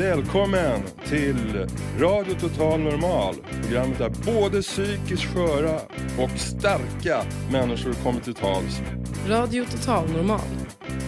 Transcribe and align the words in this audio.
Välkommen 0.00 0.82
till 1.04 1.66
Radio 1.98 2.34
Total 2.34 2.80
Normal. 2.80 3.34
Programmet 3.62 3.98
där 3.98 4.10
både 4.32 4.62
psykiskt 4.62 5.24
sköra 5.24 5.74
och 6.18 6.30
starka 6.30 7.22
människor 7.52 7.92
kommer 7.92 8.20
till 8.20 8.34
tals. 8.34 8.82
Radio 9.28 9.64
Total 9.64 10.10
Normal. 10.10 10.40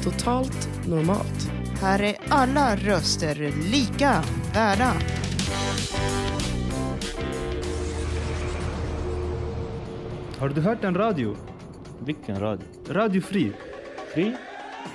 Totalt 0.05 0.69
normalt. 0.89 1.51
Här 1.81 2.03
är 2.03 2.17
alla 2.29 2.77
röster 2.77 3.53
lika 3.73 4.23
värda. 4.55 4.93
Har 10.39 10.49
du 10.49 10.61
hört 10.61 10.85
en 10.85 10.95
radio? 10.95 11.37
Vilken 12.05 12.41
radio? 12.41 12.67
Radio 12.89 13.23
Fri. 13.23 13.53
Fri? 14.15 14.37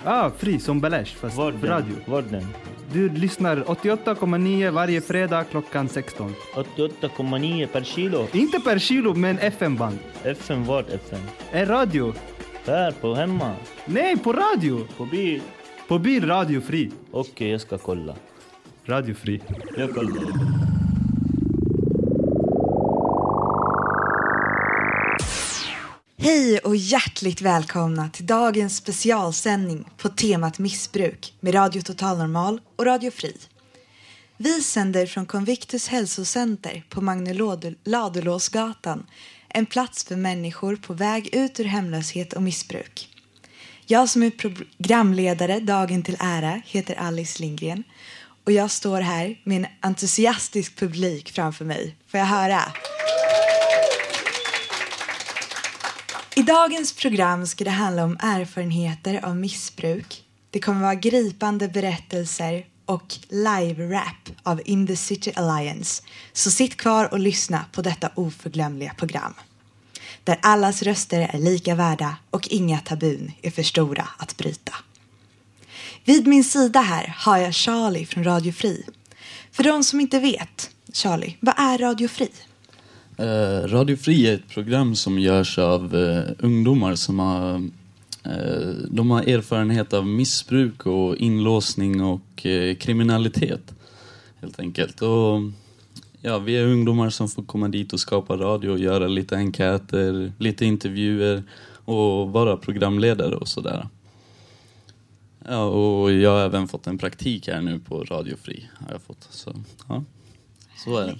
Ah, 0.03 0.31
Fri 0.37 0.59
som 0.59 0.79
Balesh 0.79 1.15
fast 1.15 1.37
Var 1.37 1.51
radio. 1.51 1.95
Var 2.05 2.21
den? 2.21 2.47
Du 2.95 3.09
lyssnar 3.09 3.57
88,9 3.57 4.71
varje 4.71 5.01
fredag 5.01 5.43
klockan 5.43 5.89
16. 5.89 6.33
88,9 6.53 7.67
per 7.67 7.83
kilo. 7.83 8.27
Inte 8.33 8.59
per 8.59 8.79
kilo 8.79 9.13
men 9.13 9.37
FM-band. 9.39 9.99
FM 10.23 10.63
var 10.65 10.83
FM? 10.83 11.19
En 11.51 11.65
radio. 11.65 12.13
Där 12.65 12.91
på 12.91 13.13
hemma? 13.13 13.51
Nej, 13.85 14.17
på 14.17 14.33
radio! 14.33 14.87
På 14.97 15.05
bil? 15.05 15.41
På 15.87 15.99
bil 15.99 16.25
Radio 16.27 16.61
Fri. 16.61 16.91
Okej, 17.11 17.49
jag 17.51 17.61
ska 17.61 17.77
kolla. 17.77 18.15
Radio 18.85 19.15
Fri. 19.15 19.41
Jag 19.77 19.93
kollar. 19.93 20.74
Hej 26.25 26.59
och 26.59 26.75
hjärtligt 26.75 27.41
välkomna 27.41 28.09
till 28.09 28.25
dagens 28.25 28.77
specialsändning 28.77 29.85
på 29.97 30.09
temat 30.09 30.59
missbruk 30.59 31.33
med 31.39 31.55
Radio 31.55 31.81
Total 31.81 32.17
Normal 32.17 32.61
och 32.75 32.85
Radio 32.85 33.11
Fri. 33.11 33.37
Vi 34.37 34.61
sänder 34.61 35.05
från 35.05 35.25
Convictus 35.25 35.87
hälsocenter 35.87 36.83
på 36.89 37.01
Magne 37.01 37.33
Ladulåsgatan, 37.83 39.05
en 39.49 39.65
plats 39.65 40.03
för 40.03 40.15
människor 40.15 40.75
på 40.75 40.93
väg 40.93 41.35
ut 41.35 41.59
ur 41.59 41.65
hemlöshet 41.65 42.33
och 42.33 42.43
missbruk. 42.43 43.09
Jag 43.85 44.09
som 44.09 44.23
är 44.23 44.29
programledare 44.29 45.59
dagen 45.59 46.03
till 46.03 46.17
ära 46.19 46.61
heter 46.65 46.95
Alice 46.95 47.41
Lindgren 47.41 47.83
och 48.45 48.51
jag 48.51 48.71
står 48.71 49.01
här 49.01 49.39
med 49.43 49.57
en 49.57 49.67
entusiastisk 49.81 50.79
publik 50.79 51.31
framför 51.31 51.65
mig. 51.65 51.95
Får 52.07 52.19
jag 52.19 52.27
höra? 52.27 52.61
I 56.37 56.41
dagens 56.41 56.93
program 56.93 57.47
ska 57.47 57.63
det 57.63 57.69
handla 57.69 58.03
om 58.03 58.17
erfarenheter 58.19 59.25
av 59.25 59.35
missbruk. 59.35 60.23
Det 60.49 60.59
kommer 60.59 60.81
vara 60.81 60.95
gripande 60.95 61.67
berättelser 61.67 62.65
och 62.85 63.15
live-rap 63.29 64.29
av 64.43 64.61
In 64.65 64.87
the 64.87 64.95
City 64.95 65.31
Alliance. 65.35 66.03
Så 66.33 66.51
sitt 66.51 66.77
kvar 66.77 67.13
och 67.13 67.19
lyssna 67.19 67.65
på 67.71 67.81
detta 67.81 68.09
oförglömliga 68.15 68.93
program. 68.93 69.33
Där 70.23 70.39
allas 70.41 70.81
röster 70.81 71.29
är 71.33 71.39
lika 71.39 71.75
värda 71.75 72.17
och 72.29 72.47
inga 72.47 72.79
tabun 72.79 73.31
är 73.41 73.51
för 73.51 73.63
stora 73.63 74.07
att 74.17 74.37
bryta. 74.37 74.73
Vid 76.03 76.27
min 76.27 76.43
sida 76.43 76.79
här 76.79 77.15
har 77.17 77.37
jag 77.37 77.53
Charlie 77.53 78.05
från 78.05 78.23
Radio 78.23 78.51
Fri. 78.51 78.83
För 79.51 79.63
de 79.63 79.83
som 79.83 79.99
inte 79.99 80.19
vet, 80.19 80.69
Charlie, 80.93 81.37
vad 81.39 81.55
är 81.57 81.77
Radio 81.77 82.07
Fri? 82.07 82.31
Eh, 83.17 83.67
Radio 83.67 83.95
Fri 83.95 84.27
är 84.27 84.33
ett 84.33 84.49
program 84.49 84.95
som 84.95 85.19
görs 85.19 85.57
av 85.57 85.95
eh, 85.95 86.23
ungdomar 86.39 86.95
som 86.95 87.19
har, 87.19 87.55
eh, 88.23 88.69
de 88.89 89.11
har 89.11 89.21
erfarenhet 89.21 89.93
av 89.93 90.07
missbruk 90.07 90.85
och 90.85 91.17
inlåsning 91.17 92.01
och 92.03 92.45
eh, 92.45 92.75
kriminalitet. 92.75 93.73
Helt 94.41 94.59
enkelt. 94.59 95.01
Och, 95.01 95.41
ja, 96.21 96.39
vi 96.39 96.57
är 96.57 96.65
ungdomar 96.65 97.09
som 97.09 97.27
får 97.27 97.43
komma 97.43 97.67
dit 97.67 97.93
och 97.93 97.99
skapa 97.99 98.37
radio 98.37 98.69
och 98.69 98.79
göra 98.79 99.07
lite 99.07 99.35
enkäter, 99.35 100.31
lite 100.37 100.65
intervjuer 100.65 101.43
och 101.85 102.31
vara 102.31 102.57
programledare 102.57 103.35
och 103.35 103.47
sådär. 103.47 103.87
Ja, 105.47 105.63
och 105.63 106.11
jag 106.11 106.31
har 106.31 106.45
även 106.45 106.67
fått 106.67 106.87
en 106.87 106.97
praktik 106.97 107.47
här 107.47 107.61
nu 107.61 107.79
på 107.79 108.03
Radio 108.03 108.35
Fri. 108.41 108.69
Har 108.73 108.91
jag 108.91 109.01
fått. 109.01 109.27
Så, 109.29 109.55
ja. 109.87 110.03
Så 110.85 110.97
är 110.97 111.07
det. 111.07 111.15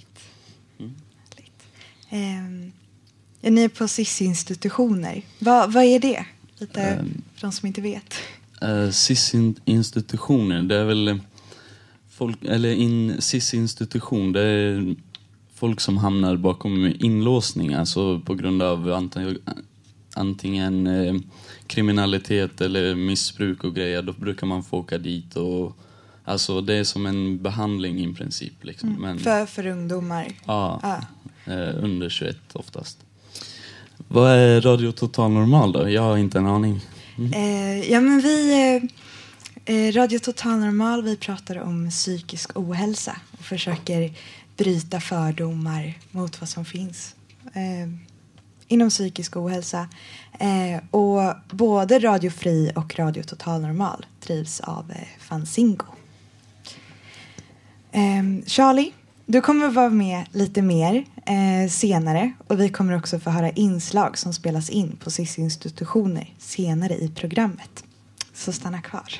Härligt. 2.08 2.38
Ehm, 2.38 2.72
är 3.42 3.50
ni 3.50 3.68
på 3.68 3.88
SIS-institutioner? 3.88 5.22
Vad, 5.38 5.72
vad 5.72 5.84
är 5.84 5.98
det? 6.00 6.26
Lite 6.58 6.80
Ehm. 6.82 7.22
för 7.34 7.40
de 7.46 7.52
som 7.52 7.66
inte 7.66 7.80
vet. 7.80 8.14
Uh, 8.62 8.90
SIS-institutioner, 8.90 10.62
det 10.62 10.76
är 10.76 10.84
väl 10.84 11.08
eh, 11.08 11.16
folk, 12.10 12.44
eller 12.44 12.72
in, 12.72 13.16
SIS-institution, 13.22 14.32
det 14.32 14.40
är 14.42 14.94
folk 15.54 15.80
som 15.80 15.98
hamnar 15.98 16.36
bakom 16.36 16.92
inlåsning, 16.98 17.74
alltså 17.74 18.20
på 18.20 18.34
grund 18.34 18.62
av 18.62 18.92
antingen, 18.92 19.38
antingen 20.14 20.86
eh, 20.86 21.14
kriminalitet 21.66 22.60
eller 22.60 22.94
missbruk 22.94 23.64
och 23.64 23.74
grejer. 23.74 24.02
Då 24.02 24.12
brukar 24.12 24.46
man 24.46 24.62
få 24.64 24.76
åka 24.78 24.98
dit 24.98 25.36
och 25.36 25.76
Alltså 26.28 26.60
det 26.60 26.74
är 26.74 26.84
som 26.84 27.06
en 27.06 27.42
behandling 27.42 27.98
i 28.04 28.14
princip. 28.14 28.64
Liksom. 28.64 28.88
Men, 28.92 29.10
Mm. 29.10 29.18
För, 29.18 29.46
för 29.46 29.66
ungdomar. 29.66 30.32
ja, 30.46 30.80
Ja 30.82 31.00
eh, 31.46 31.84
under 31.84 32.08
21 32.08 32.36
oftast. 32.52 32.98
Vad 34.08 34.30
är 34.30 34.60
Radio 34.60 34.92
Total 34.92 35.30
Normal 35.30 35.72
då? 35.72 35.90
Jag 35.90 36.02
har 36.02 36.16
inte 36.16 36.38
en 36.38 36.46
aning. 36.46 36.80
Mm. 37.18 37.32
Eh, 37.32 37.90
ja, 37.90 38.00
men 38.00 38.20
vi... 38.20 38.52
Eh, 38.52 39.76
eh, 39.76 39.92
Radio 39.92 40.18
Total 40.18 40.58
Normal, 40.58 41.02
vi 41.02 41.16
pratar 41.16 41.58
om 41.58 41.90
psykisk 41.90 42.50
ohälsa 42.54 43.16
och 43.38 43.44
försöker 43.44 44.12
bryta 44.56 45.00
fördomar 45.00 45.98
mot 46.10 46.40
vad 46.40 46.48
som 46.48 46.64
finns 46.64 47.14
eh, 47.54 47.92
inom 48.68 48.90
psykisk 48.90 49.36
ohälsa. 49.36 49.88
Eh, 50.38 50.82
och 50.90 51.34
både 51.50 51.98
Radio 51.98 52.30
Fri 52.30 52.72
och 52.74 52.98
Radio 52.98 53.22
Total 53.22 53.60
Normal 53.60 54.06
drivs 54.26 54.60
av 54.60 54.90
eh, 54.90 55.08
Fanzingo. 55.18 55.86
Eh, 57.92 58.44
Charlie, 58.46 58.92
du 59.26 59.40
kommer 59.40 59.68
vara 59.68 59.90
med 59.90 60.24
lite 60.32 60.62
mer 60.62 61.04
eh, 61.26 61.68
senare 61.70 62.32
och 62.46 62.60
vi 62.60 62.68
kommer 62.68 62.96
också 62.96 63.18
få 63.18 63.30
höra 63.30 63.50
inslag 63.50 64.18
som 64.18 64.32
spelas 64.32 64.70
in 64.70 64.96
på 64.96 65.10
SIS-institutioner 65.10 66.34
senare 66.38 66.94
i 66.94 67.08
programmet. 67.08 67.84
Så 68.32 68.52
stanna 68.52 68.82
kvar. 68.82 69.12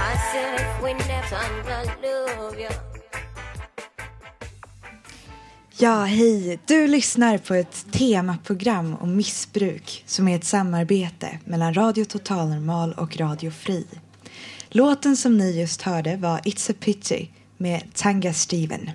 I 0.00 0.16
said 0.32 0.60
if 0.60 0.82
we 0.82 0.92
never 0.94 1.97
Ja, 5.80 6.04
hej! 6.04 6.58
Du 6.66 6.86
lyssnar 6.86 7.38
på 7.38 7.54
ett 7.54 7.86
temaprogram 7.92 8.96
om 9.00 9.16
missbruk 9.16 10.04
som 10.06 10.28
är 10.28 10.36
ett 10.36 10.44
samarbete 10.44 11.38
mellan 11.44 11.74
Radio 11.74 12.04
Total 12.04 12.48
Normal 12.48 12.92
och 12.92 13.16
Radio 13.16 13.50
Fri. 13.50 13.86
Låten 14.68 15.16
som 15.16 15.38
ni 15.38 15.60
just 15.60 15.82
hörde 15.82 16.16
var 16.16 16.38
It's 16.38 16.70
a 16.70 16.74
Pity 16.80 17.28
med 17.56 17.82
Tanga 17.94 18.32
Steven. 18.32 18.90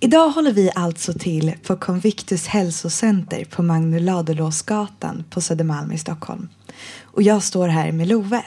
Idag 0.00 0.30
håller 0.30 0.52
vi 0.52 0.70
alltså 0.74 1.12
till 1.12 1.54
på 1.66 1.76
Convictus 1.76 2.46
hälsocenter 2.46 3.44
på 3.44 3.62
Magnus 3.62 4.02
Ladulåsgatan 4.02 5.24
på 5.30 5.40
Södermalm 5.40 5.92
i 5.92 5.98
Stockholm. 5.98 6.48
Och 7.02 7.22
jag 7.22 7.42
står 7.42 7.68
här 7.68 7.92
med 7.92 8.08
Love. 8.08 8.44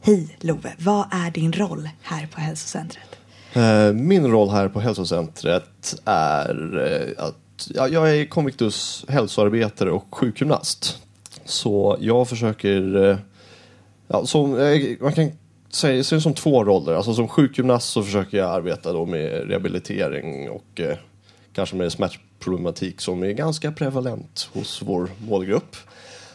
Hej 0.00 0.36
Love, 0.40 0.72
vad 0.78 1.06
är 1.10 1.30
din 1.30 1.52
roll 1.52 1.88
här 2.02 2.26
på 2.26 2.40
hälsocentret? 2.40 3.15
Eh, 3.56 3.92
min 3.92 4.26
roll 4.26 4.48
här 4.48 4.68
på 4.68 4.80
hälsocentret 4.80 6.00
är 6.04 6.78
eh, 6.86 7.24
att 7.24 7.68
jag 7.74 8.16
är 8.18 8.24
Convictus 8.24 9.04
hälsoarbetare 9.08 9.90
och 9.90 10.14
sjukgymnast. 10.14 10.98
Så 11.44 11.96
jag 12.00 12.28
försöker, 12.28 13.04
eh, 13.10 13.16
ja, 14.08 14.26
som, 14.26 14.50
man 15.00 15.12
kan 15.12 15.30
säga 15.70 16.04
se 16.04 16.14
det 16.14 16.20
som 16.20 16.34
två 16.34 16.64
roller. 16.64 16.94
Alltså 16.94 17.14
som 17.14 17.28
sjukgymnast 17.28 17.90
så 17.90 18.02
försöker 18.02 18.38
jag 18.38 18.50
arbeta 18.50 18.92
då 18.92 19.06
med 19.06 19.48
rehabilitering 19.48 20.50
och 20.50 20.80
eh, 20.80 20.96
kanske 21.52 21.76
med 21.76 21.92
smärtproblematik 21.92 23.00
som 23.00 23.22
är 23.22 23.32
ganska 23.32 23.72
prevalent 23.72 24.48
hos 24.52 24.82
vår 24.82 25.10
målgrupp. 25.28 25.76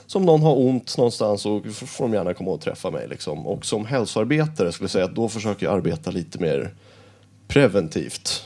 Som 0.05 0.25
någon 0.25 0.41
har 0.41 0.59
ont 0.59 0.97
någonstans 0.97 1.41
så 1.41 1.61
får 1.73 2.03
de 2.03 2.13
gärna 2.13 2.33
komma 2.33 2.51
och 2.51 2.61
träffa 2.61 2.91
mig. 2.91 3.07
Liksom. 3.07 3.47
Och 3.47 3.65
som 3.65 3.85
hälsoarbetare 3.85 4.71
skulle 4.71 4.85
jag 4.85 4.91
säga 4.91 5.05
att 5.05 5.15
då 5.15 5.29
försöker 5.29 5.65
jag 5.65 5.75
arbeta 5.75 6.11
lite 6.11 6.39
mer 6.39 6.71
preventivt. 7.51 8.45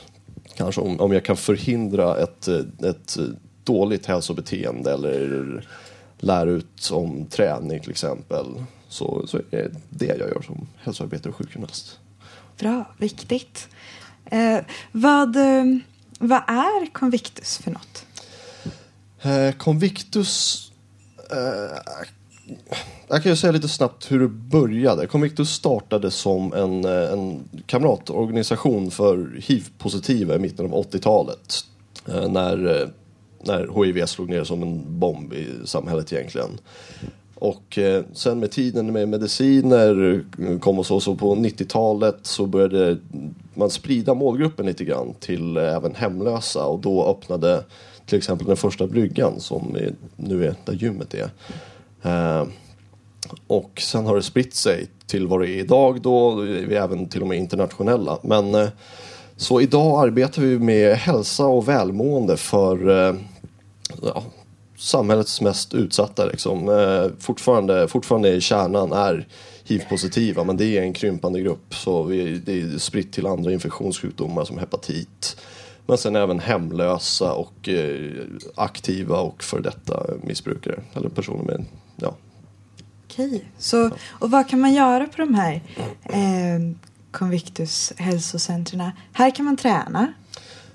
Kanske 0.56 0.80
om, 0.80 1.00
om 1.00 1.12
jag 1.12 1.24
kan 1.24 1.36
förhindra 1.36 2.16
ett, 2.16 2.48
eh, 2.48 2.90
ett 2.90 3.16
dåligt 3.64 4.06
hälsobeteende 4.06 4.92
eller 4.92 5.66
lära 6.18 6.50
ut 6.50 6.90
om 6.92 7.26
träning 7.26 7.80
till 7.80 7.90
exempel. 7.90 8.46
Så, 8.88 9.26
så 9.26 9.36
är 9.36 9.42
det 9.50 9.70
det 9.90 10.06
jag 10.06 10.28
gör 10.28 10.42
som 10.46 10.68
hälsoarbetare 10.78 11.28
och 11.30 11.36
sjukgymnast. 11.36 11.98
Bra, 12.58 12.94
viktigt. 12.98 13.68
Eh, 14.24 14.58
vad, 14.92 15.36
eh, 15.36 15.64
vad 16.18 16.42
är 16.46 16.92
Convictus 16.92 17.58
för 17.58 17.70
något? 17.70 18.06
Eh, 19.22 19.52
Convictus 19.56 20.62
jag 23.08 23.22
kan 23.22 23.32
ju 23.32 23.36
säga 23.36 23.52
lite 23.52 23.68
snabbt 23.68 24.12
hur 24.12 24.20
det 24.20 24.28
började. 24.28 25.06
Convictus 25.06 25.50
startade 25.50 26.10
som 26.10 26.52
en, 26.52 26.84
eh, 26.84 27.12
en 27.12 27.40
kamratorganisation 27.66 28.90
för 28.90 29.40
hiv-positiva 29.42 30.34
i 30.34 30.38
mitten 30.38 30.66
av 30.66 30.74
80-talet. 30.74 31.64
Eh, 32.08 32.28
när, 32.28 32.80
eh, 32.80 32.88
när 33.40 33.84
hiv 33.84 34.06
slog 34.06 34.30
ner 34.30 34.44
som 34.44 34.62
en 34.62 34.98
bomb 34.98 35.32
i 35.32 35.46
samhället 35.64 36.12
egentligen. 36.12 36.50
Och 37.34 37.78
sen 38.12 38.40
med 38.40 38.50
tiden 38.50 38.92
med 38.92 39.08
mediciner 39.08 40.24
kom 40.60 40.78
och 40.78 40.86
så, 40.86 41.00
så 41.00 41.14
på 41.14 41.34
90-talet 41.34 42.16
så 42.22 42.46
började 42.46 42.98
man 43.54 43.70
sprida 43.70 44.14
målgruppen 44.14 44.66
lite 44.66 44.84
grann 44.84 45.14
till 45.20 45.56
även 45.56 45.94
hemlösa 45.94 46.66
och 46.66 46.80
då 46.80 47.06
öppnade 47.06 47.64
till 48.06 48.18
exempel 48.18 48.46
den 48.46 48.56
första 48.56 48.86
bryggan 48.86 49.40
som 49.40 49.76
nu 50.16 50.46
är 50.46 50.54
där 50.64 50.72
gymmet 50.72 51.14
är. 51.14 51.30
Eh, 52.02 52.44
och 53.46 53.80
sen 53.80 54.06
har 54.06 54.16
det 54.16 54.22
spritt 54.22 54.54
sig 54.54 54.86
till 55.06 55.26
vad 55.26 55.40
det 55.40 55.50
är 55.50 55.58
idag 55.58 56.02
då, 56.02 56.34
vi 56.34 56.74
är 56.74 56.82
även 56.82 57.08
till 57.08 57.22
och 57.22 57.28
med 57.28 57.38
internationella. 57.38 58.18
Men 58.22 58.54
eh, 58.54 58.68
så 59.36 59.60
idag 59.60 60.06
arbetar 60.06 60.42
vi 60.42 60.58
med 60.58 60.96
hälsa 60.96 61.46
och 61.46 61.68
välmående 61.68 62.36
för 62.36 63.08
eh, 63.08 63.14
ja, 64.02 64.22
samhällets 64.76 65.40
mest 65.40 65.74
utsatta. 65.74 66.26
Liksom. 66.26 66.70
Fortfarande, 67.18 67.88
fortfarande 67.88 68.28
i 68.28 68.40
kärnan 68.40 68.92
är 68.92 69.26
hiv-positiva 69.64 70.44
men 70.44 70.56
det 70.56 70.78
är 70.78 70.82
en 70.82 70.92
krympande 70.92 71.40
grupp 71.40 71.74
så 71.74 72.02
vi, 72.02 72.38
det 72.38 72.60
är 72.60 72.78
spritt 72.78 73.12
till 73.12 73.26
andra 73.26 73.52
infektionssjukdomar 73.52 74.44
som 74.44 74.58
hepatit. 74.58 75.36
Men 75.86 75.98
sen 75.98 76.16
även 76.16 76.38
hemlösa 76.38 77.32
och 77.32 77.68
aktiva 78.54 79.20
och 79.20 79.42
för 79.42 79.60
detta 79.60 80.06
missbrukare 80.22 80.80
eller 80.94 81.08
personer 81.08 81.42
med 81.42 81.64
ja, 81.96 82.16
Okej, 83.06 83.44
så 83.58 83.90
och 84.08 84.30
vad 84.30 84.48
kan 84.48 84.60
man 84.60 84.74
göra 84.74 85.06
på 85.06 85.16
de 85.16 85.34
här 85.34 85.62
eh, 86.02 86.60
Convictus 87.10 87.92
hälsocentren? 87.96 88.90
Här 89.12 89.30
kan 89.30 89.44
man 89.44 89.56
träna, 89.56 90.12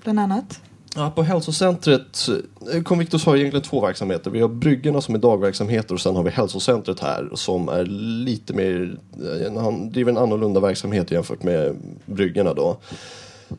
bland 0.02 0.20
annat. 0.20 0.60
Ja, 0.94 1.10
på 1.10 1.22
hälsocentret, 1.22 2.28
eh, 2.74 2.82
Convictus 2.82 3.24
har 3.24 3.36
egentligen 3.36 3.64
två 3.64 3.80
verksamheter. 3.80 4.30
Vi 4.30 4.40
har 4.40 4.48
bryggorna 4.48 5.00
som 5.00 5.14
är 5.14 5.18
dagverksamheter 5.18 5.94
och 5.94 6.00
sen 6.00 6.16
har 6.16 6.22
vi 6.22 6.30
hälsocentret 6.30 7.00
här 7.00 7.30
som 7.34 7.68
är 7.68 7.84
lite 8.24 8.54
mer, 8.54 8.98
eh, 9.46 9.62
han 9.62 9.90
driver 9.90 10.12
en 10.12 10.18
annorlunda 10.18 10.60
verksamhet 10.60 11.10
jämfört 11.10 11.42
med 11.42 11.76
bryggorna 12.06 12.54
då. 12.54 12.76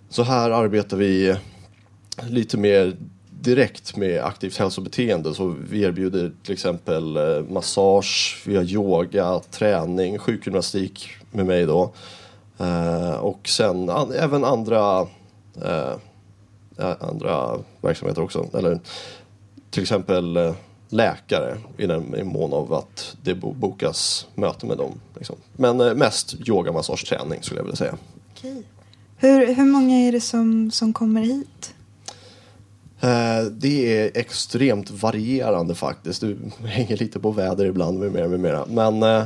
Så 0.10 0.24
här 0.24 0.50
arbetar 0.52 0.98
vi 0.98 1.36
lite 2.28 2.58
mer 2.58 2.96
direkt 3.44 3.98
med 3.98 4.24
aktivt 4.24 4.58
hälsobeteende. 4.58 5.34
Så 5.34 5.56
vi 5.70 5.82
erbjuder 5.82 6.32
till 6.44 6.54
exempel 6.54 7.18
eh, 7.18 7.44
massage, 7.50 8.44
vi 8.46 8.56
har 8.56 8.64
yoga, 8.64 9.40
träning, 9.52 10.18
sjukgymnastik 10.18 11.10
med 11.32 11.46
mig 11.46 11.66
då. 11.66 11.94
Eh, 12.58 13.14
och 13.14 13.48
sen 13.48 13.90
an, 13.90 14.12
även 14.12 14.44
andra 14.44 15.08
eh, 15.62 15.94
eh, 16.78 16.96
andra 17.00 17.60
verksamheter 17.82 18.22
också. 18.22 18.48
Eller 18.54 18.80
till 19.70 19.82
exempel 19.82 20.38
eh, 20.38 20.54
läkare 20.90 21.58
i 21.78 21.86
den 21.86 22.16
i 22.16 22.24
mån 22.24 22.54
av 22.54 22.74
att 22.74 23.18
det 23.24 23.36
bokas 23.36 24.28
möte 24.36 24.66
med 24.66 24.78
dem. 24.78 24.92
Liksom. 25.16 25.36
Men 25.54 25.82
eh, 25.82 25.94
mest 25.94 26.36
yoga, 26.48 26.72
massage, 26.72 27.06
träning 27.10 27.44
skulle 27.44 27.60
jag 27.60 27.66
vilja 27.66 27.76
säga. 27.76 27.98
Okej. 28.32 28.64
Hur, 29.18 29.54
hur 29.54 29.66
många 29.66 29.96
är 29.96 30.12
det 30.12 30.22
som, 30.22 30.72
som 30.72 30.94
kommer 30.94 31.22
hit? 31.22 31.74
Eh, 33.04 33.46
det 33.52 33.98
är 33.98 34.12
extremt 34.18 34.92
varierande 34.92 35.76
faktiskt. 35.76 36.22
Det 36.22 36.38
hänger 36.68 36.98
lite 36.98 37.20
på 37.20 37.32
väder 37.32 37.66
ibland 37.66 38.00
med 38.00 38.12
mera, 38.12 38.28
med 38.28 38.40
mera. 38.40 38.66
Men 38.66 39.04
eh, 39.04 39.26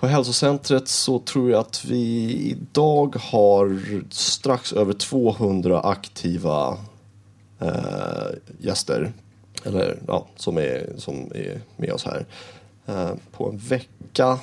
på 0.00 0.06
hälsocentret 0.06 0.88
så 0.88 1.18
tror 1.18 1.50
jag 1.50 1.60
att 1.60 1.84
vi 1.84 2.32
idag 2.50 3.16
har 3.16 3.80
strax 4.10 4.72
över 4.72 4.92
200 4.92 5.80
aktiva 5.80 6.78
eh, 7.58 8.28
gäster. 8.58 9.12
Eller 9.64 9.98
ja, 10.06 10.26
som 10.36 10.58
är, 10.58 10.92
som 10.96 11.32
är 11.34 11.60
med 11.76 11.92
oss 11.92 12.04
här. 12.04 12.26
På 13.32 13.48
en 13.48 13.58
vecka. 13.58 14.38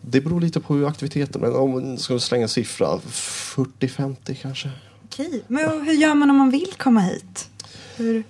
Det 0.00 0.20
beror 0.20 0.40
lite 0.40 0.60
på 0.60 0.74
hur 0.74 0.88
aktiviteten, 0.88 1.40
men 1.40 1.54
om 1.54 1.92
vi 1.92 1.96
ska 1.96 2.18
slänga 2.18 2.42
en 2.42 2.48
siffra, 2.48 2.96
40-50 2.96 4.34
kanske. 4.34 4.70
Okej, 5.12 5.42
men 5.48 5.82
hur 5.82 5.92
gör 5.92 6.14
man 6.14 6.30
om 6.30 6.36
man 6.36 6.50
vill 6.50 6.74
komma 6.78 7.00
hit? 7.00 7.48
Hur, 7.96 8.24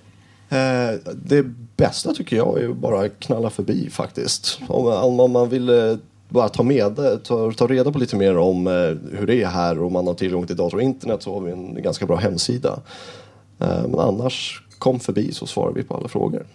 Eh, 0.51 0.99
det 1.15 1.43
bästa 1.77 2.13
tycker 2.13 2.35
jag 2.35 2.63
är 2.63 2.69
att 2.69 2.77
bara 2.77 3.09
knalla 3.09 3.49
förbi 3.49 3.89
faktiskt. 3.89 4.59
Om, 4.67 5.19
om, 5.19 5.31
man 5.31 5.49
vill 5.49 5.69
eh, 5.69 5.97
bara 6.29 6.49
ta 6.49 6.63
med 6.63 6.91
det, 6.91 7.17
ta, 7.17 7.51
ta 7.51 7.67
reda 7.67 7.91
på 7.91 7.99
lite 7.99 8.15
mer 8.15 8.37
om 8.37 8.67
eh, 8.67 9.17
hur 9.17 9.27
det 9.27 9.43
är 9.43 9.47
här 9.47 9.81
och 9.81 9.91
man 9.91 10.07
har 10.07 10.13
tillgång 10.13 10.47
till 10.47 10.55
dator 10.55 10.77
och 10.77 10.83
internet 10.83 11.23
så 11.23 11.33
har 11.33 11.41
vi 11.41 11.51
en 11.51 11.83
ganska 11.83 12.05
bra 12.05 12.15
hemsida. 12.15 12.81
Eh, 13.59 13.87
men 13.87 13.99
annars, 13.99 14.63
kom 14.77 14.99
förbi 14.99 15.33
så 15.33 15.47
svarar 15.47 15.73
vi 15.73 15.83
på 15.83 15.95
alla 15.95 16.07
frågor. 16.07 16.45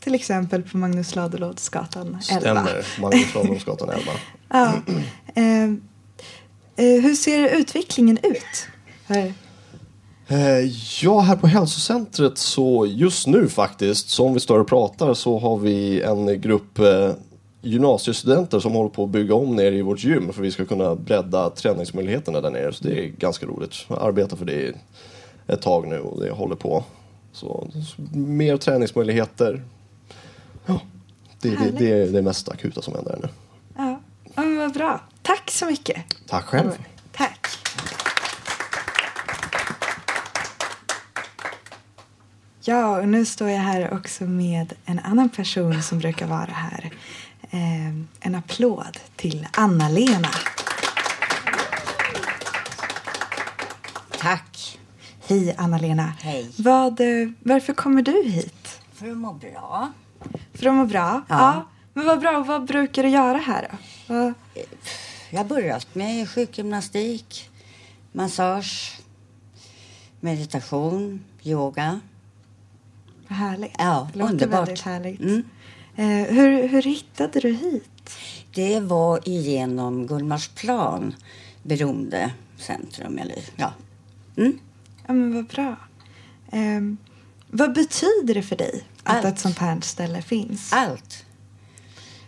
till 0.00 0.14
exempel 0.14 0.62
på 0.62 0.76
Magnus 0.76 1.14
Ladulådsgatan 1.14 2.06
11. 2.06 2.40
Stämmer, 2.40 2.86
Magnus 3.00 3.34
Ladulåsgatan 3.34 3.88
11. 3.88 4.02
Ja. 4.48 4.72
Eh, 5.34 5.64
eh, 5.64 7.02
hur 7.02 7.14
ser 7.14 7.48
utvecklingen 7.48 8.18
ut? 8.22 8.66
Här. 9.06 9.34
Eh, 10.30 10.70
Ja, 11.02 11.20
här 11.20 11.36
på 11.36 11.46
hälsocentret 11.46 12.38
så 12.38 12.86
just 12.86 13.26
nu 13.26 13.48
faktiskt, 13.48 14.08
som 14.10 14.34
vi 14.34 14.40
står 14.40 14.58
och 14.58 14.68
pratar, 14.68 15.14
så 15.14 15.38
har 15.38 15.56
vi 15.56 16.02
en 16.02 16.40
grupp 16.40 16.78
eh, 16.78 17.10
gymnasiestudenter 17.62 18.60
som 18.60 18.72
håller 18.72 18.90
på 18.90 19.04
att 19.04 19.10
bygga 19.10 19.34
om 19.34 19.56
nere 19.56 19.74
i 19.76 19.82
vårt 19.82 20.04
gym 20.04 20.32
för 20.32 20.40
att 20.40 20.46
vi 20.46 20.50
ska 20.50 20.64
kunna 20.64 20.94
bredda 20.94 21.50
träningsmöjligheterna 21.50 22.40
där 22.40 22.50
nere. 22.50 22.72
Så 22.72 22.84
det 22.84 23.04
är 23.04 23.06
ganska 23.06 23.46
roligt. 23.46 23.74
Jag 23.88 24.02
arbetar 24.02 24.36
för 24.36 24.44
det 24.44 24.74
ett 25.46 25.62
tag 25.62 25.88
nu 25.88 25.98
och 26.00 26.20
det 26.20 26.30
håller 26.30 26.56
på. 26.56 26.84
Så, 27.32 27.66
så 27.72 28.18
mer 28.18 28.56
träningsmöjligheter. 28.56 29.62
Ja, 30.66 30.80
det, 31.40 31.48
det, 31.48 31.70
det 31.78 31.92
är 31.92 32.06
det 32.06 32.22
mest 32.22 32.48
akuta 32.48 32.82
som 32.82 32.94
händer 32.94 33.18
nu. 33.22 33.28
Ja. 33.76 34.00
ja, 34.34 34.42
men 34.42 34.58
vad 34.58 34.72
bra. 34.72 35.00
Tack 35.22 35.50
så 35.50 35.66
mycket. 35.66 35.96
Tack 36.28 36.44
själv. 36.44 36.70
Tack. 37.12 37.46
Ja, 42.70 43.00
och 43.00 43.08
nu 43.08 43.24
står 43.24 43.48
jag 43.50 43.58
här 43.60 43.94
också 43.94 44.24
med 44.24 44.72
en 44.84 44.98
annan 44.98 45.28
person 45.28 45.82
som 45.82 45.98
brukar 45.98 46.26
vara 46.26 46.52
här. 46.52 46.90
Eh, 47.50 47.88
en 48.20 48.34
applåd 48.34 48.98
till 49.16 49.46
Anna-Lena. 49.52 50.28
Tack. 54.18 54.78
Hej 55.26 55.54
Anna-Lena. 55.58 56.12
Hej. 56.20 56.50
Vad, 56.56 57.00
eh, 57.00 57.30
varför 57.40 57.72
kommer 57.72 58.02
du 58.02 58.22
hit? 58.22 58.80
För 58.92 59.10
att 59.10 59.16
må 59.16 59.32
bra. 59.32 59.92
För 60.54 60.66
att 60.66 60.74
må 60.74 60.84
bra? 60.84 61.22
Ja. 61.28 61.66
Men 61.94 62.06
vad 62.06 62.20
bra. 62.20 62.44
Vad 62.46 62.64
brukar 62.64 63.02
du 63.02 63.08
göra 63.08 63.38
här 63.38 63.68
då? 63.70 63.76
Vad, 64.14 64.34
Jag 65.30 65.38
har 65.38 65.44
börjat 65.44 65.94
med 65.94 66.30
sjukgymnastik, 66.30 67.50
massage, 68.12 69.00
meditation, 70.20 71.24
yoga. 71.42 72.00
Vad 73.30 73.38
härligt. 73.38 73.72
Ja, 73.78 74.08
det 74.12 74.18
låter 74.18 74.32
underbart. 74.32 74.68
väldigt 74.68 74.84
härligt. 74.84 75.20
Mm. 75.20 75.44
Eh, 75.96 76.34
hur, 76.34 76.68
hur 76.68 76.82
hittade 76.82 77.40
du 77.40 77.52
hit? 77.52 78.10
Det 78.54 78.80
var 78.80 79.28
igenom 79.28 80.06
Gullmarsplan 80.06 81.14
beroendecentrum. 81.62 83.18
Eller, 83.18 83.38
ja. 83.56 83.72
Mm. 84.36 84.58
Ja, 85.06 85.12
men 85.12 85.34
vad 85.34 85.46
bra. 85.46 85.76
Ehm, 86.52 86.96
vad 87.50 87.74
betyder 87.74 88.34
det 88.34 88.42
för 88.42 88.56
dig 88.56 88.84
att 89.02 89.16
Allt. 89.16 89.24
ett 89.24 89.38
sånt 89.38 89.58
här 89.58 89.80
ställe 89.80 90.22
finns? 90.22 90.72
Allt. 90.72 91.24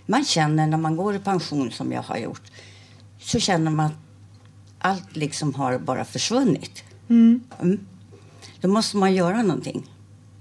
Man 0.07 0.25
känner 0.25 0.67
när 0.67 0.79
man 0.79 0.97
går 0.97 1.15
i 1.15 1.19
pension 1.19 1.71
som 1.71 1.93
jag 1.93 2.03
har 2.03 2.17
gjort 2.17 2.43
så 3.19 3.39
känner 3.39 3.71
man 3.71 3.87
att 3.87 3.93
allt 4.79 5.17
liksom 5.17 5.55
har 5.55 5.79
bara 5.79 6.05
försvunnit. 6.05 6.85
Mm. 7.09 7.41
Mm. 7.61 7.87
Då 8.61 8.69
måste 8.69 8.97
man 8.97 9.15
göra 9.15 9.43
någonting. 9.43 9.87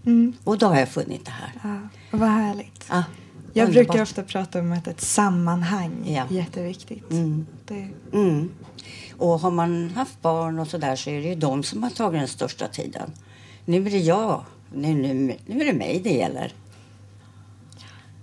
Mm. 0.05 0.33
Och 0.43 0.57
då 0.57 0.65
har 0.67 0.79
jag 0.79 0.89
funnit 0.89 1.25
det 1.25 1.31
här. 1.31 1.51
Ja, 1.63 1.77
vad 2.17 2.29
härligt. 2.29 2.85
Ja, 2.89 3.03
Jag 3.53 3.67
underbart. 3.67 3.87
brukar 3.87 4.03
ofta 4.03 4.23
prata 4.23 4.59
om 4.59 4.71
att 4.71 4.87
ett 4.87 5.01
sammanhang 5.01 5.91
Ja. 6.05 6.23
är 6.29 6.33
jätteviktigt. 6.33 7.11
Mm. 7.11 7.45
Det, 7.67 7.87
Mm. 8.13 8.49
Och 9.17 9.39
har 9.39 9.51
man 9.51 9.89
haft 9.95 10.21
barn 10.21 10.59
och 10.59 10.67
så 10.67 10.77
där 10.77 10.95
så 10.95 11.09
är 11.09 11.21
det 11.21 11.27
ju 11.27 11.35
de 11.35 11.63
som 11.63 11.83
har 11.83 11.89
tagit 11.89 12.19
den 12.21 12.27
största 12.27 12.67
tiden. 12.67 13.11
Nu 13.65 13.85
är 13.87 13.91
det 13.91 13.97
jag. 13.97 14.43
Nu, 14.73 14.93
nu, 14.93 15.35
nu 15.45 15.61
är 15.61 15.65
det 15.65 15.73
mig 15.79 15.99
det 16.03 16.13
gäller. 16.13 16.53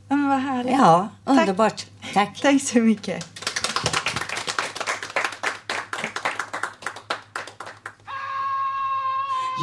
ja, 0.09 0.17
men 0.17 0.29
vad 0.29 0.39
härligt. 0.41 0.73
Ja, 0.73 1.09
Tack. 1.25 1.39
underbart. 1.41 1.87
Tack. 2.15 2.41
Tack 2.43 2.63
så 2.63 2.79
mycket. 2.79 3.27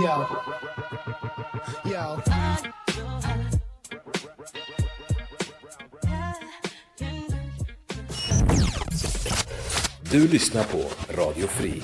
Yo. 0.01 0.25
Yo. 1.85 2.21
Du 10.11 10.27
lyssnar 10.27 10.63
på 10.63 10.83
Radio 11.21 11.47
Fri. 11.47 11.83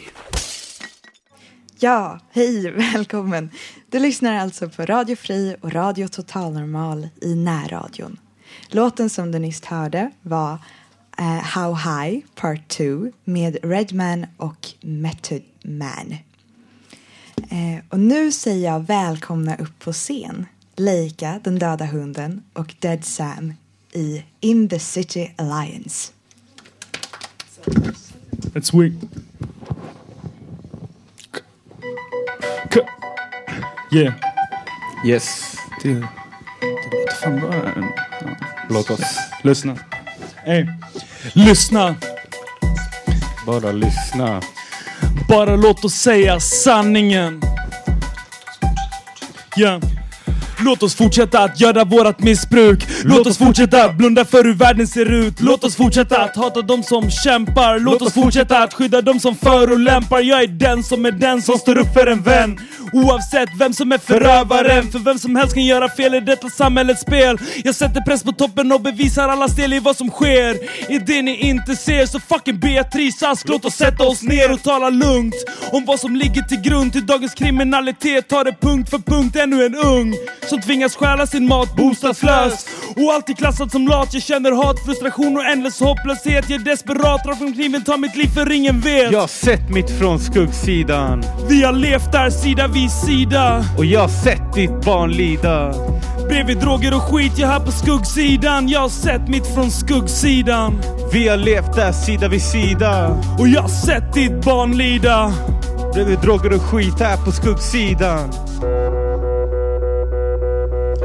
Ja, 1.80 2.20
hej, 2.32 2.72
välkommen. 2.72 3.50
Du 3.90 4.00
lyssnar 4.00 4.36
alltså 4.36 4.70
på 4.70 4.86
Radio 4.86 5.16
Fri 5.16 5.56
och 5.62 5.74
Radio 5.74 6.08
Total 6.08 6.54
Normal 6.54 7.08
i 7.22 7.36
närradion. 7.36 8.20
Låten 8.68 9.10
som 9.10 9.32
du 9.32 9.40
nyss 9.40 9.66
hörde 9.66 10.12
var 10.22 10.54
uh, 11.20 11.42
How 11.44 11.74
High 11.76 12.26
Part 12.36 12.68
2 12.68 13.12
med 13.24 13.58
Redman 13.64 14.26
och 14.38 14.68
Method 14.82 15.44
Man. 15.64 16.16
Eh, 17.52 17.84
och 17.90 18.00
nu 18.00 18.32
säger 18.32 18.72
jag 18.72 18.80
välkomna 18.80 19.56
upp 19.56 19.80
på 19.80 19.94
scen 19.94 20.46
Leica, 20.76 21.40
den 21.44 21.60
döda 21.60 21.86
hunden 21.86 22.44
och 22.54 22.76
Dead 22.80 23.06
Sam 23.06 23.54
i 23.92 24.24
In 24.40 24.70
the 24.70 24.80
City 24.80 25.34
Alliance. 25.38 26.12
It's 28.54 28.80
weak. 28.80 28.94
K 32.74 32.80
yeah. 33.92 34.14
Yes. 35.06 35.56
Det, 35.84 35.94
det 35.94 36.00
låter 36.92 37.16
fan 37.22 37.40
bra. 37.40 37.84
Låt 38.70 38.90
oss. 38.90 39.18
Lyssna. 39.44 39.78
Ey. 40.46 40.66
Lyssna. 41.34 41.96
Bara 43.46 43.72
lyssna. 43.72 44.42
Bara 45.32 45.56
låt 45.56 45.86
oss 45.86 45.94
säga 45.94 46.40
sanningen. 46.40 47.42
Yeah. 49.58 49.80
Låt 50.64 50.84
oss 50.84 50.96
fortsätta 50.96 51.40
att 51.40 51.62
göra 51.62 51.84
vårat 51.84 52.20
missbruk. 52.20 52.88
Låt 53.04 53.28
oss 53.28 53.38
fortsätta. 53.38 53.90
blunda 53.90 54.26
för 54.26 54.44
hur 54.44 54.54
världen 54.54 54.88
ser 54.88 55.12
ut. 55.12 55.42
Låt 55.42 55.64
oss 55.64 55.76
fortsätta 55.76 56.22
att 56.22 56.36
hata 56.36 56.62
de 56.62 56.84
som 56.84 57.12
kämpar. 57.12 57.80
Låt 57.80 58.02
oss 58.02 58.14
fortsätta. 58.14 58.64
att 58.64 58.74
skydda 58.74 59.02
de 59.02 59.20
som 59.20 59.36
förolämpar 59.36 60.20
Jag 60.20 60.44
är 60.44 60.48
den 60.48 60.84
som 60.84 61.06
är 61.06 61.12
den 61.12 61.42
som 61.42 61.58
står 61.58 61.78
upp 61.78 61.94
för 61.94 62.08
en 62.08 62.22
vän. 62.22 62.60
Oavsett 62.94 63.50
vem 63.60 63.74
som 63.74 63.92
är 63.92 63.98
förövaren. 63.98 64.92
För 64.92 65.00
vem 65.00 65.20
som 65.20 65.36
helst 65.36 65.54
kan 65.54 65.66
göra 65.66 65.90
fel 65.90 66.14
i 66.16 66.20
detta 66.20 66.50
samhällets 66.50 67.02
spel. 67.02 67.38
Jag 67.64 67.76
sätter 67.76 68.02
press 68.02 68.24
på 68.24 68.32
toppen 68.32 68.72
och 68.72 68.82
bevisar 68.82 69.30
alla 69.30 69.48
del 69.48 69.74
i 69.74 69.80
vad 69.80 69.98
som 69.98 70.10
sker. 70.10 70.54
I 70.92 71.00
det 71.00 71.22
ni 71.22 71.36
inte 71.36 71.76
ser 71.76 72.06
så 72.06 72.20
fucking 72.20 72.60
Beatrice 72.60 73.24
Ask 73.24 73.48
Låt 73.48 73.66
oss 73.66 73.76
sätta 73.76 74.04
oss 74.04 74.22
ner 74.22 74.52
och 74.52 74.64
tala 74.64 74.90
lugnt 74.90 75.36
Om 75.72 75.86
vad 75.86 76.00
som 76.00 76.16
ligger 76.16 76.42
till 76.42 76.62
grund 76.62 76.94
till 76.94 77.06
dagens 77.06 77.34
kriminalitet. 77.34 78.28
Tar 78.28 78.44
det 78.44 78.56
punkt 78.62 78.90
för 78.90 78.98
punkt 78.98 79.36
ännu 79.36 79.66
en 79.66 79.76
ung 79.76 80.16
Som 80.52 80.62
tvingas 80.62 80.96
stjäla 80.96 81.28
sin 81.28 81.48
mat 81.48 81.76
bostadslös 81.76 82.66
Och 82.96 83.14
alltid 83.14 83.38
klassad 83.38 83.72
som 83.72 83.88
lat 83.88 84.14
Jag 84.14 84.24
känner 84.24 84.52
hat, 84.52 84.86
frustration 84.86 85.38
och 85.38 85.46
ändlös 85.46 85.80
hopplöshet 85.80 86.50
Jag 86.50 86.62
är 86.62 86.66
desperat, 86.66 87.24
drar 87.24 87.36
från 87.36 87.54
kniven, 87.54 87.84
tar 87.84 87.98
mitt 87.98 88.16
liv 88.16 88.28
för 88.28 88.52
ingen 88.52 88.80
vet 88.80 89.12
Jag 89.12 89.20
har 89.20 89.28
sett 89.28 89.70
mitt 89.70 90.00
från 90.00 90.20
skuggsidan. 90.20 91.24
Vi 91.50 91.64
har 91.64 91.74
levt 91.74 92.12
där 92.12 92.30
sida 92.30 92.68
vid 92.68 92.92
sida 92.92 93.66
Och 93.78 93.86
jag 93.86 94.00
har 94.00 94.08
sett 94.08 94.54
ditt 94.54 94.86
barn 94.86 95.12
lida. 95.12 95.74
Bredvid 96.30 96.58
droger 96.58 96.94
och 96.96 97.02
skit, 97.02 97.34
jag 97.38 97.48
här 97.48 97.60
på 97.60 97.72
skuggsidan 97.72 98.70
Jag 98.70 98.80
har 98.80 98.90
sett 98.90 99.28
mitt 99.28 99.54
från 99.54 99.72
skuggsidan 99.72 100.82
Vi 101.14 101.28
har 101.28 101.38
levt 101.38 101.76
där 101.76 101.92
sida 101.92 102.28
vid 102.28 102.44
sida. 102.44 103.24
Och 103.40 103.48
jag 103.48 103.62
har 103.62 103.70
sett 103.70 104.14
ditt 104.14 104.46
barn 104.46 104.78
lida 104.78 105.34
Bredvid 105.94 106.20
droger 106.20 106.54
och 106.54 106.62
skit 106.62 107.00
här 107.00 107.18
på 107.26 107.32
skuggsidan. 107.32 108.30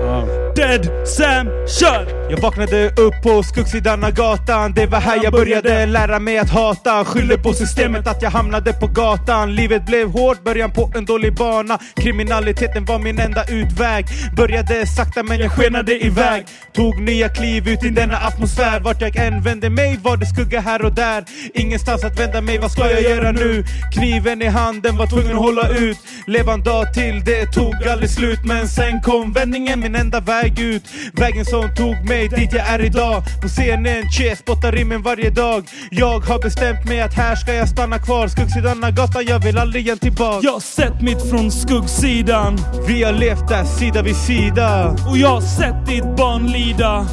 Um, 0.07 0.46
Dead 0.57 1.09
Sam, 1.09 1.47
kör! 1.67 2.31
Jag 2.31 2.41
vaknade 2.41 2.89
upp 2.89 3.23
på 3.23 3.43
skuggsidan 3.43 4.05
av 4.05 4.11
gatan. 4.11 4.73
Det 4.73 4.87
var 4.87 5.01
här 5.01 5.21
jag 5.23 5.33
började 5.33 5.87
lära 5.87 6.19
mig 6.19 6.39
att 6.39 6.51
hata. 6.51 7.05
Skyller 7.05 7.37
på 7.37 7.53
systemet 7.53 8.07
att 8.07 8.23
jag 8.23 8.31
hamnade 8.31 8.73
på 8.73 8.87
gatan. 8.87 9.55
Livet 9.55 9.87
blev 9.87 10.11
hårt, 10.11 10.45
början 10.45 10.71
på 10.73 10.91
en 10.95 11.05
dålig 11.05 11.35
bana. 11.35 11.79
Kriminaliteten 11.97 12.85
var 12.85 12.99
min 12.99 13.19
enda 13.19 13.45
utväg. 13.45 14.07
Började 14.37 14.87
sakta 14.87 15.23
men 15.23 15.39
jag 15.39 15.53
skenade 15.53 16.05
iväg. 16.07 16.47
Tog 16.73 17.01
nya 17.01 17.29
kliv 17.29 17.69
ut 17.69 17.85
i 17.85 17.89
denna 17.89 18.17
atmosfär. 18.17 18.81
Vart 18.81 19.01
jag 19.01 19.17
än 19.17 19.43
vände 19.43 19.71
mig 19.71 19.99
var 20.03 20.17
det 20.17 20.27
skugga 20.27 20.61
här 20.61 20.85
och 20.85 20.95
där. 20.95 21.25
Ingenstans 21.55 22.05
att 22.05 22.21
vända 22.21 22.41
mig, 22.41 22.59
vad 22.59 22.71
ska 22.71 22.91
jag 22.91 23.03
göra 23.03 23.33
nu? 23.33 23.65
Kniven 23.95 24.43
i 24.43 24.47
handen, 24.47 24.97
var 24.97 25.07
tvungen 25.07 25.37
att 25.37 25.43
hålla 25.43 25.69
ut. 25.69 25.99
Leva 26.27 26.53
en 26.53 26.63
dag 26.63 26.95
till, 26.95 27.25
det 27.25 27.47
tog 27.47 27.75
aldrig 27.89 28.11
slut. 28.11 28.41
Men 28.45 28.69
sen 28.69 29.01
kom 29.03 29.33
vändningen, 29.33 29.81
min 29.81 29.95
enda 29.95 30.21
väg 30.21 30.46
ut. 30.49 30.83
Vägen 31.13 31.45
som 31.45 31.75
tog 31.75 32.09
mig 32.09 32.29
dit 32.29 32.53
jag 32.53 32.69
är 32.69 32.85
idag. 32.85 33.23
På 33.43 33.49
scenen, 33.49 34.03
che, 34.11 34.37
spottar 34.37 34.73
rimmen 34.73 35.03
varje 35.03 35.31
dag. 35.31 35.65
Jag 35.91 36.21
har 36.21 36.39
bestämt 36.39 36.85
mig 36.85 37.01
att 37.01 37.15
här 37.15 37.37
ska 37.37 37.55
jag 37.55 37.69
stanna 37.69 37.99
kvar. 37.99 38.29
Skuggsidan 38.29 38.85
av 38.85 38.91
gatan, 38.91 39.25
jag 39.27 39.39
vill 39.39 39.59
aldrig 39.59 39.85
igen 39.85 39.99
tillbaka 39.99 40.41
Jag 40.43 40.53
har 40.53 40.61
sett 40.61 41.03
mitt 41.03 41.31
från 41.31 41.51
skuggsidan. 41.51 42.59
Vi 42.89 43.03
har 43.03 43.13
levt 43.13 43.49
där 43.49 43.65
sida 43.65 44.03
vid 44.03 44.17
sida. 44.17 44.97
Och 45.11 45.19
jag 45.19 45.29
har 45.29 45.41
sett 45.41 45.87
ditt 45.87 46.17
barn 46.17 46.47
lida. 46.47 47.07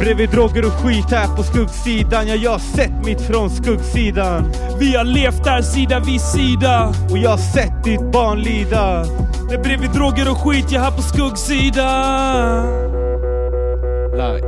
Bredvid 0.00 0.30
droger 0.30 0.64
och 0.64 0.72
skit 0.72 1.10
här 1.10 1.36
på 1.36 1.42
skuggsidan. 1.42 2.28
Ja, 2.28 2.34
jag 2.34 2.50
har 2.50 2.58
sett 2.58 3.04
mitt 3.04 3.20
från 3.20 3.50
skuggsidan. 3.50 4.52
Vi 4.78 4.96
har 4.96 5.04
levt 5.04 5.44
där 5.44 5.62
sida 5.62 6.00
vid 6.00 6.20
sida. 6.20 6.94
Och 7.10 7.18
jag 7.18 7.30
har 7.30 7.38
sett 7.38 7.84
ditt 7.84 8.12
barn 8.12 8.40
lida. 8.40 9.04
Det 9.48 9.54
är 9.54 9.62
bredvid 9.62 9.90
droger 9.90 10.30
och 10.30 10.38
skit, 10.38 10.66
jag 10.70 10.80
här 10.80 10.90
på 10.90 11.02
skuggsidan 11.02 12.71
Like 14.12 14.46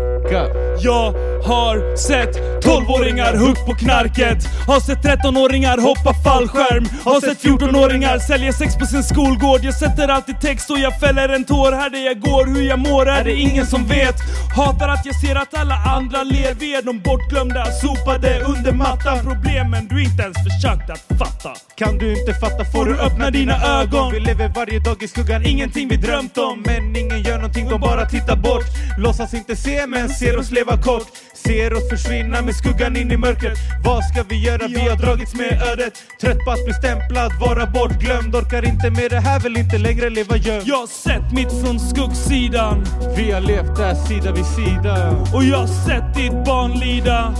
Jag 0.79 1.15
har 1.45 1.97
sett 1.97 2.65
12-åringar 2.65 3.35
hugg 3.37 3.67
på 3.67 3.75
knarket. 3.75 4.47
Har 4.67 4.81
sett 4.81 4.99
13-åringar 4.99 5.79
hoppa 5.79 6.15
fallskärm. 6.25 6.85
Har 7.05 7.21
sett 7.21 7.45
14-åringar 7.45 8.19
sälja 8.19 8.53
sex 8.53 8.77
på 8.77 8.87
sin 8.87 9.03
skolgård. 9.03 9.61
Jag 9.63 9.75
sätter 9.75 10.09
alltid 10.09 10.41
text 10.41 10.71
och 10.71 10.79
jag 10.79 11.01
fäller 11.01 11.29
en 11.29 11.45
tår 11.45 11.73
Här 11.73 11.91
där 11.91 12.05
jag 12.07 12.21
går, 12.21 12.47
hur 12.55 12.63
jag 12.63 12.79
mår. 12.79 13.09
Är 13.09 13.25
det 13.25 13.35
ingen 13.35 13.67
som 13.67 13.87
vet? 13.87 14.17
Hatar 14.57 14.89
att 14.89 15.07
jag 15.07 15.21
ser 15.21 15.37
att 15.37 15.55
alla 15.55 15.75
andra 15.75 16.23
ler. 16.23 16.55
Vi 16.55 16.75
är 16.75 16.83
de 16.83 17.01
bortglömda, 17.01 17.65
sopade 17.73 18.41
under 18.41 18.73
mattan. 18.73 19.19
Problemen 19.25 19.89
du 19.91 20.03
inte 20.05 20.23
ens 20.23 20.37
försökt 20.47 20.91
att 20.91 21.19
fatta. 21.19 21.51
Kan 21.75 21.99
du 21.99 22.21
inte 22.21 22.35
fatta 22.35 22.65
får 22.65 22.85
du 22.85 22.95
öppna 22.99 23.31
dina 23.31 23.57
ögon? 23.81 24.13
Vi 24.13 24.21
lever 24.21 24.49
varje 24.49 24.79
dag 24.79 25.03
i 25.03 25.09
skuggan, 25.09 25.43
ingenting 25.47 25.89
vi 25.89 25.97
drömt 25.97 26.39
om. 26.39 26.63
Men 26.67 26.97
ingen 26.97 27.23
gör 27.23 27.37
någonting, 27.37 27.69
de 27.69 27.81
bara 27.81 28.05
tittar 28.07 28.37
bort. 28.37 28.65
Låtsas 28.99 29.35
inte 29.35 29.57
se 29.57 29.87
men 29.87 30.09
ser 30.09 30.39
oss 30.39 30.51
leva 30.51 30.83
kort 30.83 31.09
Ser 31.47 31.75
oss 31.75 31.89
försvinna 31.89 32.43
med 32.43 32.55
skuggan 32.55 32.97
in 32.97 33.11
i 33.13 33.17
mörkret. 33.17 33.59
Vad 33.85 34.05
ska 34.05 34.23
vi 34.29 34.45
göra? 34.45 34.67
Vi 34.69 34.89
har 34.89 34.97
dragits 34.97 35.35
med 35.35 35.63
ödet. 35.73 35.93
Trött 36.21 36.39
på 36.45 36.51
att 36.51 36.65
bli 36.65 36.75
stämplad, 36.75 37.33
vara 37.41 37.67
bortglömd. 37.67 38.37
Orkar 38.37 38.65
inte 38.69 38.91
med 38.91 39.11
det 39.11 39.21
här, 39.21 39.41
vill 39.41 39.57
inte 39.57 39.79
längre 39.79 40.11
leva 40.11 40.37
gömd. 40.37 40.63
Jag 40.67 40.77
har 40.77 40.87
sett 40.87 41.33
mitt 41.33 41.53
från 41.63 41.81
skuggsidan. 41.81 42.85
Vi 43.17 43.31
har 43.31 43.41
levt 43.41 43.77
där 43.77 43.95
sida 43.95 44.33
vid 44.33 44.47
sida. 44.47 45.17
Och 45.35 45.45
jag 45.45 45.59
har 45.59 45.67
sett 45.67 46.15
ditt 46.15 46.45
barn 46.45 46.73
lida. 46.79 47.35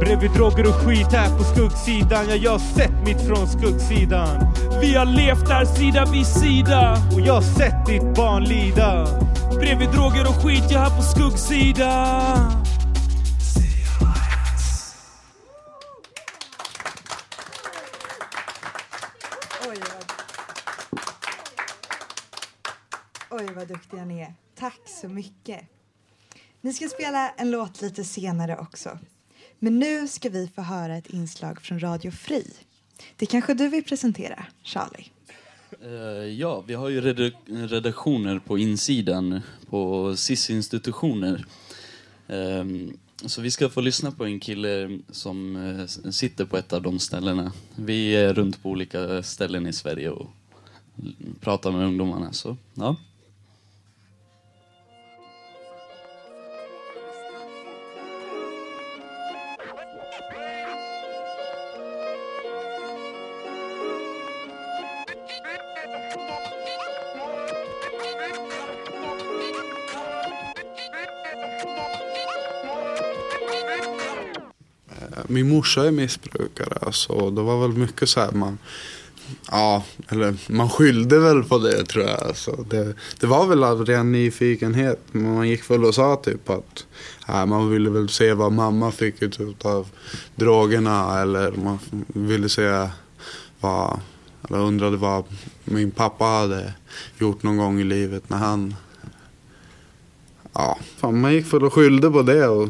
Bredvid 0.00 0.30
droger 0.30 0.66
och 0.66 0.74
skit 0.74 1.12
här 1.12 1.38
på 1.38 1.44
skuggsidan. 1.44 2.24
Ja, 2.28 2.36
jag 2.36 2.50
har 2.50 2.58
sett 2.78 3.06
mitt 3.06 3.20
från 3.26 3.48
skuggsidan. 3.48 4.54
Vi 4.80 4.94
har 4.94 5.06
levt 5.06 5.46
där 5.46 5.64
sida 5.64 6.04
vid 6.12 6.26
sida. 6.26 6.96
Och 7.14 7.20
jag 7.20 7.34
har 7.34 7.42
sett 7.58 7.86
ditt 7.86 8.16
barn 8.16 8.44
lida. 8.44 9.06
Bredvid 9.60 9.88
droger 9.88 10.26
och 10.28 10.44
skit, 10.44 10.64
jag 10.70 10.80
här 10.80 10.90
på 10.96 11.02
skuggsidan 11.02 12.64
Oj, 23.48 23.54
vad 23.54 23.68
duktiga 23.68 24.04
ni 24.04 24.20
är. 24.20 24.34
Tack 24.54 24.80
så 24.86 25.08
mycket. 25.08 25.60
Ni 26.60 26.72
ska 26.72 26.88
spela 26.88 27.30
en 27.30 27.50
låt 27.50 27.82
lite 27.82 28.04
senare 28.04 28.56
också. 28.56 28.98
Men 29.58 29.78
nu 29.78 30.08
ska 30.08 30.28
vi 30.28 30.50
få 30.54 30.62
höra 30.62 30.96
ett 30.96 31.06
inslag 31.06 31.60
från 31.62 31.80
Radio 31.80 32.10
Fri. 32.10 32.46
Det 33.16 33.26
kanske 33.26 33.54
du 33.54 33.68
vill 33.68 33.84
presentera, 33.84 34.46
Charlie? 34.62 35.06
Uh, 35.84 36.24
ja, 36.32 36.60
vi 36.66 36.74
har 36.74 36.88
ju 36.88 37.00
redaktioner 37.46 38.38
på 38.38 38.58
insidan 38.58 39.40
på 39.70 40.12
SIS-institutioner. 40.16 41.46
Ehm, 42.28 42.98
så 43.26 43.40
vi 43.42 43.50
ska 43.50 43.68
få 43.68 43.80
lyssna 43.80 44.10
på 44.10 44.24
en 44.24 44.40
kille 44.40 44.98
som 45.10 45.56
uh, 45.56 45.86
sitter 46.10 46.44
på 46.44 46.56
ett 46.56 46.72
av 46.72 46.82
de 46.82 46.98
ställena. 46.98 47.52
Vi 47.76 48.16
är 48.16 48.34
runt 48.34 48.62
på 48.62 48.70
olika 48.70 49.22
ställen 49.22 49.66
i 49.66 49.72
Sverige 49.72 50.10
och 50.10 50.30
l- 51.02 51.16
pratar 51.40 51.72
med 51.72 51.86
ungdomarna. 51.86 52.32
Så, 52.32 52.56
ja. 52.74 52.96
Min 75.34 75.48
morsa 75.48 75.86
är 75.86 75.90
missbrukare 75.90 76.78
alltså, 76.82 77.12
och 77.12 77.32
det 77.32 77.42
var 77.42 77.68
väl 77.68 77.76
mycket 77.76 78.08
så 78.08 78.20
här 78.20 78.32
man 78.32 78.58
Ja, 79.50 79.84
eller 80.08 80.36
man 80.48 80.70
skyllde 80.70 81.18
väl 81.18 81.42
på 81.42 81.58
det 81.58 81.84
tror 81.84 82.04
jag. 82.04 82.22
Alltså, 82.22 82.64
det, 82.70 82.94
det 83.20 83.26
var 83.26 83.46
väl 83.46 83.64
av 83.64 83.86
ren 83.86 84.12
nyfikenhet. 84.12 85.00
Man 85.12 85.48
gick 85.48 85.70
väl 85.70 85.84
och 85.84 85.94
sa 85.94 86.16
typ 86.16 86.50
att 86.50 86.86
äh, 87.28 87.46
man 87.46 87.70
ville 87.70 87.90
väl 87.90 88.08
se 88.08 88.34
vad 88.34 88.52
mamma 88.52 88.92
fick 88.92 89.22
ut 89.22 89.64
av 89.64 89.88
drogerna. 90.36 91.20
Eller 91.20 91.52
man 91.52 91.78
ville 92.06 92.48
se 92.48 92.88
vad, 93.60 94.00
eller 94.48 94.58
undrade 94.58 94.96
vad 94.96 95.24
min 95.64 95.90
pappa 95.90 96.24
hade 96.24 96.72
gjort 97.18 97.42
någon 97.42 97.56
gång 97.56 97.80
i 97.80 97.84
livet 97.84 98.30
när 98.30 98.38
han 98.38 98.74
Ja, 100.56 100.78
fan, 100.96 101.20
man 101.20 101.34
gick 101.34 101.52
väl 101.52 101.64
och 101.64 101.72
skyllde 101.72 102.10
på 102.10 102.22
det 102.22 102.48
och 102.48 102.68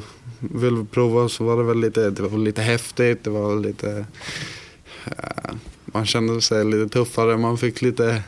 ville 0.50 0.84
prova 0.84 1.28
så 1.28 1.44
var 1.44 1.56
det 1.56 1.62
väl 1.62 1.80
lite, 1.80 2.10
det 2.10 2.22
var 2.22 2.38
lite 2.38 2.62
häftigt, 2.62 3.24
det 3.24 3.30
var 3.30 3.56
lite 3.56 4.06
eh, 5.04 5.54
man 5.84 6.06
kände 6.06 6.42
sig 6.42 6.64
lite 6.64 6.88
tuffare, 6.88 7.36
man 7.36 7.58
fick 7.58 7.82
lite 7.82 8.22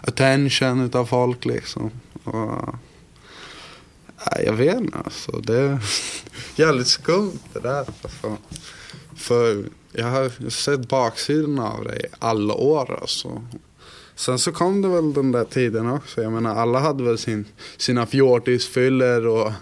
attention 0.00 0.80
utav 0.80 1.06
folk 1.06 1.44
liksom. 1.44 1.90
Och, 2.24 2.74
eh, 4.26 4.44
jag 4.44 4.52
vet 4.52 4.80
inte 4.80 4.98
alltså, 4.98 5.32
det 5.32 5.58
är 5.58 5.78
jävligt 6.56 6.86
skumt 6.86 7.38
det 7.52 7.60
där. 7.60 7.78
Alltså. 8.02 8.36
För 9.16 9.64
jag 9.92 10.06
har 10.06 10.50
sett 10.50 10.88
baksidan 10.88 11.58
av 11.58 11.84
det 11.84 11.96
i 11.96 12.06
alla 12.18 12.54
år 12.54 12.98
alltså. 13.00 13.42
Sen 14.14 14.38
så 14.38 14.52
kom 14.52 14.82
det 14.82 14.88
väl 14.88 15.12
den 15.12 15.32
där 15.32 15.44
tiden 15.44 15.90
också. 15.90 16.22
Jag 16.22 16.32
menar 16.32 16.54
alla 16.54 16.78
hade 16.78 17.04
väl 17.04 17.18
sin, 17.18 17.44
sina 17.76 18.06
fjortisfyller 18.06 19.26
och 19.26 19.52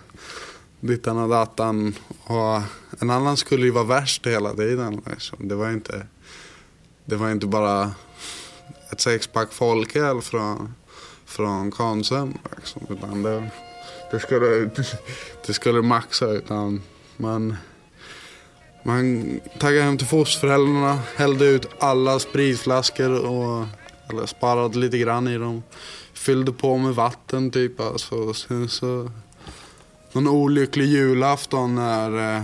dittan 0.80 1.18
och 1.18 1.28
dattan. 1.28 1.94
Och 2.24 2.62
en 3.00 3.10
annan 3.10 3.36
skulle 3.36 3.64
ju 3.64 3.70
vara 3.70 3.84
värst 3.84 4.26
hela 4.26 4.54
tiden. 4.54 5.02
Liksom. 5.06 5.48
Det 5.48 5.54
var 5.54 5.70
inte 5.70 6.06
det 7.04 7.16
var 7.16 7.30
inte 7.30 7.46
bara 7.46 7.92
ett 8.92 9.00
sexpack 9.00 9.52
folköl 9.52 10.20
från, 10.20 10.74
från 11.24 11.70
Konsum. 11.70 12.38
Liksom, 12.56 12.82
utan 12.88 13.22
det, 13.22 13.50
det, 14.10 14.20
skulle, 14.20 14.70
det 15.46 15.52
skulle 15.52 15.82
maxa. 15.82 16.26
Utan 16.26 16.82
man, 17.16 17.56
man 18.82 19.40
taggade 19.58 19.82
hem 19.82 19.98
till 19.98 20.06
fosterföräldrarna, 20.06 20.98
hällde 21.16 21.44
ut 21.44 21.66
alla 21.78 22.18
spritflaskor 22.18 23.26
och 23.26 23.66
eller 24.08 24.26
sparade 24.26 24.78
lite 24.78 24.98
grann 24.98 25.28
i 25.28 25.38
dem. 25.38 25.62
Fyllde 26.12 26.52
på 26.52 26.76
med 26.76 26.94
vatten 26.94 27.50
typ. 27.50 27.80
Alltså. 27.80 28.34
Sen 28.34 28.68
så, 28.68 29.10
någon 30.12 30.28
olycklig 30.28 30.86
julafton 30.86 31.74
när 31.74 32.36
eh, 32.36 32.42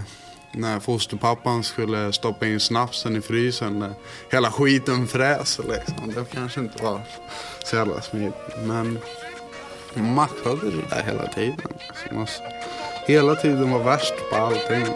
när 0.56 0.80
fosterpappan 0.80 1.64
skulle 1.64 2.12
stoppa 2.12 2.46
in 2.46 2.61
snapsen 2.61 3.16
i 3.16 3.20
frysen. 3.20 3.78
När 3.78 3.92
hela 4.32 4.50
skiten 4.50 5.06
fräser 5.06 5.62
liksom. 5.62 6.12
Det 6.14 6.30
kanske 6.32 6.61
inte 6.61 6.82
var 6.82 7.00
så 7.64 7.76
jävla 7.76 8.00
smidigt. 8.00 8.35
Men 8.64 8.99
man 9.94 10.14
maxade 10.14 10.70
det 10.70 10.88
där 10.90 11.02
hela 11.02 11.26
tiden. 11.26 11.58
Alltså, 11.88 12.08
så 12.08 12.14
man 12.14 12.26
hela 13.06 13.35
tiden 13.35 13.70
var 13.70 13.82
värst 13.82 14.14
på 14.30 14.37
allting. 14.37 14.87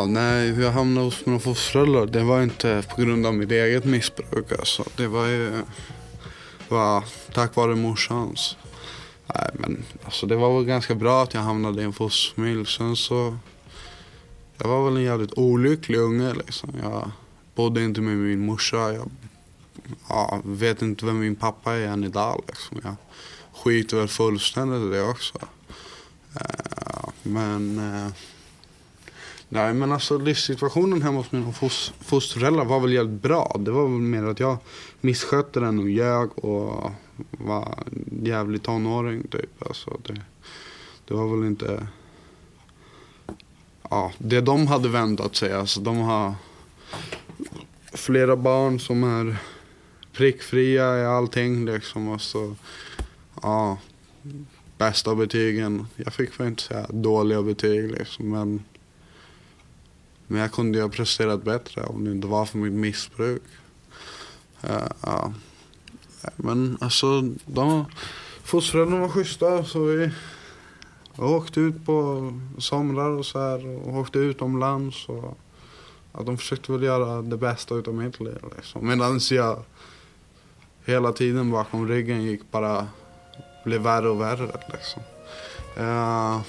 Ja, 0.00 0.06
nej, 0.06 0.48
hur 0.48 0.62
jag 0.62 0.72
hamnade 0.72 1.06
hos 1.06 1.26
mina 1.26 1.38
fosterföräldrar, 1.38 2.06
det 2.06 2.24
var 2.24 2.42
inte 2.42 2.82
på 2.88 3.02
grund 3.02 3.26
av 3.26 3.34
mitt 3.34 3.50
eget 3.50 3.84
missbruk 3.84 4.52
alltså. 4.52 4.84
Det 4.96 5.06
var 5.06 5.26
ju 5.26 5.62
var 6.68 7.04
tack 7.32 7.56
vare 7.56 7.74
morsans. 7.74 8.56
Nej, 9.34 9.50
men 9.52 9.84
alltså 10.04 10.26
det 10.26 10.36
var 10.36 10.56
väl 10.56 10.64
ganska 10.64 10.94
bra 10.94 11.22
att 11.22 11.34
jag 11.34 11.40
hamnade 11.40 11.82
i 11.82 11.84
en 11.84 11.92
fosterfamilj. 11.92 12.66
Sen 12.66 12.96
så, 12.96 13.36
jag 14.58 14.68
var 14.68 14.84
väl 14.84 14.96
en 14.96 15.02
jävligt 15.02 15.32
olycklig 15.38 15.98
unge 15.98 16.34
liksom. 16.34 16.70
Jag 16.82 17.10
bodde 17.54 17.84
inte 17.84 18.00
med 18.00 18.16
min 18.16 18.46
morsa. 18.46 18.92
Jag 18.92 19.10
ja, 20.08 20.40
vet 20.44 20.82
inte 20.82 21.06
vem 21.06 21.18
min 21.18 21.36
pappa 21.36 21.74
är 21.74 21.86
än 21.86 22.04
idag 22.04 22.42
liksom. 22.48 22.80
Jag 22.82 22.94
skiter 23.54 23.96
väl 23.96 24.08
fullständigt 24.08 24.82
i 24.82 24.96
det 24.96 25.02
också. 25.02 25.38
Eh, 26.34 27.08
men 27.22 27.78
eh, 27.78 28.12
Nej 29.52 29.74
men 29.74 29.92
alltså 29.92 30.18
livssituationen 30.18 31.02
hemma 31.02 31.16
hos 31.16 31.32
mina 31.32 31.52
fosterföräldrar 32.00 32.64
var 32.64 32.80
väl 32.80 32.92
jävligt 32.92 33.22
bra. 33.22 33.56
Det 33.58 33.70
var 33.70 33.82
väl 33.82 34.00
mer 34.00 34.24
att 34.24 34.40
jag 34.40 34.58
misskötte 35.00 35.60
den 35.60 35.78
och 35.78 35.90
ljög 35.90 36.38
och 36.38 36.90
var 37.30 37.78
en 37.86 38.24
jävlig 38.24 38.62
tonåring 38.62 39.22
typ. 39.22 39.68
Alltså 39.68 40.00
det, 40.06 40.20
det 41.04 41.14
var 41.14 41.36
väl 41.36 41.46
inte... 41.46 41.86
Ja, 43.90 44.12
det 44.18 44.40
de 44.40 44.66
hade 44.66 44.88
väntat 44.88 45.36
sig. 45.36 45.52
Alltså 45.52 45.80
de 45.80 45.96
har 45.96 46.34
flera 47.92 48.36
barn 48.36 48.80
som 48.80 49.04
är 49.04 49.36
prickfria 50.12 50.98
i 50.98 51.06
allting 51.06 51.64
liksom. 51.64 52.08
Alltså, 52.08 52.56
ja, 53.42 53.78
bästa 54.78 55.14
betygen. 55.14 55.86
Jag 55.96 56.14
fick 56.14 56.40
väl 56.40 56.46
inte 56.46 56.62
säga 56.62 56.86
dåliga 56.88 57.42
betyg 57.42 57.90
liksom 57.90 58.30
men 58.30 58.62
men 60.30 60.40
jag 60.40 60.52
kunde 60.52 60.78
ju 60.78 60.82
ha 60.82 60.90
presterat 60.90 61.42
bättre 61.44 61.82
om 61.82 62.04
det 62.04 62.10
inte 62.10 62.26
var 62.26 62.46
för 62.46 62.58
mitt 62.58 62.72
missbruk. 62.72 63.42
Uh, 64.64 64.88
ja. 65.02 65.32
Men 66.36 66.78
alltså, 66.80 67.20
de 67.46 67.84
fosterföräldrarna 68.42 69.00
var 69.00 69.08
schyssta 69.08 69.64
så 69.64 69.84
vi 69.84 70.10
åkte 71.16 71.60
ut 71.60 71.86
på 71.86 72.32
somrar 72.58 73.10
och 73.10 73.26
så 73.26 73.38
här 73.38 73.66
och 73.66 73.96
åkte 73.96 74.18
utomlands. 74.18 75.08
Och, 75.08 75.38
ja, 76.12 76.22
de 76.22 76.38
försökte 76.38 76.72
väl 76.72 76.82
göra 76.82 77.22
det 77.22 77.36
bästa 77.36 77.74
utav 77.74 77.94
mitt 77.94 78.20
liv 78.20 78.38
liksom. 78.56 78.86
Medan 78.86 79.20
jag 79.30 79.62
hela 80.84 81.12
tiden 81.12 81.50
bakom 81.50 81.88
ryggen 81.88 82.22
gick 82.22 82.50
bara 82.50 82.88
blev 83.64 83.80
värre 83.80 84.08
och 84.08 84.20
värre 84.20 84.60
liksom. 84.72 85.02
Uh, 85.78 86.40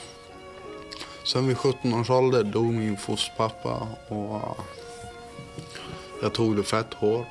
Sen 1.23 1.47
vid 1.47 1.57
17 1.57 1.93
års 1.93 2.09
ålder 2.09 2.43
dog 2.43 2.73
min 2.73 2.97
fosterpappa 2.97 3.87
och 4.07 4.57
jag 6.21 6.33
tog 6.33 6.55
det 6.55 6.63
fett 6.63 6.93
hårt. 6.93 7.27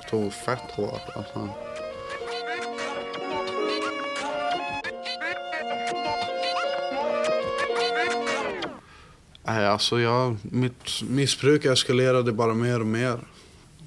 Jag 0.00 0.10
tog 0.10 0.32
fett 0.32 0.70
hårt 0.70 1.16
alltså. 1.16 1.48
Nej, 9.44 9.66
alltså 9.66 10.00
jag, 10.00 10.36
mitt 10.42 11.02
missbruk 11.02 11.64
eskalerade 11.64 12.32
bara 12.32 12.54
mer 12.54 12.80
och 12.80 12.86
mer. 12.86 13.18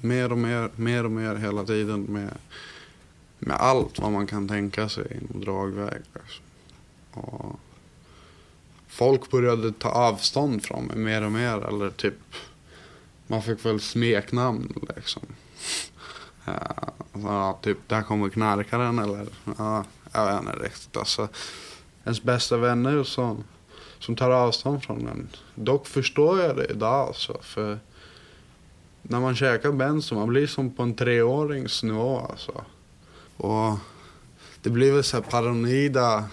Mer 0.00 0.32
och 0.32 0.38
mer, 0.38 0.70
mer 0.76 1.04
och 1.04 1.10
mer 1.10 1.34
hela 1.34 1.64
tiden 1.64 2.02
med, 2.02 2.30
med 3.38 3.56
allt 3.56 3.98
vad 3.98 4.12
man 4.12 4.26
kan 4.26 4.48
tänka 4.48 4.88
sig 4.88 5.20
inom 5.20 5.44
dragväg. 5.44 6.02
Liksom. 6.14 6.44
Och 7.10 7.60
folk 8.90 9.30
började 9.30 9.72
ta 9.72 9.88
avstånd 9.88 10.64
från 10.64 10.84
mig 10.84 10.96
mer 10.96 11.22
och 11.24 11.32
mer. 11.32 11.68
Eller 11.68 11.90
typ, 11.90 12.14
man 13.26 13.42
fick 13.42 13.64
väl 13.66 13.80
smeknamn 13.80 14.86
liksom. 14.96 15.22
Eh, 16.46 16.88
ja, 17.12 17.58
typ, 17.62 17.78
där 17.86 18.02
kommer 18.02 18.28
knarkaren 18.28 18.98
eller, 18.98 19.26
ja, 19.58 19.84
jag 20.12 20.26
vet 20.26 20.40
inte 20.40 20.64
riktigt. 20.64 20.96
Alltså, 20.96 21.28
ens 22.04 22.22
bästa 22.22 22.56
vänner 22.56 23.04
som, 23.04 23.44
som 23.98 24.16
tar 24.16 24.30
avstånd 24.30 24.82
från 24.82 25.08
en. 25.08 25.28
Dock 25.54 25.86
förstår 25.86 26.40
jag 26.40 26.56
det 26.56 26.64
idag 26.64 27.06
alltså. 27.08 27.38
För 27.42 27.78
när 29.02 29.20
man 29.20 29.36
käkar 29.36 29.72
benzo, 29.72 30.14
man 30.14 30.28
blir 30.28 30.46
som 30.46 30.70
på 30.70 30.82
en 30.82 30.94
treårings 30.94 31.82
nivå 31.82 32.26
alltså. 32.30 32.64
Och 33.36 33.78
det 34.62 34.70
blir 34.70 34.92
väl 34.92 35.04
så 35.04 35.16
här 35.16 35.24
paranoida 35.24 36.24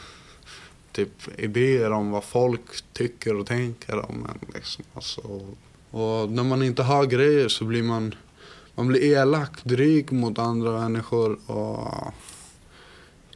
typ 0.98 1.40
idéer 1.40 1.92
om 1.92 2.12
vad 2.12 2.24
folk 2.24 2.94
tycker 2.94 3.36
och 3.36 3.48
tänker 3.48 4.10
om 4.10 4.26
en. 4.30 4.54
Liksom. 4.54 4.84
Alltså, 4.94 5.22
och 5.92 6.30
när 6.30 6.44
man 6.44 6.64
inte 6.64 6.84
har 6.84 7.06
grejer 7.06 7.48
så 7.48 7.66
blir 7.66 7.84
man, 7.84 8.16
man 8.76 8.88
blir 8.88 9.04
elak, 9.04 9.64
dryg 9.64 10.12
mot 10.12 10.40
andra 10.40 10.72
människor. 10.72 11.40
Och 11.46 12.14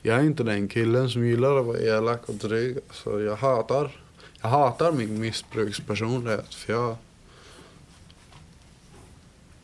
jag 0.02 0.20
är 0.20 0.24
inte 0.24 0.44
den 0.44 0.68
killen 0.68 1.10
som 1.10 1.28
gillar 1.28 1.60
att 1.60 1.66
vara 1.66 1.80
elak 1.80 2.30
och 2.30 2.36
dryg. 2.36 2.78
Alltså, 2.88 3.22
jag 3.22 3.36
hatar, 3.36 4.02
jag 4.42 4.50
hatar 4.50 4.92
min 4.92 5.20
missbrukspersonlighet. 5.20 6.54
För 6.54 6.74
jag 6.74 6.96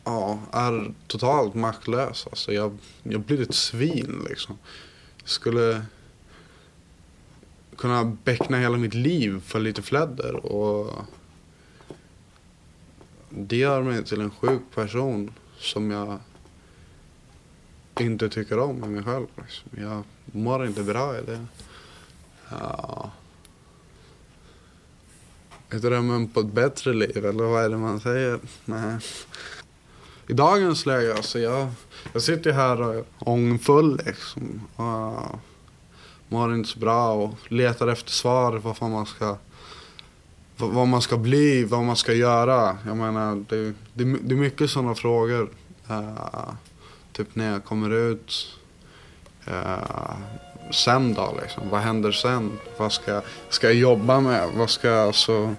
ja, 0.04 0.38
är 0.52 0.94
totalt 1.06 1.54
maktlös. 1.54 2.26
Alltså 2.30 2.52
jag, 2.52 2.78
jag 3.02 3.20
blir 3.20 3.42
ett 3.42 3.54
svin 3.54 4.26
liksom. 4.28 4.58
Jag 5.20 5.28
skulle 5.28 5.82
kunna 7.78 8.04
beckna 8.04 8.58
hela 8.58 8.76
mitt 8.76 8.94
liv 8.94 9.40
för 9.40 9.60
lite 9.60 9.82
fläder. 9.82 10.46
och 10.46 11.04
det 13.30 13.56
gör 13.56 13.82
mig 13.82 14.04
till 14.04 14.20
en 14.20 14.30
sjuk 14.30 14.62
person 14.74 15.32
som 15.58 15.90
jag 15.90 16.18
inte 18.00 18.28
tycker 18.28 18.58
om 18.58 18.84
i 18.84 18.88
mig 18.88 19.02
själv. 19.02 19.26
Liksom. 19.36 19.70
Jag 19.82 20.02
mår 20.24 20.66
inte 20.66 20.82
bra 20.82 21.18
i 21.18 21.22
det. 21.22 21.46
Ja. 22.50 23.10
Jag 25.70 25.80
drömmer 25.80 26.26
på 26.34 26.40
ett 26.40 26.52
bättre 26.52 26.94
liv, 26.94 27.26
eller 27.26 27.44
vad 27.44 27.64
är 27.64 27.68
det 27.68 27.76
man 27.76 28.00
säger? 28.00 28.40
Nej. 28.64 28.98
I 30.26 30.32
dagens 30.32 30.86
läge, 30.86 31.14
alltså 31.14 31.38
jag, 31.38 31.68
jag 32.12 32.22
sitter 32.22 32.52
här 32.52 32.80
och 32.80 32.94
är 32.94 33.04
ångfull 33.18 34.00
liksom. 34.06 34.60
Och 34.76 35.38
mår 36.28 36.54
inte 36.54 36.68
så 36.68 36.78
bra 36.78 37.12
och 37.12 37.34
letar 37.48 37.88
efter 37.88 38.10
svar 38.10 38.52
Vad 38.58 38.76
fan 38.76 38.92
man 38.92 39.06
ska 39.06 39.36
vad 40.58 40.88
man 40.88 41.02
ska 41.02 41.16
bli, 41.16 41.64
vad 41.64 41.84
man 41.84 41.96
ska 41.96 42.12
göra. 42.12 42.78
Jag 42.86 42.96
menar, 42.96 43.44
det, 43.48 43.72
det, 43.94 44.16
det 44.22 44.34
är 44.34 44.38
mycket 44.38 44.70
sådana 44.70 44.94
frågor. 44.94 45.50
Uh, 45.90 46.52
typ 47.12 47.28
när 47.34 47.52
jag 47.52 47.64
kommer 47.64 47.90
ut. 47.90 48.56
Uh, 49.48 50.16
sen 50.72 51.14
då 51.14 51.38
liksom, 51.42 51.68
vad 51.70 51.80
händer 51.80 52.12
sen? 52.12 52.58
Vad 52.76 52.92
ska, 52.92 53.22
ska 53.48 53.66
jag 53.66 53.76
jobba 53.76 54.20
med? 54.20 54.48
Vad 54.56 54.70
ska 54.70 54.88
jag 54.88 55.06
alltså... 55.06 55.54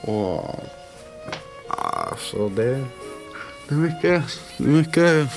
Och... 0.00 0.64
Alltså 2.10 2.48
det, 2.48 2.84
det 3.68 3.74
är 3.74 3.78
mycket, 3.78 4.24
det 4.56 4.64
är 4.64 4.68
mycket 4.68 5.30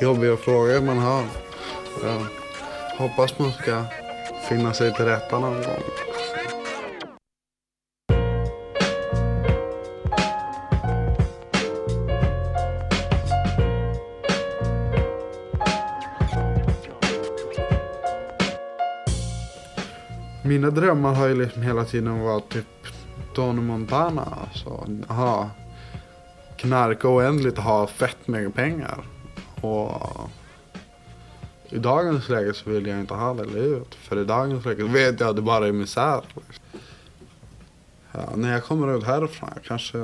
jobbiga 0.00 0.36
frågor 0.36 0.80
man 0.80 0.98
har. 0.98 1.24
Jag 2.02 2.26
hoppas 2.98 3.38
man 3.38 3.52
ska 3.52 3.84
finna 4.48 4.72
sig 4.72 4.94
till 4.94 5.04
rätta 5.04 5.38
någon 5.38 5.62
gång. 5.62 5.82
Mina 20.42 20.70
drömmar 20.70 21.14
har 21.14 21.26
ju 21.26 21.34
liksom 21.34 21.62
hela 21.62 21.84
tiden 21.84 22.20
varit 22.20 22.48
typ 22.48 22.66
Tony 23.34 23.60
Montana. 23.60 24.38
Alltså, 24.40 24.86
aha, 25.08 25.50
knarka 26.56 27.08
oändligt 27.08 27.58
och 27.58 27.64
ha 27.64 27.86
fett 27.86 28.28
mycket 28.28 28.54
pengar. 28.54 29.04
Och 29.60 29.90
i 31.74 31.78
dagens 31.78 32.28
läge 32.28 32.54
så 32.54 32.70
vill 32.70 32.86
jag 32.86 33.00
inte 33.00 33.14
ha 33.14 33.34
det 33.34 33.44
livet. 33.44 33.94
För 33.94 34.18
i 34.18 34.24
dagens 34.24 34.64
läge 34.64 34.84
vet 34.84 35.20
jag 35.20 35.28
att 35.28 35.36
det 35.36 35.42
bara 35.42 35.66
är 35.66 35.72
misär. 35.72 36.22
Ja, 38.12 38.32
när 38.36 38.52
jag 38.52 38.64
kommer 38.64 38.98
ut 38.98 39.04
härifrån, 39.04 39.50
jag 39.54 39.64
kanske... 39.64 39.98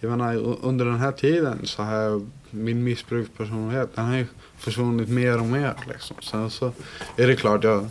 Jag 0.00 0.10
menar, 0.10 0.56
under 0.62 0.84
den 0.84 0.98
här 0.98 1.12
tiden 1.12 1.66
så 1.66 1.82
har 1.82 1.96
jag, 1.96 2.26
min 2.50 2.84
missbrukspersonlighet, 2.84 3.96
den 3.96 4.04
har 4.04 4.16
ju 4.16 4.26
försvunnit 4.58 5.08
mer 5.08 5.40
och 5.40 5.46
mer. 5.46 5.74
Liksom. 5.88 6.16
Sen 6.22 6.50
så 6.50 6.72
är 7.16 7.26
det 7.26 7.36
klart, 7.36 7.64
jag, 7.64 7.86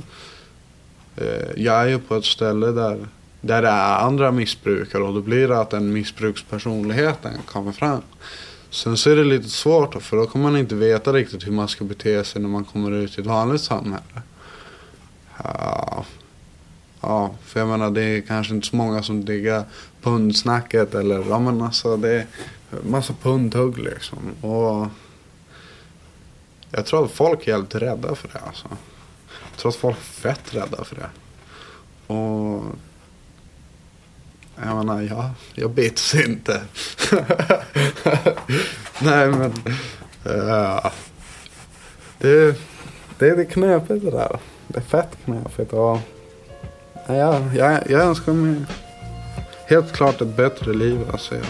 eh, 1.16 1.52
jag 1.56 1.76
är 1.76 1.88
ju 1.88 2.00
på 2.00 2.16
ett 2.16 2.26
ställe 2.26 2.68
där, 2.68 3.08
där 3.42 3.62
det 3.62 3.68
är 3.68 3.98
andra 4.00 4.32
missbrukare 4.32 5.04
och 5.04 5.14
då 5.14 5.22
blir 5.22 5.48
det 5.48 5.60
att 5.60 5.70
den 5.70 5.94
missbrukspersonligheten 5.94 7.34
kommer 7.46 7.72
fram. 7.72 8.02
Sen 8.76 8.98
så 8.98 9.10
är 9.10 9.16
det 9.16 9.24
lite 9.24 9.50
svårt 9.50 10.04
för 10.04 10.18
då 10.18 10.26
kommer 10.26 10.52
man 10.52 10.60
inte 10.60 10.76
veta 10.76 11.14
riktigt 11.14 11.48
hur 11.48 11.52
man 11.52 11.68
ska 11.68 11.84
bete 11.84 12.24
sig 12.24 12.42
när 12.42 12.50
man 12.50 12.66
kommer 12.66 12.92
ut 12.92 13.18
i 13.18 13.22
ett 13.22 13.28
vanligt 13.28 13.62
samhälle. 13.62 14.22
Ja, 15.44 16.06
ja 17.02 17.36
för 17.44 17.60
jag 17.60 17.70
menar 17.70 17.92
det 17.92 18.02
är 18.04 18.22
kanske 18.22 18.54
inte 18.54 18.68
så 18.68 18.76
många 18.76 19.04
som 19.04 19.26
diggar 19.26 19.64
pundsnacket 20.02 20.96
eller 20.96 21.30
ja 21.30 21.40
men 21.40 21.62
alltså 21.62 21.98
det 21.98 22.10
är 22.10 22.28
massa 22.90 23.14
pundhugg 23.22 23.78
liksom. 23.78 24.20
Och 24.42 24.88
jag 26.72 26.86
tror 26.86 27.06
att 27.06 27.12
folk 27.12 27.48
är 27.48 27.52
helt 27.52 27.76
rädda 27.76 28.16
för 28.16 28.28
det 28.28 28.40
alltså. 28.40 28.68
Jag 29.52 29.58
tror 29.58 29.70
att 29.70 29.76
folk 29.76 29.98
är 29.98 30.02
fett 30.02 30.54
rädda 30.54 30.84
för 30.84 30.96
det. 30.96 31.10
Och 32.14 32.64
jag 34.56 34.76
menar, 34.78 35.02
jag, 35.02 35.30
jag 35.54 35.72
bits 35.72 36.16
inte. 36.16 36.62
Nej 39.00 39.28
men. 39.28 39.54
ja 40.24 40.92
det, 42.26 42.56
det 43.18 43.30
är 43.30 43.36
det 43.36 43.46
knepigt 43.46 44.06
det 44.06 44.12
där. 44.12 44.40
Det 44.68 44.78
är 44.78 44.82
fett 44.82 45.18
knepigt. 45.26 45.74
Och, 45.74 46.00
ja, 47.08 47.16
jag, 47.16 47.56
jag, 47.56 47.92
jag 47.92 48.02
önskar 48.02 48.34
mig 48.34 48.66
helt 49.68 49.94
klart 49.94 50.22
ett 50.22 50.38
bättre 50.38 50.74
liv. 50.74 51.00
Alltså 51.12 51.36
jag, 51.36 51.46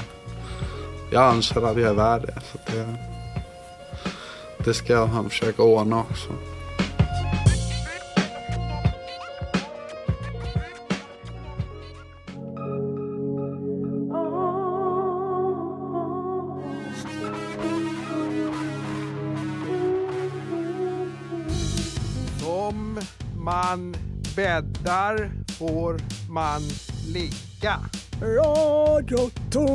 jag 1.11 1.23
anser 1.23 1.71
att 1.71 1.77
jag 1.77 1.89
är 1.89 1.93
värd 1.93 2.21
det. 2.21 2.41
Så 2.51 2.57
det, 2.71 2.95
det 4.65 4.73
ska 4.73 5.05
han 5.05 5.29
försöka 5.29 5.61
ordna 5.61 5.99
också. 5.99 6.29
Bäddar 24.61 25.31
får 25.47 25.99
man 26.29 26.61
ligga. 27.07 27.79
Radioton 28.21 29.69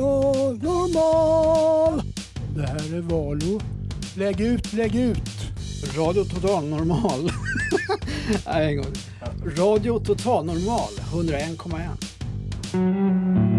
och 0.00 0.62
normal. 0.62 2.02
Det 2.56 2.66
här 2.66 2.94
är 2.96 3.00
Valo. 3.00 3.60
Lägg 4.14 4.40
ut, 4.40 4.72
lägg 4.72 4.94
ut. 4.94 5.30
Radio 5.96 6.24
Total 6.24 6.64
Normal. 6.64 7.30
Nej, 8.46 8.68
en 8.68 8.76
gång. 8.76 8.92
Radio 9.56 9.98
Total 9.98 10.46
Normal 10.46 10.90
101,1. 11.12 13.55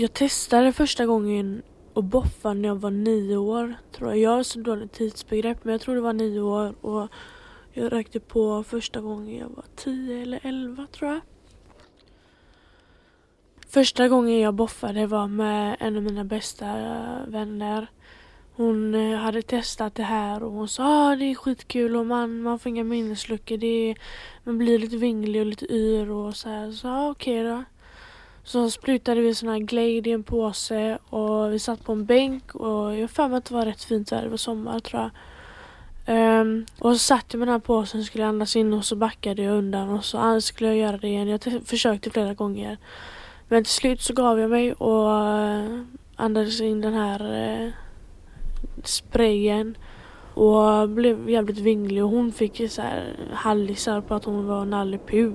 Jag 0.00 0.12
testade 0.12 0.72
första 0.72 1.06
gången 1.06 1.62
att 1.94 2.04
boffa 2.04 2.54
när 2.54 2.68
jag 2.68 2.76
var 2.76 2.90
nio 2.90 3.36
år. 3.36 3.74
Tror 3.92 4.10
jag. 4.10 4.18
jag 4.18 4.30
har 4.30 4.42
så 4.42 4.58
dåligt 4.58 4.92
tidsbegrepp 4.92 5.64
men 5.64 5.72
jag 5.72 5.80
tror 5.80 5.94
det 5.94 6.00
var 6.00 6.12
nio 6.12 6.40
år. 6.40 6.74
Och 6.86 7.08
jag 7.72 7.92
rökte 7.92 8.20
på 8.20 8.64
första 8.64 9.00
gången 9.00 9.36
jag 9.36 9.48
var 9.48 9.64
tio 9.76 10.22
eller 10.22 10.40
elva 10.42 10.86
tror 10.86 11.10
jag. 11.10 11.20
Första 13.68 14.08
gången 14.08 14.40
jag 14.40 14.54
boffade 14.54 15.06
var 15.06 15.28
med 15.28 15.76
en 15.80 15.96
av 15.96 16.02
mina 16.02 16.24
bästa 16.24 16.66
vänner. 17.28 17.86
Hon 18.56 18.94
eh, 18.94 19.18
hade 19.18 19.42
testat 19.42 19.94
det 19.94 20.02
här 20.02 20.42
och 20.42 20.52
hon 20.52 20.68
sa 20.68 20.84
ah, 20.84 21.16
det 21.16 21.24
är 21.24 21.34
skitkul 21.34 21.96
och 21.96 22.06
man, 22.06 22.42
man 22.42 22.58
får 22.58 22.70
inga 22.70 22.84
minnesluckor. 22.84 23.56
Det 23.56 23.90
är, 23.90 23.96
man 24.44 24.58
blir 24.58 24.78
lite 24.78 24.96
vinglig 24.96 25.40
och 25.40 25.46
lite 25.46 25.72
yr 25.72 26.10
och 26.10 26.36
så 26.36 26.48
här. 26.48 26.72
Så 26.72 26.88
ah, 26.88 27.10
okej 27.10 27.44
då. 27.44 27.64
Så 28.46 28.70
sprutade 28.70 29.20
vi 29.20 29.34
sån 29.34 29.48
här 29.48 29.58
Glade 29.58 30.08
i 30.08 30.12
en 30.12 30.22
påse 30.22 30.98
och 31.10 31.52
vi 31.52 31.58
satt 31.58 31.84
på 31.84 31.92
en 31.92 32.04
bänk 32.04 32.54
och 32.54 32.94
jag 32.94 33.00
har 33.00 33.08
för 33.08 33.28
mig 33.28 33.38
att 33.38 33.44
det 33.44 33.54
var 33.54 33.64
rätt 33.64 33.84
fint 33.84 34.10
där, 34.10 34.22
det 34.22 34.28
var 34.28 34.36
sommar 34.36 34.80
tror 34.80 35.02
jag. 35.02 36.40
Um, 36.40 36.66
och 36.78 36.92
så 36.92 36.98
satt 36.98 37.24
jag 37.32 37.38
med 37.38 37.48
den 37.48 37.52
här 37.52 37.60
påsen 37.60 38.04
skulle 38.04 38.26
andas 38.26 38.56
in 38.56 38.74
och 38.74 38.84
så 38.84 38.96
backade 38.96 39.42
jag 39.42 39.58
undan 39.58 39.88
och 39.88 40.04
så 40.04 40.18
ah, 40.18 40.40
skulle 40.40 40.68
jag 40.68 40.78
göra 40.78 40.96
det 40.96 41.08
igen. 41.08 41.28
Jag 41.28 41.40
försökte 41.64 42.10
flera 42.10 42.34
gånger. 42.34 42.78
Men 43.48 43.64
till 43.64 43.72
slut 43.72 44.00
så 44.00 44.12
gav 44.12 44.40
jag 44.40 44.50
mig 44.50 44.72
och 44.72 45.10
eh, 45.10 45.80
andades 46.16 46.60
in 46.60 46.80
den 46.80 46.94
här 46.94 47.22
uh, 47.64 47.70
sprayen. 48.84 49.76
Och 50.34 50.88
blev 50.88 51.30
jävligt 51.30 51.58
vinglig 51.58 52.04
och 52.04 52.10
hon 52.10 52.32
fick 52.32 52.60
ju 52.60 52.68
så 52.68 52.82
här 52.82 53.16
hallisar 53.32 54.00
på 54.00 54.14
att 54.14 54.24
hon 54.24 54.46
var 54.46 54.64
Nalle 54.64 54.98
Puh. 54.98 55.34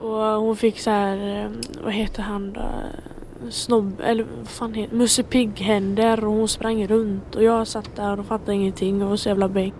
Och 0.00 0.42
hon 0.42 0.56
fick 0.56 0.78
så 0.78 0.90
här, 0.90 1.44
eh, 1.44 1.50
vad 1.84 1.92
heter 1.92 2.22
han 2.22 2.52
då? 2.52 2.62
Snobb, 3.50 4.00
eller 4.04 4.26
vad 4.38 4.48
fan 4.48 4.74
heter 4.74 4.96
Musse 4.96 5.22
Pigg-händer 5.22 6.24
och 6.24 6.32
hon 6.32 6.48
sprang 6.48 6.86
runt 6.86 7.34
och 7.34 7.42
jag 7.42 7.66
satt 7.66 7.96
där 7.96 8.20
och 8.20 8.26
fattade 8.26 8.54
ingenting 8.54 9.02
och 9.02 9.08
var 9.08 9.16
så 9.16 9.28
jävla 9.28 9.48
bäng. 9.48 9.72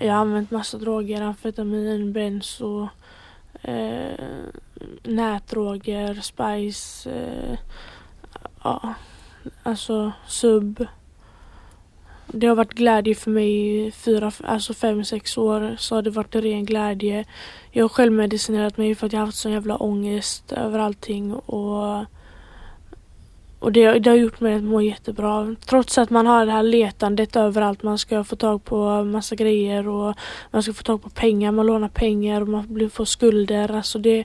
Jag 0.00 0.12
har 0.12 0.20
använt 0.20 0.50
massa 0.50 0.78
droger, 0.78 1.22
amfetamin, 1.22 2.12
benzo, 2.12 2.88
eh, 3.62 4.24
nätdroger, 5.02 6.14
spice, 6.14 7.10
eh, 7.10 7.58
ja, 8.66 8.94
alltså 9.62 10.12
sub. 10.26 10.86
det 12.26 12.46
har 12.46 12.54
varit 12.56 12.74
glädje 12.74 13.14
för 13.14 13.30
mig 13.30 13.86
i 13.86 13.90
fyra, 13.90 14.32
alltså 14.44 14.74
fem, 14.74 15.04
sex 15.04 15.38
år. 15.38 15.76
Så 15.78 15.94
har 15.94 16.02
det 16.02 16.10
varit 16.10 16.34
ren 16.34 16.64
glädje. 16.64 17.24
Jag 17.72 17.84
har 17.84 17.88
självmedicinerat 17.88 18.76
mig 18.76 18.94
för 18.94 19.06
att 19.06 19.12
jag 19.12 19.20
har 19.20 19.26
haft 19.26 19.38
sån 19.38 19.52
jävla 19.52 19.76
ångest 19.76 20.52
över 20.52 20.78
allting. 20.78 21.34
Och, 21.34 22.04
och 23.58 23.72
det, 23.72 23.98
det 23.98 24.10
har 24.10 24.16
gjort 24.16 24.40
mig 24.40 24.54
att 24.54 24.62
må 24.62 24.80
jättebra. 24.80 25.56
Trots 25.66 25.98
att 25.98 26.10
man 26.10 26.26
har 26.26 26.46
det 26.46 26.52
här 26.52 26.62
letandet 26.62 27.36
överallt. 27.36 27.82
Man 27.82 27.98
ska 27.98 28.24
få 28.24 28.36
tag 28.36 28.64
på 28.64 29.04
massa 29.04 29.34
grejer 29.34 29.88
och 29.88 30.14
man 30.50 30.62
ska 30.62 30.72
få 30.72 30.82
tag 30.82 31.02
på 31.02 31.10
pengar. 31.10 31.52
Man 31.52 31.66
lånar 31.66 31.88
pengar 31.88 32.40
och 32.40 32.48
man 32.48 32.74
blir- 32.74 32.88
får 32.88 33.04
skulder. 33.04 33.70
Alltså 33.76 33.98
det, 33.98 34.24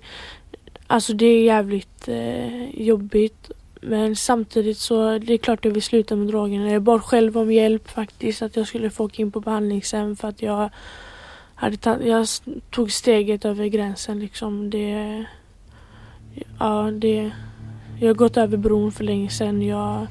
alltså 0.88 1.14
det 1.14 1.26
är 1.26 1.44
jävligt 1.44 2.08
eh, 2.08 2.82
jobbigt. 2.82 3.52
Men 3.82 4.16
samtidigt 4.16 4.78
så 4.78 5.18
det 5.18 5.34
är 5.34 5.38
klart 5.38 5.66
jag 5.66 5.72
vill 5.72 5.84
sluta 5.84 6.16
med 6.16 6.28
drogerna. 6.28 6.72
Jag 6.72 6.82
bad 6.82 7.04
själv 7.04 7.38
om 7.38 7.52
hjälp 7.52 7.90
faktiskt. 7.90 8.42
Att 8.42 8.56
jag 8.56 8.68
skulle 8.68 8.90
få 8.90 9.06
åka 9.06 9.22
in 9.22 9.32
på 9.32 9.40
behandlingshem 9.40 10.16
för 10.16 10.28
att 10.28 10.42
jag 10.42 10.70
hade 11.56 11.78
ta- 11.78 12.02
jag 12.04 12.28
tog 12.70 12.92
steget 12.92 13.46
över 13.46 13.66
gränsen 13.66 14.20
liksom. 14.20 14.70
Det, 14.70 15.26
ja, 16.60 16.92
det, 16.92 17.32
jag 18.00 18.08
har 18.08 18.14
gått 18.14 18.38
över 18.38 18.58
bron 18.58 18.92
för 18.92 19.04
länge 19.04 19.30
sedan. 19.30 19.62
Jag, 19.62 20.08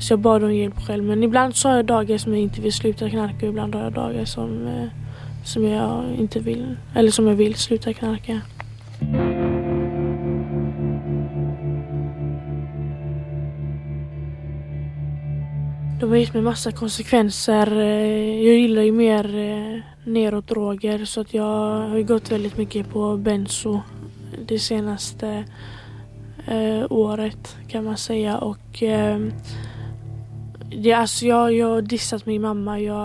så 0.00 0.12
jag 0.12 0.20
bad 0.20 0.44
om 0.44 0.54
hjälp 0.54 0.86
själv. 0.86 1.04
Men 1.04 1.22
ibland 1.22 1.56
så 1.56 1.68
har 1.68 1.76
jag 1.76 1.84
dagar 1.86 2.18
som 2.18 2.32
jag 2.32 2.42
inte 2.42 2.60
vill 2.60 2.72
sluta 2.72 3.10
knarka 3.10 3.46
och 3.46 3.50
ibland 3.52 3.74
har 3.74 3.82
jag 3.82 3.92
dagar 3.92 4.24
som, 4.24 4.66
eh, 4.66 4.88
som 5.44 5.64
jag 5.64 6.04
inte 6.18 6.40
vill, 6.40 6.76
eller 6.94 7.10
som 7.10 7.26
jag 7.26 7.34
vill 7.34 7.54
sluta 7.54 7.92
knarka. 7.92 8.40
De 16.00 16.10
har 16.10 16.16
gett 16.16 16.34
mig 16.34 16.42
massa 16.42 16.72
konsekvenser. 16.72 17.76
Eh, 17.76 18.44
jag 18.46 18.54
gillar 18.54 18.82
ju 18.82 18.92
mer 18.92 19.36
eh, 19.36 19.80
neråt-droger 20.04 21.04
så 21.04 21.20
att 21.20 21.34
jag 21.34 21.88
har 21.88 21.96
ju 21.96 22.04
gått 22.04 22.32
väldigt 22.32 22.56
mycket 22.56 22.90
på 22.90 23.16
benzo 23.16 23.80
det 24.46 24.58
senaste 24.58 25.44
eh, 26.46 26.84
året 26.90 27.56
kan 27.68 27.84
man 27.84 27.96
säga. 27.96 28.38
Och 28.38 28.82
eh, 28.82 29.18
det, 30.76 30.92
alltså 30.92 31.26
jag, 31.26 31.52
jag 31.52 31.66
har 31.66 31.82
dissat 31.82 32.26
min 32.26 32.42
mamma. 32.42 32.80
Jag, 32.80 32.96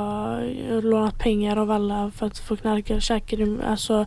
jag 0.68 0.76
har 0.76 0.82
lånat 0.82 1.20
pengar 1.20 1.58
av 1.58 1.72
alla 1.72 2.12
för 2.12 2.26
att 2.26 2.40
få 2.40 2.56
knarka. 2.56 2.94
Jag 2.94 3.04
käkade 3.04 3.58
alltså 3.68 4.06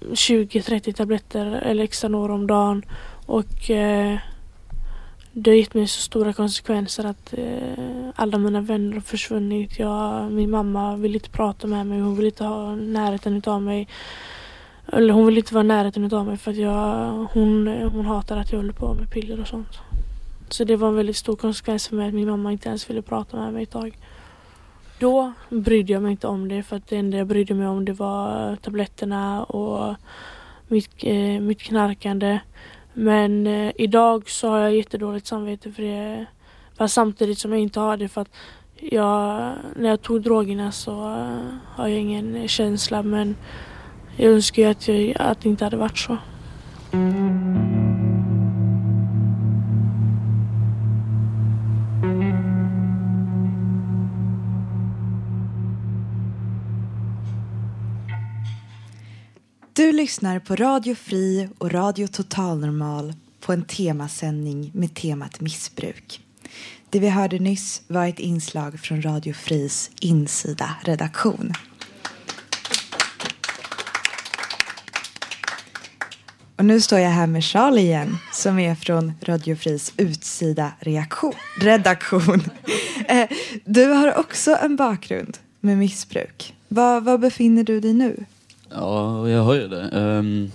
20-30 0.00 0.92
tabletter 0.92 1.46
eller 1.46 1.84
extra 1.84 2.08
några 2.08 2.34
om 2.34 2.46
dagen. 2.46 2.82
Och 3.26 3.70
eh, 3.70 4.18
det 5.36 5.50
har 5.50 5.56
gett 5.56 5.74
mig 5.74 5.86
så 5.86 6.00
stora 6.00 6.32
konsekvenser 6.32 7.04
att 7.04 7.34
eh, 7.38 8.08
alla 8.14 8.38
mina 8.38 8.60
vänner 8.60 8.92
har 8.92 9.00
försvunnit. 9.00 9.78
Jag, 9.78 10.32
min 10.32 10.50
mamma 10.50 10.96
vill 10.96 11.14
inte 11.14 11.30
prata 11.30 11.66
med 11.66 11.86
mig. 11.86 12.00
Hon 12.00 12.16
vill 12.16 12.26
inte 12.26 12.44
ha 12.44 12.74
närheten 12.74 13.36
utav 13.36 13.62
mig. 13.62 13.88
Eller 14.92 15.14
hon 15.14 15.26
vill 15.26 15.38
inte 15.38 15.54
vara 15.54 15.64
i 15.64 15.66
närheten 15.66 16.04
utav 16.04 16.26
mig 16.26 16.36
för 16.36 16.50
att 16.50 16.56
jag, 16.56 17.12
hon, 17.32 17.66
hon 17.92 18.06
hatar 18.06 18.36
att 18.36 18.52
jag 18.52 18.58
håller 18.58 18.72
på 18.72 18.94
med 18.94 19.10
piller 19.10 19.40
och 19.40 19.48
sånt. 19.48 19.78
Så 20.48 20.64
det 20.64 20.76
var 20.76 20.88
en 20.88 20.96
väldigt 20.96 21.16
stor 21.16 21.36
konsekvens 21.36 21.88
för 21.88 21.96
mig 21.96 22.08
att 22.08 22.14
min 22.14 22.28
mamma 22.28 22.52
inte 22.52 22.68
ens 22.68 22.90
ville 22.90 23.02
prata 23.02 23.36
med 23.36 23.52
mig 23.52 23.62
ett 23.62 23.70
tag. 23.70 23.98
Då 24.98 25.32
brydde 25.50 25.92
jag 25.92 26.02
mig 26.02 26.10
inte 26.10 26.26
om 26.26 26.48
det 26.48 26.62
för 26.62 26.76
att 26.76 26.88
det 26.88 26.96
enda 26.96 27.18
jag 27.18 27.26
brydde 27.26 27.54
mig 27.54 27.66
om 27.66 27.84
det 27.84 27.92
var 27.92 28.56
tabletterna 28.56 29.44
och 29.44 29.94
mitt, 30.68 30.90
eh, 31.02 31.40
mitt 31.40 31.62
knarkande. 31.62 32.38
Men 32.94 33.46
eh, 33.46 33.72
idag 33.76 34.30
så 34.30 34.48
har 34.48 34.58
jag 34.58 34.76
jättedåligt 34.76 35.26
samvete 35.26 35.72
för 35.72 35.82
det. 35.82 36.26
Fast 36.78 36.94
samtidigt 36.94 37.38
som 37.38 37.52
jag 37.52 37.60
inte 37.60 37.80
har 37.80 37.96
det 37.96 38.08
för 38.08 38.20
att 38.20 38.30
jag, 38.76 39.52
när 39.76 39.88
jag 39.88 40.02
tog 40.02 40.22
drogerna 40.22 40.72
så 40.72 40.90
eh, 40.90 41.44
har 41.74 41.88
jag 41.88 41.98
ingen 41.98 42.48
känsla 42.48 43.02
men 43.02 43.36
jag 44.16 44.32
önskar 44.32 44.62
ju 44.62 44.68
att, 44.68 44.88
jag, 44.88 45.14
att 45.18 45.40
det 45.40 45.48
inte 45.48 45.64
hade 45.64 45.76
varit 45.76 45.98
så. 45.98 46.16
Du 59.76 59.92
lyssnar 59.92 60.38
på 60.38 60.56
Radio 60.56 60.94
Fri 60.94 61.48
och 61.58 61.72
Radio 61.72 62.06
Total 62.06 62.60
Normal 62.60 63.14
på 63.40 63.52
en 63.52 63.64
temasändning 63.64 64.70
med 64.74 64.94
temat 64.94 65.40
missbruk. 65.40 66.20
Det 66.90 66.98
vi 66.98 67.08
hörde 67.08 67.38
nyss 67.38 67.82
var 67.86 68.06
ett 68.06 68.18
inslag 68.18 68.80
från 68.80 69.02
Radio 69.02 69.34
Fris 69.34 69.90
insida 70.00 70.70
redaktion. 70.84 71.52
Och 76.56 76.64
nu 76.64 76.80
står 76.80 76.98
jag 76.98 77.10
här 77.10 77.26
med 77.26 77.44
Charlie 77.44 77.82
igen 77.82 78.16
som 78.32 78.58
är 78.58 78.74
från 78.74 79.12
Radio 79.22 79.56
Fris 79.56 79.92
utsida 79.96 80.72
reaktion, 80.80 81.34
redaktion. 81.60 82.42
Eh, 83.08 83.28
du 83.64 83.84
har 83.84 84.18
också 84.18 84.56
en 84.62 84.76
bakgrund 84.76 85.38
med 85.60 85.78
missbruk. 85.78 86.54
Var, 86.68 87.00
var 87.00 87.18
befinner 87.18 87.64
du 87.64 87.80
dig 87.80 87.92
nu? 87.92 88.24
Ja, 88.76 89.28
jag 89.28 89.42
har 89.42 89.54
ju 89.54 89.68
det. 89.68 89.90
Um, 89.92 90.52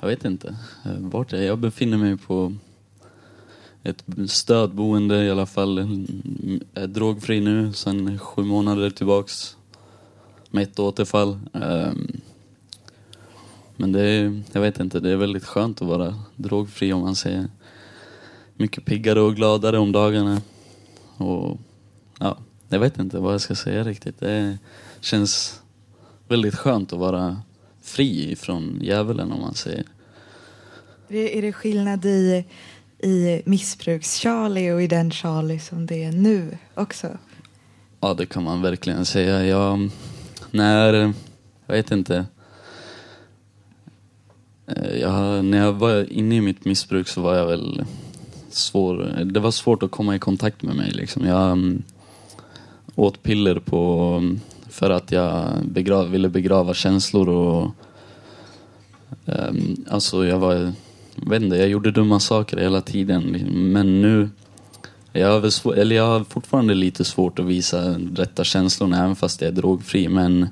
jag 0.00 0.08
vet 0.08 0.24
inte 0.24 0.56
eh, 0.84 0.98
vart 0.98 1.32
jag 1.32 1.40
är. 1.40 1.46
Jag 1.46 1.58
befinner 1.58 1.96
mig 1.98 2.16
på 2.16 2.52
ett 3.82 4.04
stödboende 4.26 5.24
i 5.24 5.30
alla 5.30 5.46
fall. 5.46 5.78
Jag 5.78 6.82
är 6.82 6.86
drogfri 6.86 7.40
nu 7.40 7.72
sedan 7.72 8.18
sju 8.18 8.42
månader 8.42 8.90
tillbaks. 8.90 9.56
Med 10.50 10.62
ett 10.62 10.78
återfall. 10.78 11.38
Um, 11.52 12.20
men 13.76 13.92
det 13.92 14.00
är, 14.02 14.42
jag 14.52 14.60
vet 14.60 14.80
inte, 14.80 15.00
det 15.00 15.10
är 15.10 15.16
väldigt 15.16 15.44
skönt 15.44 15.82
att 15.82 15.88
vara 15.88 16.14
drogfri 16.36 16.92
om 16.92 17.00
man 17.00 17.16
säger. 17.16 17.48
Mycket 18.56 18.84
piggare 18.84 19.20
och 19.20 19.36
gladare 19.36 19.78
om 19.78 19.92
dagarna. 19.92 20.40
Och 21.16 21.58
ja, 22.18 22.38
jag 22.68 22.80
vet 22.80 22.98
inte 22.98 23.18
vad 23.18 23.34
jag 23.34 23.40
ska 23.40 23.54
säga 23.54 23.84
riktigt. 23.84 24.20
Det 24.20 24.58
känns 25.00 25.60
väldigt 26.28 26.54
skönt 26.54 26.92
att 26.92 26.98
vara 26.98 27.36
fri 27.82 28.36
från 28.36 28.78
djävulen 28.82 29.32
om 29.32 29.40
man 29.40 29.54
säger. 29.54 29.84
Är 31.08 31.12
det, 31.14 31.38
är 31.38 31.42
det 31.42 31.52
skillnad 31.52 32.04
i, 32.04 32.44
i 32.98 33.42
missbruks-Charlie 33.44 34.72
och 34.74 34.82
i 34.82 34.86
den 34.86 35.10
Charlie 35.10 35.58
som 35.58 35.86
det 35.86 36.04
är 36.04 36.12
nu 36.12 36.58
också? 36.74 37.18
Ja, 38.00 38.14
det 38.14 38.26
kan 38.26 38.42
man 38.42 38.62
verkligen 38.62 39.04
säga. 39.04 39.46
Jag, 39.46 39.90
när, 40.50 40.92
jag 41.66 41.74
vet 41.74 41.90
inte. 41.90 42.26
Eh, 44.66 44.96
Jag, 45.00 45.44
när 45.44 45.58
jag 45.58 45.72
var 45.72 46.12
inne 46.12 46.36
i 46.36 46.40
mitt 46.40 46.64
missbruk 46.64 47.08
så 47.08 47.20
var 47.20 47.34
jag 47.34 47.46
väl 47.46 47.84
svår. 48.50 49.24
Det 49.24 49.40
var 49.40 49.50
svårt 49.50 49.82
att 49.82 49.90
komma 49.90 50.16
i 50.16 50.18
kontakt 50.18 50.62
med 50.62 50.76
mig 50.76 50.90
liksom. 50.90 51.26
Jag 51.26 51.52
mm, 51.52 51.82
åt 52.94 53.22
piller 53.22 53.58
på, 53.58 54.20
för 54.74 54.90
att 54.90 55.12
jag 55.12 55.48
begrav, 55.64 56.10
ville 56.10 56.28
begrava 56.28 56.74
känslor 56.74 57.28
och 57.28 57.70
um, 59.24 59.84
alltså 59.90 60.26
jag 60.26 60.38
var, 60.38 60.54
jag 60.54 61.30
vet 61.30 61.42
inte, 61.42 61.56
jag 61.56 61.68
gjorde 61.68 61.90
dumma 61.90 62.20
saker 62.20 62.56
hela 62.56 62.80
tiden. 62.80 63.22
Men 63.72 64.02
nu, 64.02 64.28
jag 65.12 65.40
har, 65.40 65.50
svår, 65.50 65.78
eller 65.78 65.96
jag 65.96 66.06
har 66.06 66.24
fortfarande 66.24 66.74
lite 66.74 67.04
svårt 67.04 67.38
att 67.38 67.44
visa 67.44 67.98
rätta 68.14 68.44
känslorna 68.44 68.98
även 68.98 69.16
fast 69.16 69.40
jag 69.40 69.48
är 69.48 69.52
drogfri. 69.52 70.08
Men 70.08 70.48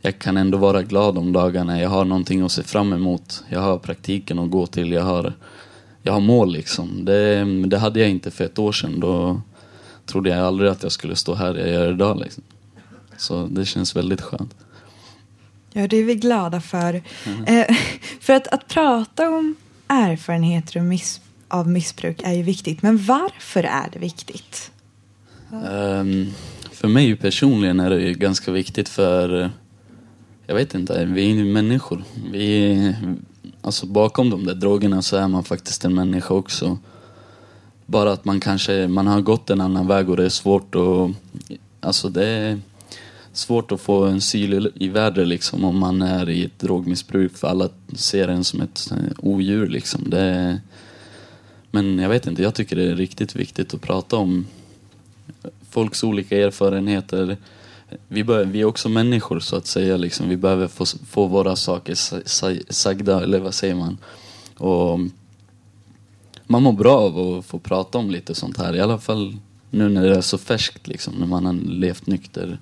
jag 0.00 0.18
kan 0.18 0.36
ändå 0.36 0.58
vara 0.58 0.82
glad 0.82 1.18
om 1.18 1.32
dagarna. 1.32 1.80
Jag 1.80 1.90
har 1.90 2.04
någonting 2.04 2.40
att 2.42 2.52
se 2.52 2.62
fram 2.62 2.92
emot. 2.92 3.44
Jag 3.48 3.60
har 3.60 3.78
praktiken 3.78 4.38
att 4.38 4.50
gå 4.50 4.66
till. 4.66 4.92
Jag 4.92 5.02
har, 5.02 5.32
jag 6.02 6.12
har 6.12 6.20
mål 6.20 6.52
liksom. 6.52 7.04
Det, 7.04 7.44
det 7.66 7.78
hade 7.78 8.00
jag 8.00 8.10
inte 8.10 8.30
för 8.30 8.44
ett 8.44 8.58
år 8.58 8.72
sedan. 8.72 9.00
Då 9.00 9.40
trodde 10.06 10.30
jag 10.30 10.38
aldrig 10.38 10.70
att 10.70 10.82
jag 10.82 10.92
skulle 10.92 11.16
stå 11.16 11.34
här 11.34 11.54
jag 11.54 11.68
gör 11.68 11.92
idag. 11.92 12.20
Liksom. 12.20 12.42
Så 13.16 13.46
det 13.46 13.64
känns 13.64 13.96
väldigt 13.96 14.20
skönt. 14.20 14.54
Ja, 15.72 15.88
det 15.88 15.96
är 15.96 16.04
vi 16.04 16.14
glada 16.14 16.60
för. 16.60 17.02
Eh, 17.46 17.76
för 18.20 18.32
att, 18.32 18.46
att 18.46 18.68
prata 18.68 19.28
om 19.28 19.56
erfarenheter 19.86 20.80
och 20.80 20.84
miss, 20.84 21.20
av 21.48 21.68
missbruk 21.68 22.20
är 22.24 22.32
ju 22.32 22.42
viktigt. 22.42 22.82
Men 22.82 22.98
varför 22.98 23.62
är 23.62 23.88
det 23.92 23.98
viktigt? 23.98 24.70
Ehm, 25.52 26.30
för 26.72 26.88
mig 26.88 27.16
personligen 27.16 27.80
är 27.80 27.90
det 27.90 28.00
ju 28.00 28.14
ganska 28.14 28.52
viktigt 28.52 28.88
för, 28.88 29.50
jag 30.46 30.54
vet 30.54 30.74
inte, 30.74 31.04
vi 31.04 31.30
är 31.30 31.34
ju 31.34 31.44
människor. 31.44 32.04
Vi, 32.32 32.94
alltså 33.60 33.86
bakom 33.86 34.30
de 34.30 34.44
där 34.44 34.54
drogerna 34.54 35.02
så 35.02 35.16
är 35.16 35.28
man 35.28 35.44
faktiskt 35.44 35.84
en 35.84 35.94
människa 35.94 36.34
också. 36.34 36.78
Bara 37.86 38.12
att 38.12 38.24
man 38.24 38.40
kanske, 38.40 38.88
man 38.88 39.06
har 39.06 39.20
gått 39.20 39.50
en 39.50 39.60
annan 39.60 39.86
väg 39.86 40.10
och 40.10 40.16
det 40.16 40.24
är 40.24 40.28
svårt 40.28 40.74
att, 40.74 41.10
alltså 41.80 42.08
det 42.08 42.26
är 42.26 42.60
svårt 43.36 43.72
att 43.72 43.80
få 43.80 44.04
en 44.04 44.20
syl 44.20 44.72
i 44.74 44.88
vädret 44.88 45.28
liksom 45.28 45.64
om 45.64 45.78
man 45.78 46.02
är 46.02 46.30
i 46.30 46.44
ett 46.44 46.58
drogmissbruk 46.58 47.36
för 47.36 47.48
alla 47.48 47.68
ser 47.94 48.28
en 48.28 48.44
som 48.44 48.60
ett 48.60 48.90
eh, 48.90 49.12
odjur 49.18 49.66
liksom. 49.66 50.10
Det 50.10 50.20
är, 50.20 50.60
men 51.70 51.98
jag 51.98 52.08
vet 52.08 52.26
inte, 52.26 52.42
jag 52.42 52.54
tycker 52.54 52.76
det 52.76 52.84
är 52.84 52.96
riktigt 52.96 53.36
viktigt 53.36 53.74
att 53.74 53.80
prata 53.80 54.16
om 54.16 54.46
folks 55.70 56.04
olika 56.04 56.38
erfarenheter. 56.38 57.36
Vi, 58.08 58.24
bör, 58.24 58.44
vi 58.44 58.60
är 58.60 58.64
också 58.64 58.88
människor 58.88 59.40
så 59.40 59.56
att 59.56 59.66
säga. 59.66 59.96
Liksom. 59.96 60.28
Vi 60.28 60.36
behöver 60.36 60.68
få, 60.68 60.84
få 60.86 61.26
våra 61.26 61.56
saker 61.56 61.94
sagda, 62.72 63.22
eller 63.22 63.38
vad 63.38 63.54
säger 63.54 63.74
man? 63.74 63.98
Och 64.58 65.00
man 66.46 66.62
mår 66.62 66.72
bra 66.72 66.98
av 66.98 67.38
att 67.38 67.44
få 67.44 67.58
prata 67.58 67.98
om 67.98 68.10
lite 68.10 68.34
sånt 68.34 68.58
här. 68.58 68.76
I 68.76 68.80
alla 68.80 68.98
fall 68.98 69.36
nu 69.70 69.88
när 69.88 70.02
det 70.02 70.16
är 70.16 70.20
så 70.20 70.38
färskt, 70.38 70.88
liksom, 70.88 71.14
när 71.14 71.26
man 71.26 71.46
har 71.46 71.52
levt 71.52 72.06
nykter 72.06 72.58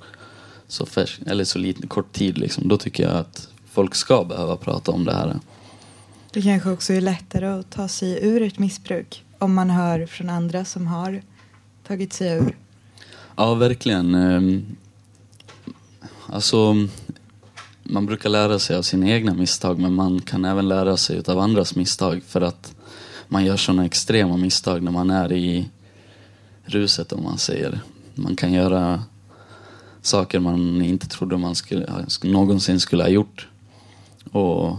så 0.73 0.87
färskt, 0.87 1.23
eller 1.27 1.45
så 1.45 1.59
lite 1.59 1.87
kort 1.87 2.13
tid. 2.13 2.39
Liksom. 2.39 2.69
Då 2.69 2.77
tycker 2.77 3.03
jag 3.03 3.17
att 3.17 3.49
folk 3.71 3.95
ska 3.95 4.25
behöva 4.25 4.57
prata 4.57 4.93
om 4.93 5.05
det 5.05 5.15
här. 5.15 5.41
Det 6.33 6.43
kanske 6.43 6.71
också 6.71 6.93
är 6.93 7.01
lättare 7.01 7.47
att 7.47 7.71
ta 7.71 7.89
sig 7.89 8.19
ur 8.27 8.43
ett 8.43 8.59
missbruk 8.59 9.25
om 9.39 9.55
man 9.55 9.71
hör 9.71 10.07
från 10.07 10.31
andra 10.31 10.65
som 10.65 10.87
har 10.87 11.23
tagit 11.87 12.13
sig 12.13 12.33
ur. 12.33 12.57
Ja, 13.37 13.55
verkligen. 13.55 14.15
Ehm, 14.15 14.77
Alltså, 16.33 16.89
man 17.83 18.07
brukar 18.07 18.29
lära 18.29 18.59
sig 18.59 18.77
av 18.77 18.83
sina 18.83 19.09
egna 19.09 19.35
misstag 19.35 19.79
men 19.79 19.95
man 19.95 20.21
kan 20.21 20.45
även 20.45 20.69
lära 20.69 20.97
sig 20.97 21.23
av 21.27 21.39
andras 21.39 21.75
misstag 21.75 22.23
för 22.27 22.41
att 22.41 22.75
man 23.29 23.45
gör 23.45 23.57
sådana 23.57 23.85
extrema 23.85 24.37
misstag 24.37 24.83
när 24.83 24.91
man 24.91 25.11
är 25.11 25.33
i 25.33 25.69
ruset 26.65 27.13
om 27.13 27.23
man 27.23 27.39
säger. 27.39 27.81
Man 28.15 28.37
kan 28.37 28.53
göra 28.53 29.03
saker 30.03 30.41
man 30.41 30.83
inte 30.83 31.09
trodde 31.09 31.37
man 31.37 31.55
skulle, 31.55 32.07
någonsin 32.23 32.81
skulle 32.81 33.03
ha 33.03 33.11
gjort. 33.11 33.49
Och 34.33 34.77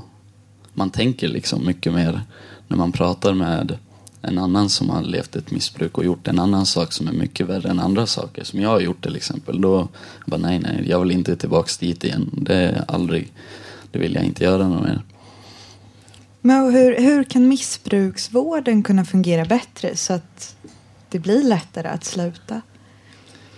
man 0.73 0.89
tänker 0.89 1.27
liksom 1.27 1.65
mycket 1.65 1.93
mer 1.93 2.21
när 2.67 2.77
man 2.77 2.91
pratar 2.91 3.33
med 3.33 3.77
en 4.21 4.37
annan 4.37 4.69
som 4.69 4.89
har 4.89 5.01
levt 5.01 5.35
ett 5.35 5.51
missbruk 5.51 5.97
och 5.97 6.05
gjort 6.05 6.27
en 6.27 6.39
annan 6.39 6.65
sak 6.65 6.93
som 6.93 7.07
är 7.07 7.11
mycket 7.11 7.47
värre 7.47 7.69
än 7.69 7.79
andra 7.79 8.07
saker 8.07 8.43
som 8.43 8.61
jag 8.61 8.69
har 8.69 8.79
gjort 8.79 9.03
till 9.03 9.15
exempel. 9.15 9.61
Då 9.61 9.87
bara 10.25 10.37
nej, 10.37 10.59
nej, 10.59 10.85
jag 10.87 10.99
vill 10.99 11.11
inte 11.11 11.35
tillbaks 11.35 11.77
dit 11.77 12.03
igen. 12.03 12.29
Det 12.33 12.55
är 12.55 12.85
aldrig, 12.87 13.33
det 13.91 13.99
vill 13.99 14.15
jag 14.15 14.23
inte 14.23 14.43
göra 14.43 14.67
något 14.67 14.83
mer. 14.83 15.01
Men 16.41 16.73
hur, 16.73 16.97
hur 16.97 17.23
kan 17.23 17.47
missbruksvården 17.47 18.83
kunna 18.83 19.05
fungera 19.05 19.45
bättre 19.45 19.95
så 19.95 20.13
att 20.13 20.55
det 21.09 21.19
blir 21.19 21.43
lättare 21.43 21.87
att 21.87 22.03
sluta? 22.03 22.61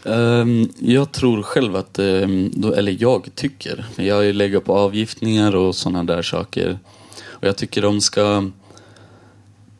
Um, 0.07 0.69
jag 0.79 1.11
tror 1.11 1.43
själv 1.43 1.75
att, 1.75 1.99
um, 1.99 2.51
då, 2.55 2.73
eller 2.73 2.97
jag 2.99 3.29
tycker, 3.35 3.85
jag 3.95 4.15
har 4.15 4.21
ju 4.21 4.33
legat 4.33 4.65
på 4.65 4.73
avgiftningar 4.73 5.55
och 5.55 5.75
sådana 5.75 6.03
där 6.03 6.21
saker. 6.21 6.79
Och 7.23 7.47
jag 7.47 7.57
tycker 7.57 7.81
de 7.81 8.01
ska 8.01 8.43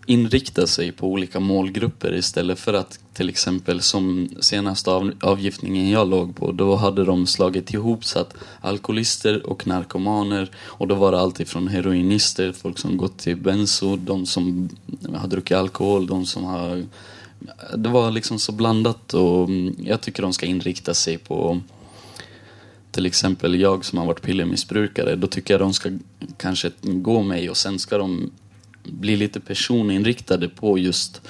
inrikta 0.06 0.68
sig 0.68 0.92
på 0.92 1.08
olika 1.08 1.40
målgrupper 1.40 2.14
istället 2.14 2.60
för 2.60 2.74
att 2.74 3.00
till 3.14 3.30
exempel 3.30 3.82
som 3.82 4.30
senaste 4.40 4.92
av, 4.92 5.12
avgiftningen 5.22 5.90
jag 5.90 6.10
låg 6.10 6.36
på, 6.36 6.52
då 6.52 6.76
hade 6.76 7.06
de 7.06 7.28
slagit 7.28 7.74
ihop 7.74 8.06
så 8.06 8.20
att 8.20 8.34
alkoholister 8.62 9.50
och 9.50 9.68
narkomaner 9.68 10.52
och 10.58 10.88
då 10.88 10.96
var 10.96 11.12
det 11.12 11.20
alltid 11.20 11.48
från 11.48 11.68
heroinister, 11.68 12.52
folk 12.52 12.78
som 12.78 12.98
gått 12.98 13.18
till 13.18 13.38
benzo, 13.38 13.96
de 13.96 14.26
som 14.26 14.70
har 15.14 15.28
druckit 15.28 15.58
alkohol, 15.58 16.08
de 16.08 16.26
som 16.26 16.44
har... 16.44 16.86
Det 17.78 17.90
var 17.90 18.12
liksom 18.12 18.40
så 18.40 18.52
blandat 18.52 19.14
och 19.14 19.44
mm, 19.44 19.76
jag 19.80 20.02
tycker 20.02 20.22
de 20.22 20.34
ska 20.34 20.46
inrikta 20.46 20.94
sig 20.94 21.18
på 21.18 21.62
till 22.92 23.06
exempel 23.06 23.60
jag 23.60 23.86
som 23.86 24.00
har 24.00 24.06
varit 24.06 24.22
pillermissbrukare, 24.22 25.16
då 25.16 25.28
tycker 25.28 25.54
jag 25.54 25.62
de 25.62 25.74
ska 25.74 25.90
kanske 26.38 26.72
gå 26.82 27.24
mig 27.24 27.50
och 27.50 27.58
sen 27.58 27.80
ska 27.80 27.98
de 27.98 28.32
bli 28.84 29.16
lite 29.16 29.40
personinriktade 29.40 30.50
på 30.50 30.78
just 30.78 31.22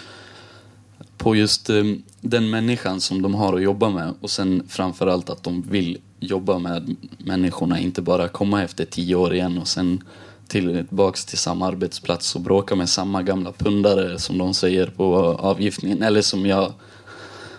på 1.17 1.36
just 1.36 1.69
mm, 1.69 2.04
den 2.21 2.49
människan 2.49 3.01
som 3.01 3.21
de 3.21 3.36
har 3.36 3.54
att 3.54 3.62
jobba 3.62 3.89
med. 3.89 4.13
Och 4.21 4.30
sen 4.30 4.63
framförallt 4.67 5.30
att 5.30 5.43
de 5.43 5.62
vill 5.62 5.97
jobba 6.19 6.60
med 6.60 6.95
människorna, 7.17 7.80
inte 7.80 8.01
bara 8.01 8.28
komma 8.28 8.63
efter 8.63 8.86
tio 8.86 9.15
år 9.15 9.34
igen 9.34 9.58
och 9.58 9.67
sen 9.67 10.04
tillbaks 10.47 11.25
till 11.25 11.38
samma 11.38 11.67
arbetsplats 11.67 12.36
och 12.36 12.41
bråka 12.41 12.75
med 12.75 12.89
samma 12.89 13.23
gamla 13.23 13.51
pundare 13.51 14.19
som 14.19 14.38
de 14.38 14.53
säger 14.53 14.88
på 14.88 15.15
avgiftningen. 15.39 16.03
Eller 16.03 16.21
som 16.21 16.45
jag... 16.45 16.73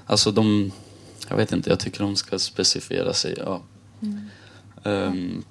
Alltså 0.06 0.30
de... 0.30 0.72
Jag 1.28 1.36
vet 1.36 1.52
inte, 1.52 1.70
jag 1.70 1.80
tycker 1.80 2.00
de 2.00 2.16
ska 2.16 2.38
specifiera 2.38 3.12
sig. 3.12 3.34
Ja. 3.38 3.62
Mm. 4.02 4.20
Um, 4.82 5.44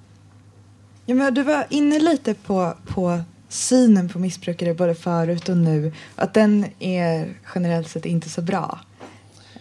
ja, 1.06 1.14
men 1.14 1.34
du 1.34 1.42
var 1.42 1.66
inne 1.70 1.98
lite 1.98 2.34
på, 2.34 2.76
på 2.86 3.20
synen 3.48 4.08
på 4.08 4.18
missbrukare 4.18 4.74
både 4.74 4.94
förut 4.94 5.48
och 5.48 5.56
nu. 5.56 5.92
Att 6.14 6.34
den 6.34 6.66
är 6.78 7.34
generellt 7.54 7.88
sett 7.88 8.04
inte 8.04 8.28
så 8.28 8.42
bra. 8.42 8.80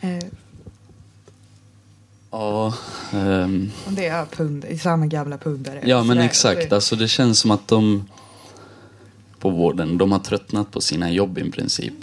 Eh, 0.02 0.26
ja. 2.40 2.74
Um, 3.14 3.72
det 3.88 4.08
är 4.08 4.26
pund, 4.26 4.66
samma 4.82 5.06
gamla 5.06 5.38
pundare. 5.38 5.82
Ja 5.86 6.04
men 6.04 6.18
exakt. 6.18 6.74
Alltså 6.74 6.96
det 6.96 7.08
känns 7.08 7.40
som 7.40 7.52
att 7.52 7.68
de 7.68 8.06
på 9.40 9.50
vården, 9.50 9.98
de 9.98 10.12
har 10.12 10.20
tröttnat 10.20 10.72
på 10.72 10.82
sina 10.82 11.12
jobb 11.12 11.38
i 11.38 11.52
princip. 11.52 11.94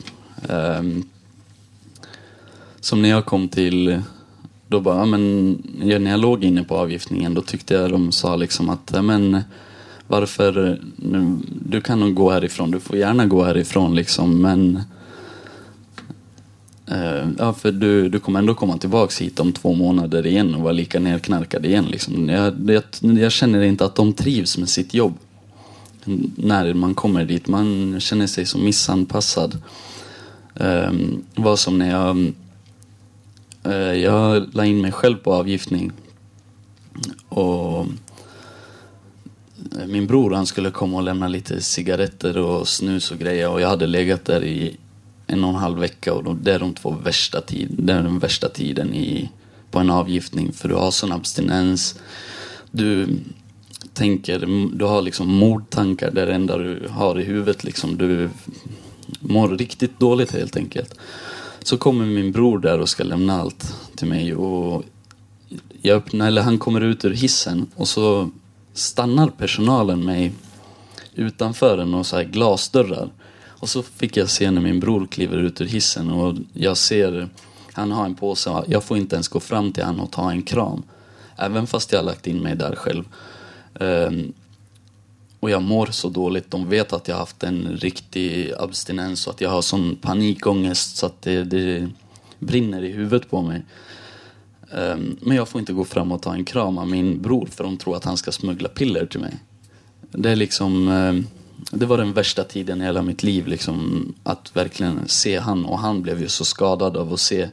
Um, 0.49 1.09
som 2.81 3.03
när 3.03 3.09
jag 3.09 3.25
kom 3.25 3.49
till 3.49 4.03
då 4.69 4.81
bara, 4.81 4.97
ja, 4.97 5.05
men 5.05 5.53
när 5.79 6.11
jag 6.11 6.21
låg 6.21 6.45
inne 6.45 6.65
på 6.65 6.77
avgiftningen 6.77 7.35
då 7.35 7.43
tyckte 7.43 7.75
jag 7.75 7.91
de 7.91 8.13
sa 8.13 8.37
liksom 8.37 8.71
att, 8.71 8.91
ja, 8.95 9.03
men 9.03 9.41
varför, 10.07 10.81
nu, 10.97 11.39
du 11.65 11.81
kan 11.81 12.01
nog 12.01 12.15
gå 12.15 12.31
härifrån, 12.31 12.71
du 12.71 12.81
får 12.81 12.97
gärna 12.97 13.27
gå 13.27 13.45
härifrån 13.45 13.95
liksom 13.95 14.43
men 14.43 14.83
Eh, 16.93 17.29
ja 17.39 17.53
för 17.53 17.73
du, 17.73 18.09
du 18.09 18.21
kommer 18.21 18.39
ändå 18.39 18.55
komma 18.55 18.79
tillbaks 18.79 19.21
hit 19.21 19.41
om 19.41 19.53
två 19.53 19.73
månader 19.73 20.27
igen 20.27 20.55
och 20.55 20.63
vara 20.63 20.73
lika 20.73 21.01
nerknarkad 21.01 21.67
igen 21.67 21.85
liksom. 21.85 22.29
Jag, 22.29 22.71
jag, 22.71 22.83
jag 23.19 23.33
känner 23.33 23.63
inte 23.63 23.85
att 23.85 23.95
de 23.95 24.13
trivs 24.13 24.59
med 24.59 24.69
sitt 24.69 24.95
jobb. 24.95 25.15
När 26.37 26.75
man 26.75 26.95
kommer 26.95 27.25
dit, 27.25 27.49
man 27.49 28.01
känner 28.01 28.27
sig 28.27 28.47
så 28.47 28.59
missanpassad. 28.59 29.59
Ehm, 30.55 30.89
um, 30.89 31.25
var 31.35 31.57
som 31.57 31.79
när 31.79 31.91
jag 31.91 32.17
uh, 33.67 33.95
Jag 33.99 34.55
la 34.55 34.65
in 34.65 34.81
mig 34.81 34.93
själv 34.93 35.17
på 35.17 35.33
avgiftning. 35.33 35.93
Och 37.29 37.87
eh, 39.79 39.87
min 39.87 40.07
bror 40.07 40.31
han 40.31 40.47
skulle 40.47 40.71
komma 40.71 40.97
och 40.97 41.03
lämna 41.03 41.29
lite 41.29 41.61
cigaretter 41.61 42.39
och 42.39 42.69
snus 42.69 43.11
och 43.11 43.19
grejer 43.19 43.49
och 43.49 43.61
jag 43.61 43.69
hade 43.69 43.87
legat 43.87 44.25
där 44.25 44.45
i 44.45 44.77
en 45.27 45.45
och 45.45 45.51
en 45.51 45.57
halv 45.57 45.79
vecka 45.79 46.15
och 46.15 46.37
det 46.37 46.55
är 46.55 46.59
de 46.59 46.75
två 46.75 46.91
värsta 46.91 47.41
tiden, 47.41 47.87
det 47.87 47.93
är 47.93 48.03
den 48.03 48.19
värsta 48.19 48.49
tiden 48.49 48.95
i, 48.95 49.31
på 49.71 49.79
en 49.79 49.91
avgiftning 49.91 50.53
för 50.53 50.69
du 50.69 50.75
har 50.75 50.91
sån 50.91 51.13
abstinens. 51.13 51.99
Du 52.71 53.19
tänker, 53.95 54.69
du 54.77 54.85
har 54.85 55.03
liksom 55.03 55.35
mordtankar, 55.35 56.11
det 56.11 56.23
är 56.23 56.27
det 56.27 56.35
enda 56.35 56.59
du 56.59 56.89
har 56.91 57.21
i 57.21 57.25
huvudet 57.25 57.65
liksom. 57.65 57.97
Du 57.97 58.31
mår 59.21 59.49
riktigt 59.49 59.99
dåligt 60.01 60.33
helt 60.33 60.57
enkelt. 60.57 60.95
Så 61.63 61.77
kommer 61.77 62.07
min 62.07 62.33
bror 62.33 62.59
där 62.59 62.81
och 62.81 62.89
ska 62.89 63.05
lämna 63.05 63.41
allt 63.41 63.77
till 63.97 64.09
mig 64.09 64.35
och 64.35 64.85
jag 65.83 65.97
öppnar, 65.97 66.27
eller 66.27 66.43
han 66.43 66.59
kommer 66.59 66.81
ut 66.81 67.05
ur 67.05 67.15
hissen 67.15 67.67
och 67.77 67.89
så 67.89 68.31
stannar 68.75 69.29
personalen 69.29 70.05
mig 70.05 70.33
utanför 71.15 71.79
en 71.79 71.95
och 71.95 72.07
så 72.07 72.17
här 72.17 72.25
glasdörrar. 72.25 73.11
Och 73.63 73.69
så 73.69 73.83
fick 73.83 74.17
jag 74.17 74.31
se 74.31 74.51
när 74.51 74.61
min 74.61 74.81
bror 74.81 75.07
kliver 75.07 75.39
ut 75.39 75.61
ur 75.61 75.67
hissen 75.67 76.11
och 76.11 76.37
jag 76.53 76.77
ser, 76.77 77.29
han 77.73 77.93
har 77.93 78.05
en 78.05 78.15
påse, 78.15 78.65
jag 78.69 78.85
får 78.85 78.97
inte 78.97 79.17
ens 79.17 79.29
gå 79.29 79.41
fram 79.41 79.73
till 79.73 79.85
honom 79.85 80.01
och 80.01 80.11
ta 80.11 80.31
en 80.31 80.43
kram. 80.43 80.83
Även 81.37 81.67
fast 81.67 81.93
jag 81.93 81.99
har 81.99 82.05
lagt 82.05 82.27
in 82.27 82.43
mig 82.43 82.57
där 82.57 82.75
själv. 82.75 83.05
Um, 83.75 84.33
och 85.41 85.51
jag 85.51 85.63
mår 85.63 85.87
så 85.87 86.09
dåligt, 86.09 86.51
de 86.51 86.69
vet 86.69 86.93
att 86.93 87.09
jag 87.09 87.15
har 87.15 87.21
haft 87.21 87.43
en 87.43 87.77
riktig 87.77 88.53
abstinens 88.59 89.27
och 89.27 89.35
att 89.35 89.41
jag 89.41 89.51
har 89.51 89.63
sån 89.63 89.97
panikångest 89.97 90.97
så 90.97 91.07
att 91.07 91.23
det, 91.23 91.45
det 91.45 91.89
brinner 92.39 92.85
i 92.85 92.93
huvudet 92.93 93.31
på 93.31 93.43
mig. 93.43 93.63
Um, 94.71 95.17
men 95.21 95.37
jag 95.37 95.49
får 95.49 95.59
inte 95.59 95.73
gå 95.73 95.85
fram 95.85 96.13
och 96.13 96.23
ta 96.23 96.35
en 96.35 96.45
kram 96.45 96.79
av 96.79 96.89
min 96.89 97.23
bror 97.23 97.47
för 97.47 97.65
de 97.65 97.77
tror 97.77 97.97
att 97.97 98.05
han 98.05 98.17
ska 98.17 98.33
smuggla 98.33 98.69
piller 98.69 99.07
till 99.07 99.21
mig. 99.21 99.35
Det 100.11 100.31
är 100.31 100.37
liksom, 100.37 100.89
um, 100.89 101.27
det 101.71 101.87
var 101.87 101.99
den 101.99 102.13
värsta 102.13 102.45
tiden 102.45 102.83
i 102.83 102.85
hela 102.85 103.03
mitt 103.03 103.23
liv 103.23 103.47
liksom 103.47 104.07
att 104.23 104.57
verkligen 104.57 105.09
se 105.09 105.39
han 105.39 105.65
och 105.65 105.79
han 105.79 106.03
blev 106.03 106.21
ju 106.21 106.29
så 106.29 106.45
skadad 106.45 106.97
av 106.97 107.13
att 107.13 107.21
se 107.21 107.49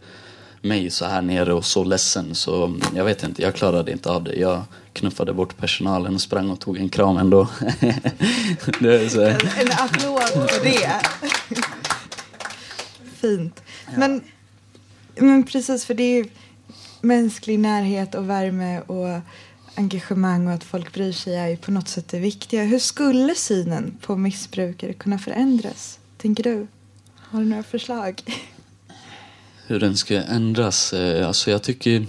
mig 0.61 0.89
så 0.89 1.05
här 1.05 1.21
nere 1.21 1.53
och 1.53 1.65
så 1.65 1.83
ledsen 1.83 2.35
så 2.35 2.79
jag 2.95 3.05
vet 3.05 3.23
inte, 3.23 3.41
jag 3.41 3.55
klarade 3.55 3.91
inte 3.91 4.09
av 4.09 4.23
det. 4.23 4.35
Jag 4.35 4.63
knuffade 4.93 5.33
bort 5.33 5.57
personalen 5.57 6.15
och 6.15 6.21
sprang 6.21 6.49
och 6.49 6.59
tog 6.59 6.77
en 6.77 6.89
kram 6.89 7.17
ändå. 7.17 7.47
det 8.79 9.01
är 9.01 9.09
så. 9.09 9.21
En, 9.21 9.29
en 9.31 9.71
applåd 9.71 10.49
för 10.49 10.63
det. 10.63 11.01
Fint. 13.15 13.61
Men, 13.97 14.21
men 15.15 15.43
precis 15.43 15.85
för 15.85 15.93
det 15.93 16.19
är 16.19 16.25
mänsklig 17.01 17.59
närhet 17.59 18.15
och 18.15 18.29
värme 18.29 18.81
och 18.81 19.19
engagemang 19.79 20.47
och 20.47 20.53
att 20.53 20.63
folk 20.63 20.93
bryr 20.93 21.11
sig 21.11 21.35
är 21.35 21.47
ju 21.47 21.57
på 21.57 21.71
något 21.71 21.87
sätt 21.87 22.07
det 22.07 22.19
viktiga. 22.19 22.63
Hur 22.63 22.79
skulle 22.79 23.35
synen 23.35 23.97
på 24.01 24.15
missbrukare 24.15 24.93
kunna 24.93 25.19
förändras, 25.19 25.99
tänker 26.17 26.43
du? 26.43 26.67
Har 27.15 27.39
du 27.39 27.45
några 27.45 27.63
förslag? 27.63 28.23
hur 29.69 29.79
den 29.79 29.97
ska 29.97 30.21
ändras. 30.21 30.93
Eh, 30.93 31.27
alltså 31.27 31.51
jag 31.51 31.63
tycker... 31.63 32.05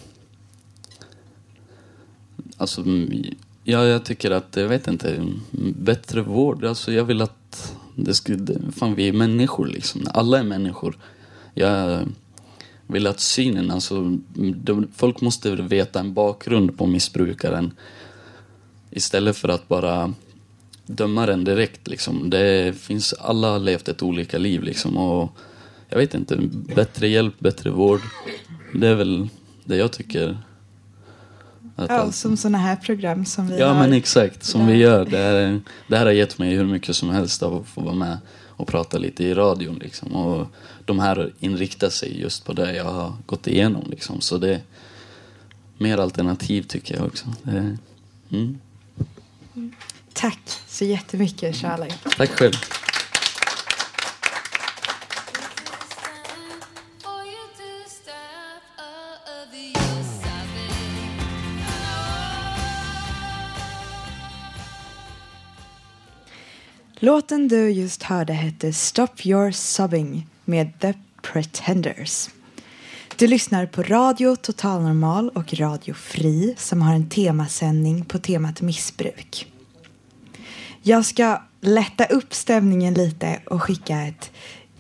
Alltså, 2.57 2.81
mm, 2.81 3.25
ja, 3.65 3.85
jag 3.85 4.05
tycker 4.05 4.31
att, 4.31 4.57
jag 4.57 4.69
vet 4.69 4.89
inte, 4.89 5.15
mm, 5.15 5.41
bättre 5.79 6.23
vård. 6.23 6.65
Alltså 6.65 6.93
jag 6.93 7.05
vill 7.05 7.23
att 7.23 7.75
det 7.97 8.15
skulle... 8.15 8.61
fan 8.77 8.95
vi 8.95 9.09
är 9.09 9.13
människor 9.13 9.67
liksom. 9.67 10.07
Alla 10.15 10.39
är 10.39 10.43
människor. 10.43 10.99
Jag 11.55 12.09
vill 12.91 13.07
att 13.07 13.21
synen, 13.21 13.71
alltså 13.71 14.19
de, 14.55 14.89
folk 14.97 15.21
måste 15.21 15.51
veta 15.55 16.01
en 16.01 16.15
bakgrund 16.15 16.79
på 16.79 16.87
missbrukaren. 16.87 17.73
Istället 18.91 19.37
för 19.37 19.49
att 19.49 19.69
bara 19.69 20.15
döma 20.87 21.27
den 21.27 21.45
direkt 21.45 21.89
liksom. 21.89 22.31
Det 22.31 22.77
finns, 22.81 23.13
alla 23.13 23.51
har 23.51 23.59
levt 23.59 23.89
ett 23.89 24.03
olika 24.03 24.39
liv 24.39 24.63
liksom 24.63 24.97
och 24.97 25.33
jag 25.89 25.99
vet 25.99 26.15
inte, 26.15 26.37
bättre 26.75 27.09
hjälp, 27.09 27.41
bättre 27.41 27.71
vård. 27.71 28.01
Det 28.75 28.89
är 28.89 28.95
väl 28.95 29.29
det 29.65 29.77
jag 29.77 29.93
tycker. 29.93 30.39
Att 31.77 31.91
Ja, 31.91 31.95
allt- 31.99 32.15
som 32.15 32.37
sådana 32.37 32.59
här 32.59 32.77
program 32.77 33.25
som 33.25 33.49
vi 33.49 33.59
Ja 33.59 33.67
har. 33.69 33.75
men 33.75 33.93
exakt, 33.93 34.45
som 34.45 34.67
vi 34.67 34.75
gör. 34.75 35.05
Det 35.05 35.19
här, 35.19 35.61
det 35.89 35.97
här 35.97 36.05
har 36.07 36.13
gett 36.13 36.39
mig 36.39 36.55
hur 36.55 36.65
mycket 36.67 36.97
som 36.97 37.11
helst 37.11 37.43
av 37.43 37.57
att 37.57 37.67
få 37.67 37.81
vara 37.81 37.95
med 37.95 38.19
och 38.61 38.69
prata 38.69 38.99
lite 38.99 39.25
i 39.25 39.35
radion 39.35 39.79
liksom. 39.79 40.13
Och 40.13 40.47
de 40.85 40.99
här 40.99 41.33
inriktar 41.41 41.91
sig 41.91 42.21
just 42.21 42.45
på 42.45 42.53
det 42.53 42.75
jag 42.77 42.85
har 42.85 43.13
gått 43.27 43.47
igenom 43.47 43.85
liksom. 43.91 44.21
Så 44.21 44.39
det 44.39 44.55
är 44.55 44.61
mer 45.79 45.99
alternativ 45.99 46.63
tycker 46.63 46.97
jag 46.97 47.07
också. 47.07 47.27
Det, 47.43 47.77
mm. 48.31 48.59
Tack 50.13 50.41
så 50.67 50.85
jättemycket 50.85 51.57
Charlie. 51.57 51.93
Tack 52.17 52.31
själv. 52.31 52.53
Låten 67.03 67.49
du 67.49 67.71
just 67.71 68.03
hörde 68.03 68.33
hette 68.33 68.73
Stop 68.73 69.27
Your 69.27 69.51
subbing 69.51 70.27
med 70.45 70.81
The 70.81 70.95
Pretenders. 71.23 72.29
Du 73.17 73.27
lyssnar 73.27 73.67
på 73.67 73.83
Radio 73.83 74.37
Total 74.37 74.83
Normal 74.83 75.29
och 75.29 75.55
Radio 75.55 75.95
Fri 75.95 76.55
som 76.59 76.83
har 76.83 76.95
en 76.95 77.09
temasändning 77.09 78.05
på 78.05 78.19
temat 78.19 78.61
missbruk. 78.61 79.47
Jag 80.83 81.05
ska 81.05 81.43
lätta 81.61 82.05
upp 82.05 82.35
stämningen 82.35 82.95
lite 82.95 83.41
och 83.47 83.63
skicka 83.63 84.03
ett 84.03 84.31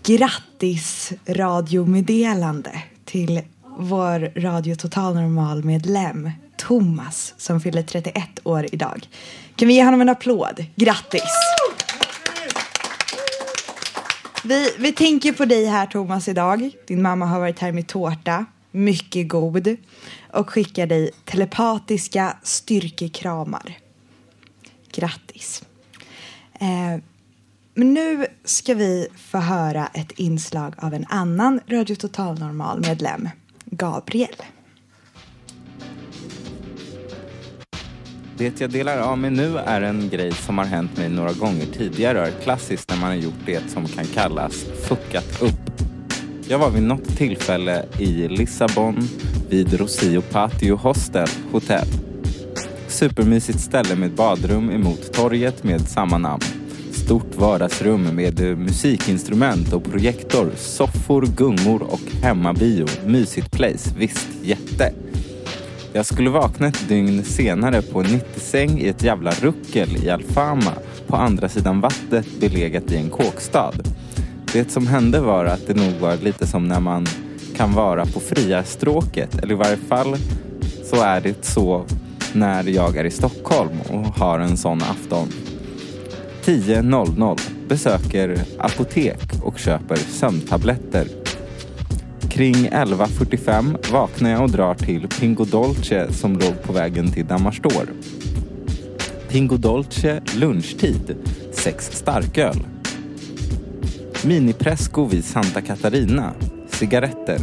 grattis 0.02 1.12
radiomeddelande 1.26 2.82
till 3.04 3.40
vår 3.78 4.40
Radio 4.40 4.74
Total 4.74 5.14
Normal 5.14 5.64
medlem 5.64 6.30
Thomas 6.56 7.34
som 7.36 7.60
fyller 7.60 7.82
31 7.82 8.24
år 8.44 8.66
idag. 8.72 9.08
Kan 9.56 9.68
vi 9.68 9.74
ge 9.74 9.84
honom 9.84 10.00
en 10.00 10.08
applåd? 10.08 10.66
Grattis! 10.76 11.50
Vi, 14.44 14.74
vi 14.78 14.92
tänker 14.92 15.32
på 15.32 15.44
dig 15.44 15.64
här 15.66 15.86
Thomas 15.86 16.28
idag. 16.28 16.70
Din 16.86 17.02
mamma 17.02 17.26
har 17.26 17.40
varit 17.40 17.58
här 17.58 17.72
med 17.72 17.86
tårta, 17.86 18.44
mycket 18.70 19.28
god 19.28 19.76
och 20.32 20.50
skickar 20.50 20.86
dig 20.86 21.10
telepatiska 21.24 22.36
styrkekramar. 22.42 23.78
Grattis! 24.92 25.62
Eh, 26.52 27.02
men 27.74 27.94
nu 27.94 28.26
ska 28.44 28.74
vi 28.74 29.08
få 29.16 29.38
höra 29.38 29.86
ett 29.86 30.12
inslag 30.12 30.74
av 30.78 30.94
en 30.94 31.06
annan 31.08 31.60
Radio 31.68 31.94
Total 31.94 32.38
Normal 32.38 32.80
medlem, 32.80 33.28
Gabriel. 33.64 34.36
Det 38.40 38.60
jag 38.60 38.70
delar 38.70 38.98
av 38.98 39.18
mig 39.18 39.30
nu 39.30 39.58
är 39.58 39.82
en 39.82 40.08
grej 40.08 40.32
som 40.32 40.58
har 40.58 40.64
hänt 40.64 40.96
mig 40.96 41.08
några 41.08 41.32
gånger 41.32 41.66
tidigare 41.66 42.20
och 42.20 42.26
är 42.26 42.32
klassiskt 42.42 42.90
när 42.90 42.96
man 42.96 43.08
har 43.08 43.16
gjort 43.16 43.46
det 43.46 43.70
som 43.70 43.86
kan 43.86 44.04
kallas 44.04 44.64
fuckat 44.88 45.42
upp. 45.42 45.70
Jag 46.48 46.58
var 46.58 46.70
vid 46.70 46.82
något 46.82 47.16
tillfälle 47.16 47.84
i 47.98 48.28
Lissabon 48.28 49.08
vid 49.50 49.80
Rocio 49.80 50.20
Patio 50.20 50.76
Hostel 50.76 51.28
Hotel. 51.52 51.86
Supermysigt 52.88 53.60
ställe 53.60 53.96
med 53.96 54.14
badrum 54.14 54.70
emot 54.70 55.12
torget 55.12 55.64
med 55.64 55.80
samma 55.80 56.18
namn. 56.18 56.42
Stort 56.92 57.36
vardagsrum 57.36 58.02
med 58.02 58.58
musikinstrument 58.58 59.72
och 59.72 59.84
projektor, 59.84 60.50
soffor, 60.56 61.26
gungor 61.36 61.82
och 61.82 62.22
hemmabio. 62.22 62.86
Mysigt 63.06 63.50
place, 63.50 63.94
visst, 63.98 64.28
jätte. 64.42 64.92
Jag 65.92 66.06
skulle 66.06 66.30
vakna 66.30 66.66
ett 66.66 66.88
dygn 66.88 67.24
senare 67.24 67.82
på 67.82 68.00
en 68.00 68.06
90-säng 68.06 68.78
i 68.78 68.88
ett 68.88 69.02
jävla 69.02 69.30
ruckel 69.30 70.04
i 70.04 70.10
Alfama 70.10 70.72
på 71.06 71.16
andra 71.16 71.48
sidan 71.48 71.80
vattnet 71.80 72.26
beläget 72.40 72.92
i 72.92 72.96
en 72.96 73.10
kåkstad. 73.10 73.72
Det 74.52 74.70
som 74.70 74.86
hände 74.86 75.20
var 75.20 75.44
att 75.44 75.66
det 75.66 75.74
nog 75.74 75.92
var 76.00 76.16
lite 76.16 76.46
som 76.46 76.68
när 76.68 76.80
man 76.80 77.06
kan 77.56 77.72
vara 77.72 78.06
på 78.06 78.20
Friarstråket, 78.20 79.34
eller 79.42 79.52
i 79.52 79.56
varje 79.56 79.76
fall 79.76 80.16
så 80.84 81.02
är 81.02 81.20
det 81.20 81.44
så 81.44 81.84
när 82.32 82.64
jag 82.64 82.96
är 82.96 83.04
i 83.04 83.10
Stockholm 83.10 83.80
och 83.88 84.06
har 84.06 84.38
en 84.38 84.56
sån 84.56 84.82
afton. 84.82 85.28
10.00 86.44 87.40
besöker 87.68 88.40
apotek 88.58 89.42
och 89.42 89.58
köper 89.58 89.96
sömntabletter 89.96 91.19
Kring 92.30 92.54
11.45 92.54 93.92
vaknar 93.92 94.30
jag 94.30 94.42
och 94.42 94.50
drar 94.50 94.74
till 94.74 95.08
Pingo 95.08 95.44
Dolce 95.44 96.12
som 96.12 96.32
låg 96.32 96.62
på 96.62 96.72
vägen 96.72 97.12
till 97.12 97.26
Damastor. 97.26 97.88
Pingo 99.28 99.56
Dolce 99.56 100.22
lunchtid, 100.34 101.16
sex 101.52 101.90
starköl. 101.92 102.56
Minipresco 104.24 105.04
vid 105.04 105.24
Santa 105.24 105.60
Catarina, 105.60 106.32
cigaretter. 106.68 107.38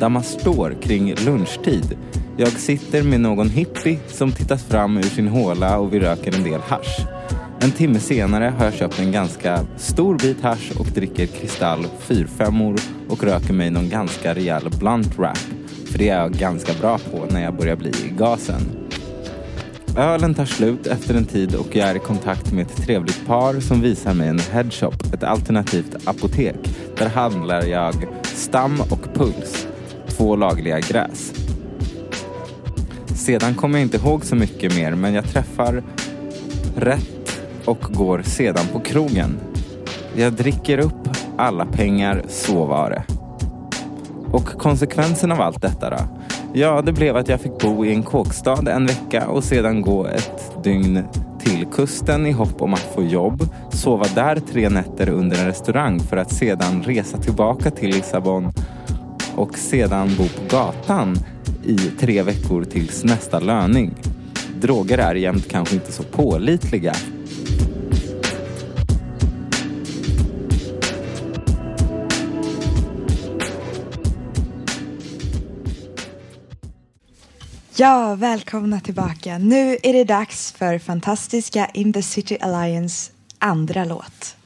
Damastor 0.00 0.76
kring 0.82 1.14
lunchtid. 1.14 1.98
Jag 2.36 2.52
sitter 2.52 3.02
med 3.02 3.20
någon 3.20 3.50
hippie 3.50 3.98
som 4.08 4.32
tittar 4.32 4.56
fram 4.56 4.98
ur 4.98 5.02
sin 5.02 5.28
håla 5.28 5.78
och 5.78 5.94
vi 5.94 6.00
röker 6.00 6.36
en 6.36 6.44
del 6.44 6.60
hasch. 6.60 7.06
En 7.60 7.70
timme 7.70 8.00
senare 8.00 8.54
har 8.58 8.64
jag 8.64 8.74
köpt 8.74 8.98
en 8.98 9.12
ganska 9.12 9.66
stor 9.76 10.18
bit 10.18 10.40
hasch 10.42 10.72
och 10.78 10.86
dricker 10.86 11.26
kristall 11.26 11.86
4-5 12.08 12.50
och 13.08 13.24
röker 13.24 13.52
mig 13.52 13.70
någon 13.70 13.88
ganska 13.88 14.34
rejäl 14.34 14.70
blunt 14.78 15.18
wrap. 15.18 15.38
För 15.86 15.98
det 15.98 16.08
är 16.08 16.20
jag 16.20 16.32
ganska 16.32 16.72
bra 16.80 16.98
på 16.98 17.26
när 17.30 17.42
jag 17.42 17.56
börjar 17.56 17.76
bli 17.76 17.90
i 17.90 18.12
gasen. 18.18 18.86
Ölen 19.96 20.34
tar 20.34 20.44
slut 20.44 20.86
efter 20.86 21.14
en 21.14 21.24
tid 21.24 21.54
och 21.54 21.76
jag 21.76 21.88
är 21.88 21.94
i 21.94 21.98
kontakt 21.98 22.52
med 22.52 22.66
ett 22.66 22.76
trevligt 22.76 23.26
par 23.26 23.60
som 23.60 23.80
visar 23.80 24.14
mig 24.14 24.28
en 24.28 24.38
headshop, 24.38 25.14
ett 25.14 25.22
alternativt 25.22 26.08
apotek. 26.08 26.56
Där 26.98 27.08
handlar 27.08 27.62
jag 27.62 27.94
stam 28.22 28.80
och 28.80 29.14
puls, 29.14 29.66
två 30.08 30.36
lagliga 30.36 30.80
gräs. 30.80 31.32
Sedan 33.06 33.54
kommer 33.54 33.78
jag 33.78 33.86
inte 33.86 33.96
ihåg 33.96 34.24
så 34.24 34.36
mycket 34.36 34.76
mer 34.76 34.94
men 34.94 35.14
jag 35.14 35.24
träffar 35.24 35.82
rätt 36.76 37.40
och 37.64 37.80
går 37.80 38.22
sedan 38.22 38.66
på 38.72 38.80
krogen. 38.80 39.38
Jag 40.16 40.32
dricker 40.32 40.78
upp 40.78 41.15
alla 41.36 41.66
pengar, 41.66 42.22
så 42.28 42.64
var 42.64 42.90
det. 42.90 43.02
Och 44.32 44.46
konsekvensen 44.46 45.32
av 45.32 45.40
allt 45.40 45.62
detta 45.62 45.90
då? 45.90 45.98
Ja, 46.52 46.82
det 46.82 46.92
blev 46.92 47.16
att 47.16 47.28
jag 47.28 47.40
fick 47.40 47.58
bo 47.58 47.84
i 47.84 47.94
en 47.94 48.02
kåkstad 48.02 48.70
en 48.70 48.86
vecka 48.86 49.28
och 49.28 49.44
sedan 49.44 49.82
gå 49.82 50.06
ett 50.06 50.64
dygn 50.64 51.02
till 51.40 51.66
kusten 51.66 52.26
i 52.26 52.32
hopp 52.32 52.62
om 52.62 52.74
att 52.74 52.94
få 52.94 53.02
jobb, 53.02 53.48
sova 53.70 54.06
där 54.14 54.40
tre 54.52 54.68
nätter 54.68 55.08
under 55.08 55.38
en 55.38 55.46
restaurang 55.46 56.00
för 56.00 56.16
att 56.16 56.32
sedan 56.32 56.82
resa 56.82 57.18
tillbaka 57.18 57.70
till 57.70 57.90
Lissabon 57.90 58.52
och 59.34 59.58
sedan 59.58 60.08
bo 60.18 60.24
på 60.24 60.56
gatan 60.56 61.16
i 61.64 61.76
tre 61.76 62.22
veckor 62.22 62.64
tills 62.64 63.04
nästa 63.04 63.40
löning. 63.40 63.94
Droger 64.60 64.98
är 64.98 65.14
jämt 65.14 65.48
kanske 65.48 65.74
inte 65.74 65.92
så 65.92 66.02
pålitliga 66.02 66.92
Ja, 77.78 78.14
välkomna 78.18 78.80
tillbaka. 78.80 79.38
Nu 79.38 79.76
är 79.82 79.92
det 79.92 80.04
dags 80.04 80.52
för 80.52 80.78
fantastiska 80.78 81.70
In 81.74 81.92
the 81.92 82.02
City 82.02 82.38
Alliance 82.40 83.12
andra 83.38 83.84
låt. 83.84 84.36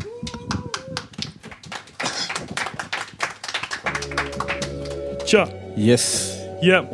Tja! 5.27 5.49
Yes. 5.77 6.33
Yeah. 6.63 6.85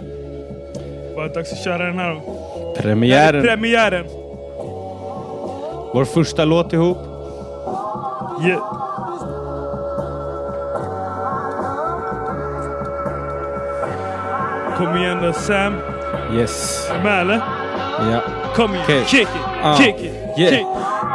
Var 1.16 1.28
det 1.28 1.34
dags 1.34 1.52
att 1.52 1.64
köra 1.64 1.86
den 1.86 1.98
här 1.98 2.14
då? 2.14 2.74
Premiären. 2.78 3.42
Premiären! 3.42 4.04
Vår 5.94 6.04
första 6.04 6.44
låt 6.44 6.72
ihop. 6.72 6.98
Yeah. 8.46 8.86
Kom 14.78 14.96
igen 14.96 15.18
då 15.22 15.32
Sam. 15.32 15.95
Yes. 16.32 16.86
Är 16.90 16.94
du 16.96 17.02
med 17.04 17.20
eller? 17.20 17.40
Ja. 18.12 18.20
Kom 18.54 18.74
igen, 18.74 18.84
Okej. 18.84 19.04
kick 19.04 19.20
it, 19.22 19.28
Ah. 19.62 19.76
kick 19.76 19.94
it, 20.00 20.12
Yeah. 20.38 20.54
kick 20.54 20.66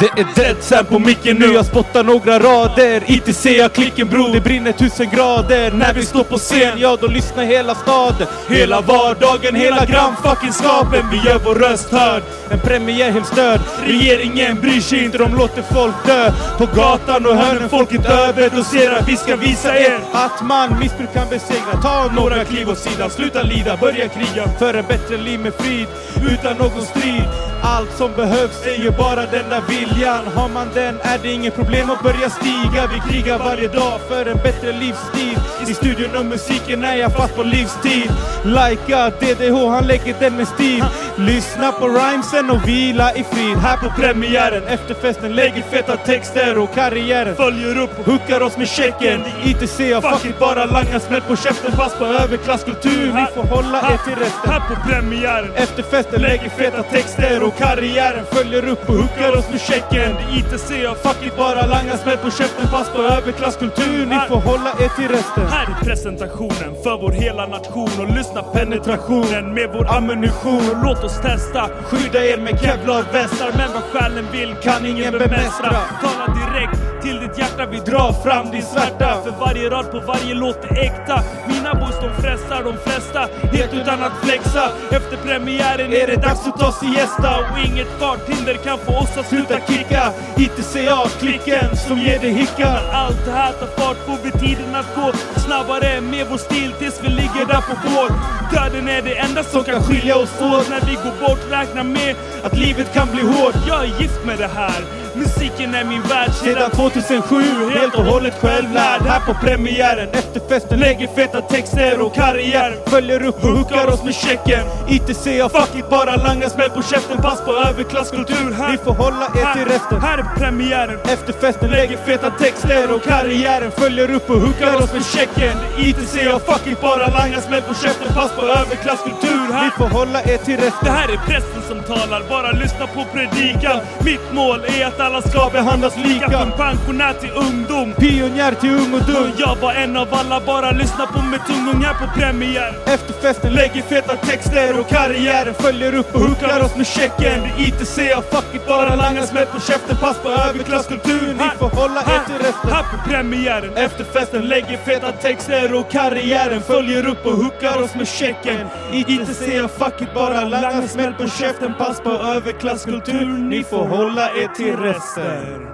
Det 0.01 0.21
är 0.21 0.27
Dead 0.35 0.57
Sam 0.59 0.85
på 0.85 0.99
micken 0.99 1.37
nu, 1.37 1.45
jag 1.45 1.65
spottar 1.65 2.03
några 2.03 2.39
rader. 2.39 3.03
ITC 3.07 3.45
jag 3.45 3.73
klicken 3.73 4.07
bror, 4.07 4.33
det 4.33 4.41
brinner 4.41 4.71
tusen 4.71 5.09
grader. 5.09 5.71
När 5.71 5.93
vi 5.93 6.05
står 6.05 6.23
på 6.23 6.37
scen, 6.37 6.77
ja 6.77 6.97
då 7.01 7.07
lyssnar 7.07 7.43
hela 7.43 7.75
staden. 7.75 8.27
Hela 8.49 8.81
vardagen, 8.81 9.55
hela 9.55 9.85
grannfuckingskapen 9.85 11.05
Vi 11.11 11.29
gör 11.29 11.39
vår 11.45 11.55
röst 11.55 11.91
hörd, 11.91 12.23
en 12.51 12.59
premiär 12.59 13.11
helt 13.11 13.27
störd. 13.27 13.59
Regeringen 13.85 14.59
bryr 14.61 14.81
sig 14.81 15.03
inte, 15.03 15.17
de 15.17 15.35
låter 15.35 15.61
folk 15.61 16.05
dö. 16.05 16.31
På 16.57 16.65
gatan 16.65 17.25
och 17.25 17.35
hörnen, 17.35 17.69
folket 17.69 18.05
överdoserar. 18.05 19.03
Vi 19.07 19.17
ska 19.17 19.35
visa 19.35 19.79
er 19.79 19.99
att 20.13 20.41
man 20.43 20.79
missbruk 20.79 21.13
kan 21.13 21.29
besegra. 21.29 21.81
Ta 21.81 22.11
några 22.15 22.45
kliv 22.45 22.69
åt 22.69 22.79
sidan, 22.79 23.09
sluta 23.09 23.41
lida, 23.43 23.77
börja 23.77 24.07
kriga. 24.07 24.47
För 24.59 24.73
en 24.73 24.85
bättre 24.87 25.17
liv 25.17 25.39
med 25.39 25.53
frid, 25.53 25.87
utan 26.31 26.57
någon 26.57 26.85
strid 26.85 27.50
allt 27.61 27.91
som 27.97 28.11
behövs 28.15 28.65
är 28.65 28.83
ju 28.83 28.91
bara 28.91 29.25
den 29.25 29.49
där 29.49 29.61
viljan. 29.69 30.27
Har 30.35 30.49
man 30.49 30.67
den 30.73 30.99
är 31.01 31.17
det 31.23 31.31
inget 31.31 31.55
problem 31.55 31.89
att 31.89 32.03
börja 32.03 32.29
stiga. 32.29 32.89
Vi 32.93 33.11
krigar 33.11 33.37
varje 33.37 33.67
dag 33.67 33.99
för 34.07 34.25
en 34.25 34.37
bättre 34.37 34.71
livsstil. 34.71 35.37
I 35.67 35.73
studion 35.73 36.15
och 36.17 36.25
musiken 36.25 36.83
är 36.83 36.95
jag 36.95 37.13
fast 37.13 37.35
på 37.35 37.43
livstid. 37.43 38.11
Lika 38.43 39.09
DDH, 39.09 39.69
han 39.69 39.87
lägger 39.87 40.15
den 40.19 40.35
med 40.35 40.47
stil. 40.47 40.83
Lyssna 41.15 41.71
på 41.71 41.87
rhymesen 41.87 42.49
och 42.49 42.67
vila 42.67 43.15
i 43.15 43.23
frid. 43.23 43.57
Här 43.57 43.77
på 43.77 44.01
premiären, 44.01 44.63
efterfesten 44.63 45.35
lägger 45.35 45.61
feta 45.61 45.97
texter 45.97 46.57
och 46.57 46.73
karriären. 46.73 47.35
Följer 47.35 47.77
upp 47.77 47.99
och 47.99 48.05
hookar 48.05 48.41
oss 48.41 48.57
med 48.57 48.67
checken. 48.67 49.23
ITC 49.43 49.93
har 49.93 50.01
fuck 50.01 50.25
it. 50.25 50.39
bara 50.39 50.65
langar 50.65 50.99
smäll 50.99 51.21
på 51.21 51.35
käften. 51.35 51.71
Fast 51.71 51.97
på 51.99 52.05
överklasskultur, 52.05 53.13
ni 53.13 53.25
får 53.35 53.43
hålla 53.43 53.77
er 53.93 53.97
till 53.97 54.15
resten. 54.15 54.51
Här 54.51 54.59
på 54.59 54.89
premiären. 54.89 55.51
Efterfesten 55.55 56.21
lägger 56.21 56.49
feta 56.49 56.83
texter 56.83 57.43
och 57.43 57.50
karriären 57.57 58.25
följer 58.25 58.67
upp 58.67 58.89
och 58.89 58.95
hookar 58.95 59.37
oss 59.37 59.49
med 59.51 59.61
checken. 59.61 60.11
ITC 60.37 60.69
har 60.85 60.95
fuck 60.95 61.25
it 61.27 61.37
bara 61.37 61.65
langar 61.65 61.97
smäll 61.97 62.17
på 62.17 62.31
käften 62.31 62.67
Fast 62.67 62.93
på 62.93 63.01
överklasskultur, 63.01 64.05
ni 64.05 64.19
får 64.29 64.41
hålla 64.49 64.71
er 64.83 64.89
till 64.97 65.07
resten. 65.07 65.47
Här 65.47 65.67
är 65.71 65.85
presentationen 65.85 66.71
för 66.83 66.97
vår 66.97 67.11
hela 67.11 67.47
nation. 67.47 67.89
Och 67.99 68.15
lyssna 68.17 68.43
penetrationen 68.43 69.53
med 69.53 69.69
vår 69.73 69.87
ammunition. 69.97 70.63
Och 70.71 70.83
låt 70.83 71.03
oss 71.03 71.21
testa 71.21 71.69
Skydda 71.83 72.25
er 72.25 72.37
med 72.37 72.59
kevlarvästar 72.61 73.51
men 73.57 73.73
vad 73.73 73.83
själen 73.83 74.25
vill 74.31 74.55
kan 74.63 74.85
ingen 74.85 75.11
bemästra. 75.11 75.75
Tala 76.01 76.25
direkt 76.39 76.90
till 77.03 77.19
ditt 77.19 77.37
hjärta 77.37 77.65
vi 77.65 77.79
drar 77.79 78.13
fram 78.23 78.51
din 78.51 78.61
svärta 78.61 79.21
För 79.23 79.31
varje 79.31 79.69
rad 79.69 79.91
på 79.91 79.99
varje 79.99 80.33
låt 80.33 80.63
är 80.65 80.79
äkta. 80.87 81.23
Mina 81.47 81.73
boys 81.73 81.95
de 82.01 82.21
frestar 82.21 82.63
de 82.63 82.73
flesta 82.85 83.19
helt 83.51 83.73
utan 83.73 84.03
att 84.03 84.15
flexa. 84.23 84.71
Efter 84.91 85.17
premiären 85.17 85.93
är 85.93 86.07
det 86.07 86.15
dags 86.15 86.47
att 86.47 86.59
ta 86.59 86.71
siesta 86.71 87.29
och 87.39 87.59
inget 87.67 87.91
farthinder 87.99 88.53
kan 88.53 88.77
få 88.77 88.91
oss 88.97 89.17
att 89.17 89.29
sluta 89.29 89.59
kicka. 89.67 90.03
ITCA-klicken 90.37 91.75
som 91.87 91.97
ger 91.97 92.19
dig 92.19 92.33
hicka. 92.33 92.69
När 92.73 92.93
allt 92.93 93.25
det 93.25 93.31
här 93.31 93.51
tar 93.51 93.67
fart 93.67 93.97
får 94.05 94.17
vi 94.23 94.31
tiden 94.31 94.75
att 94.75 94.95
gå 94.95 95.11
snabbare 95.39 96.01
med 96.01 96.27
vår 96.29 96.37
stil 96.37 96.71
tills 96.79 97.03
vi 97.03 97.09
ligger 97.09 97.45
där 97.47 97.61
på 97.69 97.75
vår. 97.85 98.09
Döden 98.53 98.87
är 98.87 99.01
det 99.01 99.15
enda 99.15 99.43
som 99.43 99.63
kan 99.63 99.83
skilja 99.83 100.15
oss 100.15 100.41
åt. 100.41 100.69
När 100.69 100.81
vi 100.89 100.95
går 100.95 101.27
bort 101.27 101.41
Räkna 101.51 101.83
med 101.83 102.15
att 102.43 102.57
livet 102.57 102.93
kan 102.93 103.07
bli 103.11 103.21
hårt. 103.21 103.55
Jag 103.67 103.83
är 103.83 104.01
gift 104.01 104.25
med 104.25 104.37
det 104.37 104.47
här. 104.47 105.00
Musiken 105.15 105.75
är 105.75 105.83
min 105.83 106.01
värld 106.01 106.33
Sedan 106.33 106.71
2007, 106.71 107.41
helt 107.79 107.95
och 107.95 108.05
hållet 108.05 108.33
självlärd. 108.41 109.01
Här 109.01 109.19
på 109.19 109.33
premiären, 109.33 110.09
efterfesten 110.09 110.79
Lägger 110.79 111.07
feta 111.07 111.41
texter 111.41 112.01
och 112.01 112.15
karriär. 112.15 112.77
Följer 112.85 113.25
upp 113.25 113.43
och 113.43 113.49
hookar 113.57 113.87
oss 113.87 114.03
med 114.03 114.15
checken. 114.15 114.65
ITC 114.89 115.25
har 115.41 115.49
fuck 115.49 115.75
it, 115.75 115.89
bara 115.89 116.15
langar 116.15 116.49
smäll 116.49 116.69
på 116.69 116.81
käften. 116.81 117.17
Pass 117.17 117.41
på 117.45 117.51
överklasskultur. 117.51 118.51
Här 118.53 118.71
Ni 118.71 118.77
får 118.77 118.93
hålla 118.93 119.25
er 119.25 119.53
till 119.53 119.65
resten. 119.65 120.01
Här 120.01 120.17
är 120.17 120.35
premiären. 120.37 120.99
Efterfesten 121.03 121.69
lägger 121.69 121.97
feta 121.97 122.31
texter 122.31 122.95
och 122.95 123.03
karriären. 123.03 123.71
Följer 123.71 124.11
upp 124.15 124.29
och 124.29 124.41
hookar 124.41 124.75
oss 124.75 124.93
med 124.93 125.05
checken. 125.05 125.57
ITC 125.77 126.13
har 126.31 126.39
fuck 126.39 126.67
it, 126.67 126.81
bara 126.81 127.07
langar 127.07 127.41
smäll 127.41 127.61
på 127.61 127.73
käften. 127.73 128.13
Pass 128.13 128.31
på 128.31 128.41
överklasskultur. 128.41 129.53
Här 129.53 129.65
Ni 129.65 129.71
får 129.71 129.89
hålla 129.97 130.21
er 130.21 130.37
till 130.37 130.57
resten. 130.57 130.83
Det 130.83 130.91
här 130.91 131.09
är 131.09 131.17
prästen 131.17 131.61
som 131.67 131.80
talar, 131.95 132.21
bara 132.29 132.51
lyssna 132.51 132.87
på 132.87 133.05
predikan. 133.13 133.79
Mitt 134.05 134.33
mål 134.33 134.59
är 134.79 134.85
att 134.85 134.99
alla 134.99 135.21
ska 135.21 135.49
behandlas 135.53 135.97
lika. 135.97 136.29
Från 136.29 136.51
pensionär 136.51 137.13
till 137.13 137.31
ungdom. 137.31 137.93
Pionjär 137.93 138.53
till 138.61 138.69
ung 138.69 138.93
och 138.93 139.05
dum. 139.11 139.31
Jag 139.37 139.55
var 139.55 139.73
en 139.73 139.97
av 139.97 140.07
alla, 140.11 140.39
bara 140.39 140.71
lyssna 140.71 141.05
på 141.05 141.21
mig 141.21 141.39
tungung 141.47 141.83
här 141.83 141.93
på 141.93 142.19
premiär 142.19 142.73
Efterfesten 142.85 143.53
lägger 143.53 143.81
feta 143.81 144.15
texter 144.15 144.79
och 144.79 144.87
karriären. 144.89 145.53
Följer 145.53 145.93
upp 145.93 146.15
och 146.15 146.21
hookar 146.21 146.59
oss 146.65 146.75
med 146.75 146.87
checken. 146.87 147.39
ITC 147.57 147.97
har 148.15 148.21
fuck 148.21 148.55
it, 148.55 148.67
bara 148.67 148.95
langar 148.95 149.25
smäll 149.25 149.45
på 149.45 149.59
käften. 149.59 149.97
Pass 149.97 150.17
på 150.23 150.29
överklasskultur, 150.29 151.33
ni 151.33 151.49
får 151.59 151.69
hålla 151.69 152.01
er 152.01 152.25
till 152.27 152.35
resten. 152.35 152.71
Här 152.71 152.83
på 152.83 153.09
premiären. 153.09 153.77
Efterfesten 153.77 154.47
lägger 154.47 154.77
feta 154.77 155.11
texter 155.11 155.73
och 155.73 155.91
karriären. 155.91 156.61
Följer 156.61 157.07
upp 157.07 157.25
och 157.25 157.31
hookar 157.31 157.81
oss 157.81 157.95
med 157.95 158.07
checken. 158.07 158.67
ITC 158.93 159.41
har 159.61 159.67
fuck 159.67 160.01
it, 160.01 160.13
bara 160.13 160.43
langar 160.43 160.87
smäll 160.87 161.13
på 161.13 161.27
käften 161.27 161.73
Pass 161.81 162.01
på 162.01 162.09
överklasskultur, 162.09 163.27
ni 163.27 163.63
får 163.63 163.85
hålla 163.85 164.29
er 164.35 164.47
till 164.47 164.75
resten 164.77 165.67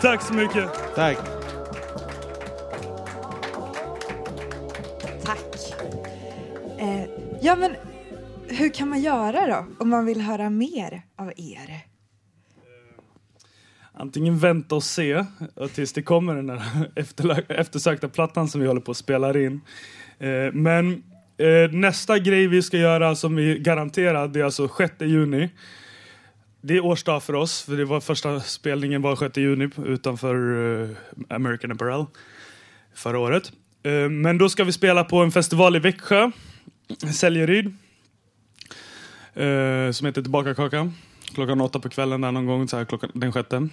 Tack 0.00 0.22
så 0.22 0.34
mycket. 0.34 0.70
Tack. 0.94 1.18
Tack. 5.24 5.74
Eh, 6.78 7.04
ja, 7.40 7.56
men 7.56 7.72
hur 8.48 8.68
kan 8.74 8.88
man 8.88 9.00
göra 9.00 9.46
då 9.46 9.66
om 9.78 9.88
man 9.88 10.06
vill 10.06 10.20
höra 10.20 10.50
mer 10.50 11.02
av 11.16 11.32
er? 11.36 11.80
Antingen 13.92 14.38
vänta 14.38 14.74
och 14.74 14.84
se 14.84 15.12
eh, 15.12 15.26
tills 15.74 15.92
det 15.92 16.02
kommer 16.02 16.34
den 16.34 16.46
där 16.46 16.62
efterla- 16.96 17.52
eftersökta 17.52 18.08
plattan 18.08 18.48
som 18.48 18.60
vi 18.60 18.66
håller 18.66 18.80
på 18.80 18.90
att 18.90 18.96
spela 18.96 19.38
in. 19.40 19.60
Eh, 20.18 20.52
Men 20.52 21.02
eh, 21.42 21.70
nästa 21.72 22.18
grej 22.18 22.46
vi 22.46 22.62
ska 22.62 22.76
göra 22.76 23.14
som 23.14 23.36
vi 23.36 23.58
garanterar, 23.58 24.28
det 24.28 24.40
är 24.40 24.44
alltså 24.44 24.68
6 24.68 24.92
juni. 25.00 25.50
Det 26.60 26.76
är 26.76 26.84
årsdag 26.84 27.22
för 27.22 27.34
oss, 27.34 27.62
för 27.62 27.76
det 27.76 27.84
var 27.84 28.00
första 28.00 28.40
spelningen 28.40 29.02
var 29.02 29.16
6 29.16 29.36
juni 29.36 29.70
utanför 29.84 30.34
eh, 30.82 30.88
American 31.28 31.72
Apparel 31.72 32.04
förra 32.94 33.18
året. 33.18 33.52
Eh, 33.82 34.08
Men 34.08 34.38
då 34.38 34.48
ska 34.48 34.64
vi 34.64 34.72
spela 34.72 35.04
på 35.04 35.16
en 35.18 35.32
festival 35.32 35.76
i 35.76 35.78
Växjö, 35.78 36.30
Säljeryd, 37.14 37.66
eh, 39.34 39.90
som 39.92 40.06
heter 40.06 40.22
Tillbaka 40.22 40.54
kaka. 40.54 40.92
Klockan 41.34 41.60
åtta 41.60 41.80
på 41.80 41.88
kvällen 41.88 42.20
där 42.20 42.32
någon 42.32 42.46
gång, 42.46 42.68
så 42.68 42.76
här 42.76 42.84
klockan, 42.84 43.10
den 43.14 43.32
sjätte. 43.32 43.68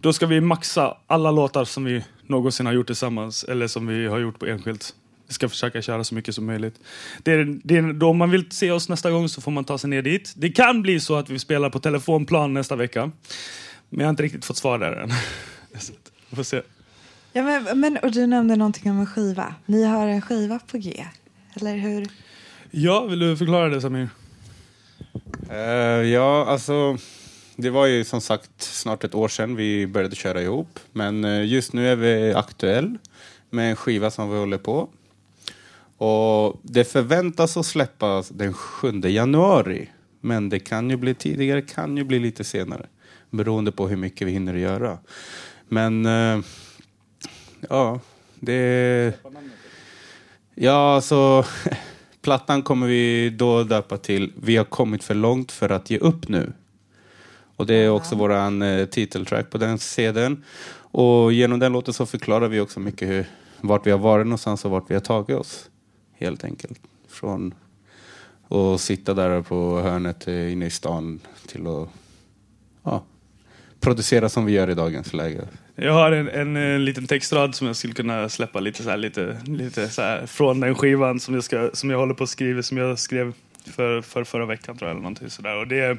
Då 0.00 0.12
ska 0.12 0.26
vi 0.26 0.40
maxa 0.40 0.96
alla 1.06 1.30
låtar 1.30 1.64
som 1.64 1.84
vi 1.84 2.04
någonsin 2.26 2.66
har 2.66 2.72
gjort 2.72 2.86
tillsammans 2.86 3.44
eller 3.44 3.66
som 3.66 3.86
vi 3.86 4.06
har 4.06 4.18
gjort 4.18 4.38
på 4.38 4.46
enskilt. 4.46 4.94
Vi 5.28 5.34
ska 5.34 5.48
försöka 5.48 5.82
köra 5.82 6.04
så 6.04 6.14
mycket 6.14 6.34
som 6.34 6.46
möjligt. 6.46 6.80
Det 7.22 7.32
är, 7.32 7.58
det 7.64 7.76
är, 7.76 7.92
då 7.92 8.08
om 8.08 8.16
man 8.16 8.30
vill 8.30 8.50
se 8.50 8.70
oss 8.70 8.88
nästa 8.88 9.10
gång 9.10 9.28
så 9.28 9.40
får 9.40 9.50
man 9.50 9.64
ta 9.64 9.78
sig 9.78 9.90
ner 9.90 10.02
dit. 10.02 10.32
Det 10.36 10.48
kan 10.48 10.82
bli 10.82 11.00
så 11.00 11.16
att 11.16 11.30
vi 11.30 11.38
spelar 11.38 11.70
på 11.70 11.80
telefonplan 11.80 12.54
nästa 12.54 12.76
vecka. 12.76 13.10
Men 13.88 14.00
jag 14.00 14.06
har 14.06 14.10
inte 14.10 14.22
riktigt 14.22 14.44
fått 14.44 14.56
svar 14.56 14.78
där 14.78 14.92
än. 14.92 15.08
Vi 16.30 16.36
får 16.36 16.42
se. 16.42 16.62
Ja, 17.32 17.42
men, 17.42 17.80
men, 17.80 17.96
och 17.96 18.12
du 18.12 18.26
nämnde 18.26 18.56
någonting 18.56 18.90
om 18.90 19.00
en 19.00 19.06
skiva. 19.06 19.54
Ni 19.66 19.84
har 19.84 20.06
en 20.08 20.22
skiva 20.22 20.58
på 20.58 20.78
G, 20.78 21.04
eller 21.54 21.76
hur? 21.76 22.08
Ja, 22.70 23.04
vill 23.04 23.18
du 23.18 23.36
förklara 23.36 23.68
det 23.68 23.80
Samir? 23.80 24.08
Eh, 25.50 25.58
ja, 26.08 26.46
alltså 26.46 26.98
det 27.56 27.70
var 27.70 27.86
ju 27.86 28.04
som 28.04 28.20
sagt 28.20 28.62
snart 28.62 29.04
ett 29.04 29.14
år 29.14 29.28
sedan 29.28 29.56
vi 29.56 29.86
började 29.86 30.16
köra 30.16 30.42
ihop. 30.42 30.78
Men 30.92 31.24
eh, 31.24 31.44
just 31.44 31.72
nu 31.72 31.88
är 31.88 31.96
vi 31.96 32.34
aktuell 32.34 32.98
med 33.50 33.70
en 33.70 33.76
skiva 33.76 34.10
som 34.10 34.30
vi 34.30 34.38
håller 34.38 34.58
på. 34.58 34.88
Och 35.98 36.60
det 36.62 36.84
förväntas 36.84 37.56
att 37.56 37.66
släppas 37.66 38.28
den 38.28 38.54
7 38.54 39.00
januari. 39.04 39.88
Men 40.20 40.48
det 40.48 40.58
kan 40.58 40.90
ju 40.90 40.96
bli 40.96 41.14
tidigare, 41.14 41.62
kan 41.62 41.96
ju 41.96 42.04
bli 42.04 42.18
lite 42.18 42.44
senare. 42.44 42.86
Beroende 43.30 43.72
på 43.72 43.88
hur 43.88 43.96
mycket 43.96 44.26
vi 44.26 44.32
hinner 44.32 44.54
göra. 44.54 44.98
Men 45.68 46.06
eh, 46.06 46.40
ja, 47.68 48.00
det... 48.34 49.12
Ja, 50.54 50.94
alltså 50.94 51.44
plattan 52.22 52.62
kommer 52.62 52.86
vi 52.86 53.30
då 53.30 53.62
döpa 53.62 53.96
till 53.96 54.32
Vi 54.42 54.56
har 54.56 54.64
kommit 54.64 55.04
för 55.04 55.14
långt 55.14 55.52
för 55.52 55.70
att 55.70 55.90
ge 55.90 55.98
upp 55.98 56.28
nu. 56.28 56.52
Och 57.56 57.66
det 57.66 57.74
är 57.74 57.90
också 57.90 58.16
våran 58.16 58.62
eh, 58.62 58.86
titeltrack 58.86 59.50
på 59.50 59.58
den 59.58 59.78
CDn. 59.78 60.44
Och 60.90 61.32
genom 61.32 61.58
den 61.58 61.72
låten 61.72 61.94
så 61.94 62.06
förklarar 62.06 62.48
vi 62.48 62.60
också 62.60 62.80
mycket 62.80 63.08
hur, 63.08 63.26
vart 63.60 63.86
vi 63.86 63.90
har 63.90 63.98
varit 63.98 64.26
någonstans 64.26 64.64
och 64.64 64.70
vart 64.70 64.90
vi 64.90 64.94
har 64.94 65.00
tagit 65.00 65.36
oss. 65.36 65.67
Helt 66.18 66.44
enkelt. 66.44 66.80
Från 67.08 67.54
att 68.48 68.80
sitta 68.80 69.14
där 69.14 69.42
på 69.42 69.80
hörnet 69.80 70.26
inne 70.28 70.66
i 70.66 70.70
stan 70.70 71.20
till 71.46 71.66
att 71.66 71.88
ja, 72.82 73.04
producera 73.80 74.28
som 74.28 74.44
vi 74.44 74.52
gör 74.52 74.70
i 74.70 74.74
dagens 74.74 75.12
läge. 75.12 75.48
Jag 75.74 75.92
har 75.92 76.12
en, 76.12 76.28
en, 76.28 76.56
en, 76.56 76.84
liten 76.84 77.06
textrad 77.06 77.54
som 77.54 77.66
jag 77.66 77.76
skulle 77.76 77.94
kunna 77.94 78.28
släppa 78.28 78.60
lite, 78.60 78.82
så 78.82 78.90
här, 78.90 78.96
lite, 78.96 79.40
lite 79.46 79.88
så 79.88 80.02
här, 80.02 80.26
från 80.26 80.60
den 80.60 80.74
skivan 80.74 81.20
som 81.20 81.34
jag, 81.34 81.44
ska, 81.44 81.70
som 81.72 81.90
jag 81.90 81.98
håller 81.98 82.14
på 82.14 82.24
att 82.24 82.30
skriva, 82.30 82.62
som 82.62 82.76
jag 82.76 82.98
skrev 82.98 83.32
för, 83.64 84.02
för 84.02 84.24
förra 84.24 84.46
veckan 84.46 84.78
tror 84.78 84.88
jag. 84.88 84.90
Eller 84.90 85.02
någonting 85.02 85.30
sådär. 85.30 85.56
Och 85.56 85.68
det 85.68 85.98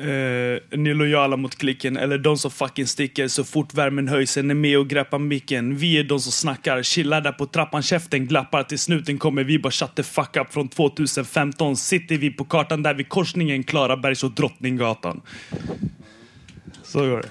Uh, 0.00 0.58
ni 0.70 0.90
är 0.90 0.94
lojala 0.94 1.36
mot 1.36 1.56
klicken, 1.56 1.96
eller 1.96 2.18
de 2.18 2.38
som 2.38 2.50
fucking 2.50 2.86
sticker 2.86 3.28
så 3.28 3.44
fort 3.44 3.74
värmen 3.74 4.08
höjs. 4.08 4.36
Är 4.36 4.42
med 4.42 4.78
och 4.78 4.88
greppar 4.88 5.18
micken. 5.18 5.76
Vi 5.76 5.98
är 5.98 6.04
de 6.04 6.20
som 6.20 6.32
snackar, 6.32 6.82
chillar 6.82 7.20
där 7.20 7.32
på 7.32 7.46
trappan, 7.46 7.82
käften 7.82 8.26
glappar. 8.26 8.62
Till 8.62 8.78
snuten 8.78 9.18
kommer 9.18 9.44
vi 9.44 9.58
bara 9.58 9.70
shut 9.70 9.94
the 9.94 10.02
fuck 10.02 10.36
up. 10.36 10.52
Från 10.52 10.68
2015 10.68 11.76
sitter 11.76 12.16
vi 12.16 12.30
på 12.30 12.44
kartan 12.44 12.82
där 12.82 12.94
vid 12.94 13.08
korsningen 13.08 13.64
Klarabergs 13.64 14.24
och 14.24 14.30
Drottninggatan. 14.30 15.20
Så 16.82 16.98
går 16.98 17.22
det. 17.22 17.28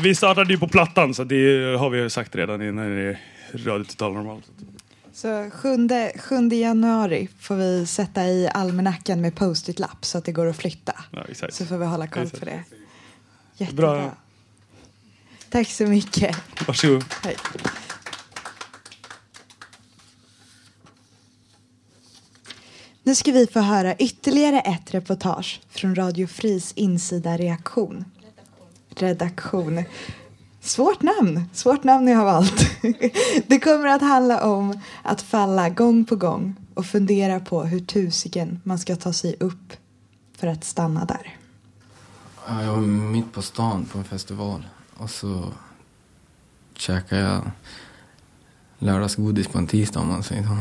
Vi 0.00 0.14
startade 0.14 0.52
ju 0.52 0.58
på 0.58 0.68
plattan, 0.68 1.14
så 1.14 1.24
det 1.24 1.76
har 1.78 1.90
vi 1.90 2.10
sagt 2.10 2.36
redan 2.36 2.62
innan 2.62 2.98
i 2.98 3.16
Radio 3.54 3.84
Total 3.84 4.40
så 5.20 5.50
7, 5.50 5.88
7 6.16 6.48
januari 6.48 7.28
får 7.40 7.54
vi 7.54 7.86
sätta 7.86 8.26
i 8.26 8.48
almanackan 8.54 9.20
med 9.20 9.34
post-it-lapp 9.34 10.04
så 10.04 10.18
att 10.18 10.24
det 10.24 10.32
går 10.32 10.46
att 10.46 10.56
flytta. 10.56 11.04
Ja, 11.10 11.24
exakt. 11.28 11.54
Så 11.54 11.66
får 11.66 11.78
vi 11.78 11.86
hålla 11.86 12.06
koll 12.06 12.22
Exakt. 12.22 12.40
på 12.40 12.44
det. 12.46 12.64
Jättebra. 13.56 13.92
Bra. 13.92 14.16
Tack 15.50 15.68
så 15.68 15.86
mycket. 15.86 16.36
Varsågod. 16.66 17.04
Hej. 17.22 17.36
Nu 23.02 23.14
ska 23.14 23.32
vi 23.32 23.46
få 23.46 23.60
höra 23.60 23.96
ytterligare 23.96 24.60
ett 24.60 24.94
reportage 24.94 25.60
från 25.70 25.94
Radio 25.94 26.26
Fris 26.26 26.72
insida 26.76 27.36
reaktion. 27.36 28.04
Redaktion. 28.96 29.84
Svårt 30.60 31.02
namn. 31.02 31.44
Svårt 31.52 31.84
namn 31.84 32.08
jag 32.08 32.18
har 32.18 32.24
valt. 32.24 32.82
Det 33.46 33.60
kommer 33.60 33.86
att 33.86 34.02
handla 34.02 34.44
om 34.44 34.80
att 35.02 35.22
falla 35.22 35.68
gång 35.68 36.04
på 36.04 36.16
gång 36.16 36.56
och 36.74 36.86
fundera 36.86 37.40
på 37.40 37.62
hur 37.62 37.80
tusiken 37.80 38.60
man 38.64 38.78
ska 38.78 38.96
ta 38.96 39.12
sig 39.12 39.36
upp 39.40 39.72
för 40.36 40.46
att 40.46 40.64
stanna 40.64 41.04
där. 41.04 41.36
Jag 42.48 42.72
var 42.72 42.80
mitt 42.80 43.32
på 43.32 43.42
stan 43.42 43.84
på 43.92 43.98
en 43.98 44.04
festival 44.04 44.66
och 44.96 45.10
så 45.10 45.44
käkade 46.76 47.22
jag 47.22 47.50
lördagsgodis 48.78 49.48
på 49.48 49.58
en 49.58 49.66
tisdag 49.66 50.00
om 50.00 50.08
man 50.08 50.22
säger 50.22 50.42
så. 50.42 50.56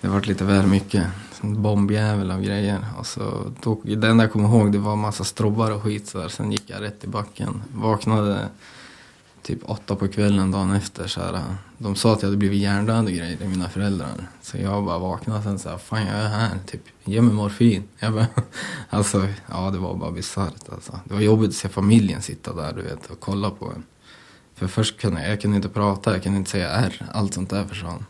Det 0.00 0.08
var 0.08 0.20
lite 0.20 0.44
väl 0.44 0.66
mycket. 0.66 1.06
En 1.40 1.62
bombjävel 1.62 2.30
av 2.30 2.42
grejer. 2.42 2.86
Och 2.98 3.06
så 3.06 3.52
tog, 3.60 3.98
det 3.98 4.08
enda 4.08 4.24
jag 4.24 4.32
kommer 4.32 4.48
ihåg 4.48 4.72
det 4.72 4.78
var 4.78 4.96
massa 4.96 5.24
strobbar 5.24 5.70
och 5.70 5.82
skit 5.82 6.08
så 6.08 6.18
där. 6.18 6.28
Sen 6.28 6.52
gick 6.52 6.70
jag 6.70 6.82
rätt 6.82 7.04
i 7.04 7.06
backen. 7.06 7.62
Vaknade 7.74 8.48
typ 9.42 9.58
åtta 9.64 9.96
på 9.96 10.08
kvällen 10.08 10.50
dagen 10.50 10.72
efter. 10.72 11.06
Så 11.06 11.20
här, 11.20 11.42
de 11.78 11.94
sa 11.94 12.12
att 12.12 12.22
jag 12.22 12.26
hade 12.26 12.36
blivit 12.36 12.60
hjärndöd 12.60 13.04
och 13.04 13.10
grejer, 13.10 13.48
mina 13.48 13.68
föräldrar. 13.68 14.08
Så 14.42 14.58
jag 14.58 14.84
bara 14.84 14.98
vaknade 14.98 15.42
sen 15.42 15.58
så 15.58 15.68
här, 15.68 15.78
fan 15.78 16.06
jag 16.06 16.16
är 16.16 16.28
här, 16.28 16.58
typ, 16.66 16.82
ge 17.04 17.22
mig 17.22 17.34
morfin. 17.34 17.82
Jag 17.98 18.12
bara, 18.12 18.26
alltså, 18.90 19.28
ja 19.50 19.70
det 19.70 19.78
var 19.78 19.94
bara 19.94 20.10
bisarrt 20.10 20.68
alltså. 20.72 21.00
Det 21.04 21.14
var 21.14 21.20
jobbigt 21.20 21.48
att 21.48 21.56
se 21.56 21.68
familjen 21.68 22.22
sitta 22.22 22.54
där 22.54 22.72
du 22.72 22.82
vet 22.82 23.10
och 23.10 23.20
kolla 23.20 23.50
på 23.50 23.66
en. 23.66 23.82
För 24.54 24.66
först 24.66 25.00
kunde 25.00 25.22
jag, 25.22 25.30
jag 25.30 25.40
kunde 25.40 25.56
inte 25.56 25.68
prata, 25.68 26.12
jag 26.12 26.22
kunde 26.22 26.38
inte 26.38 26.50
säga 26.50 26.68
R, 26.68 27.06
allt 27.12 27.34
sånt 27.34 27.50
där 27.50 27.64
försvann. 27.64 28.04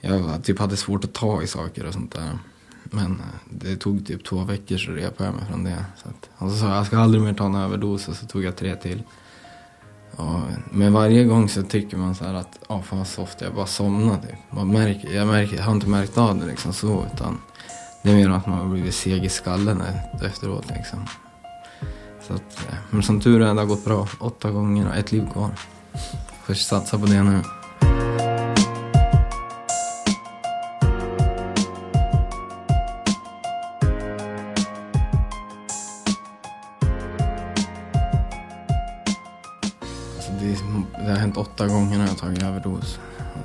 Jag 0.00 0.44
typ 0.44 0.58
hade 0.58 0.76
svårt 0.76 1.04
att 1.04 1.12
ta 1.12 1.42
i 1.42 1.46
saker 1.46 1.86
och 1.86 1.92
sånt 1.92 2.12
där. 2.12 2.38
Men 2.84 3.10
eh, 3.12 3.26
det 3.50 3.76
tog 3.76 4.06
typ 4.06 4.24
två 4.24 4.44
veckor 4.44 4.76
så 4.76 4.90
repade 4.90 5.24
jag 5.24 5.34
mig 5.34 5.44
från 5.48 5.64
det. 5.64 5.84
Så 6.02 6.08
att, 6.08 6.30
och 6.38 6.50
så 6.50 6.56
sa 6.56 6.68
jag, 6.68 6.76
jag 6.76 6.86
ska 6.86 6.98
aldrig 6.98 7.22
mer 7.22 7.34
ta 7.34 7.46
en 7.46 7.54
överdos 7.54 8.08
och 8.08 8.16
så 8.16 8.26
tog 8.26 8.44
jag 8.44 8.56
tre 8.56 8.76
till. 8.76 9.02
Ja, 10.16 10.42
men 10.70 10.92
varje 10.92 11.24
gång 11.24 11.48
så 11.48 11.62
tycker 11.62 11.96
man 11.96 12.14
så 12.14 12.24
här 12.24 12.34
att, 12.34 12.58
ja 12.68 12.82
fan 12.82 12.98
vad 12.98 13.08
soft, 13.08 13.40
jag 13.40 13.54
bara 13.54 13.66
somnar 13.66 14.16
typ. 14.16 14.38
Man 14.50 14.68
märker, 14.68 15.12
jag, 15.12 15.26
märker, 15.26 15.56
jag 15.56 15.62
har 15.62 15.72
inte 15.72 15.88
märkt 15.88 16.18
av 16.18 16.38
det 16.38 16.46
liksom 16.46 16.72
så 16.72 17.06
utan 17.14 17.38
det 18.02 18.10
är 18.10 18.14
mer 18.14 18.30
att 18.30 18.46
man 18.46 18.58
har 18.58 18.66
blivit 18.66 18.94
seg 18.94 19.24
i 19.24 19.28
skallen 19.28 19.82
efteråt 20.22 20.64
liksom. 20.76 21.06
Så 22.26 22.34
att, 22.34 22.68
eh, 22.68 22.74
men 22.90 23.02
som 23.02 23.20
tur 23.20 23.42
är, 23.42 23.54
det 23.54 23.60
har 23.60 23.66
gått 23.66 23.84
bra. 23.84 24.08
Åtta 24.18 24.50
gånger 24.50 24.88
och 24.88 24.96
ett 24.96 25.12
liv 25.12 25.28
kvar. 25.32 25.50
Får 26.44 26.54
satsa 26.54 26.98
på 26.98 27.06
det 27.06 27.22
nu. 27.22 27.40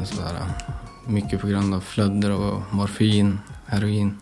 Sådär. 0.04 0.44
Mycket 1.08 1.42
på 1.42 1.48
grund 1.48 1.74
av 1.74 1.80
flödder 1.80 2.32
och 2.32 2.62
morfin, 2.72 3.40
heroin. 3.66 4.20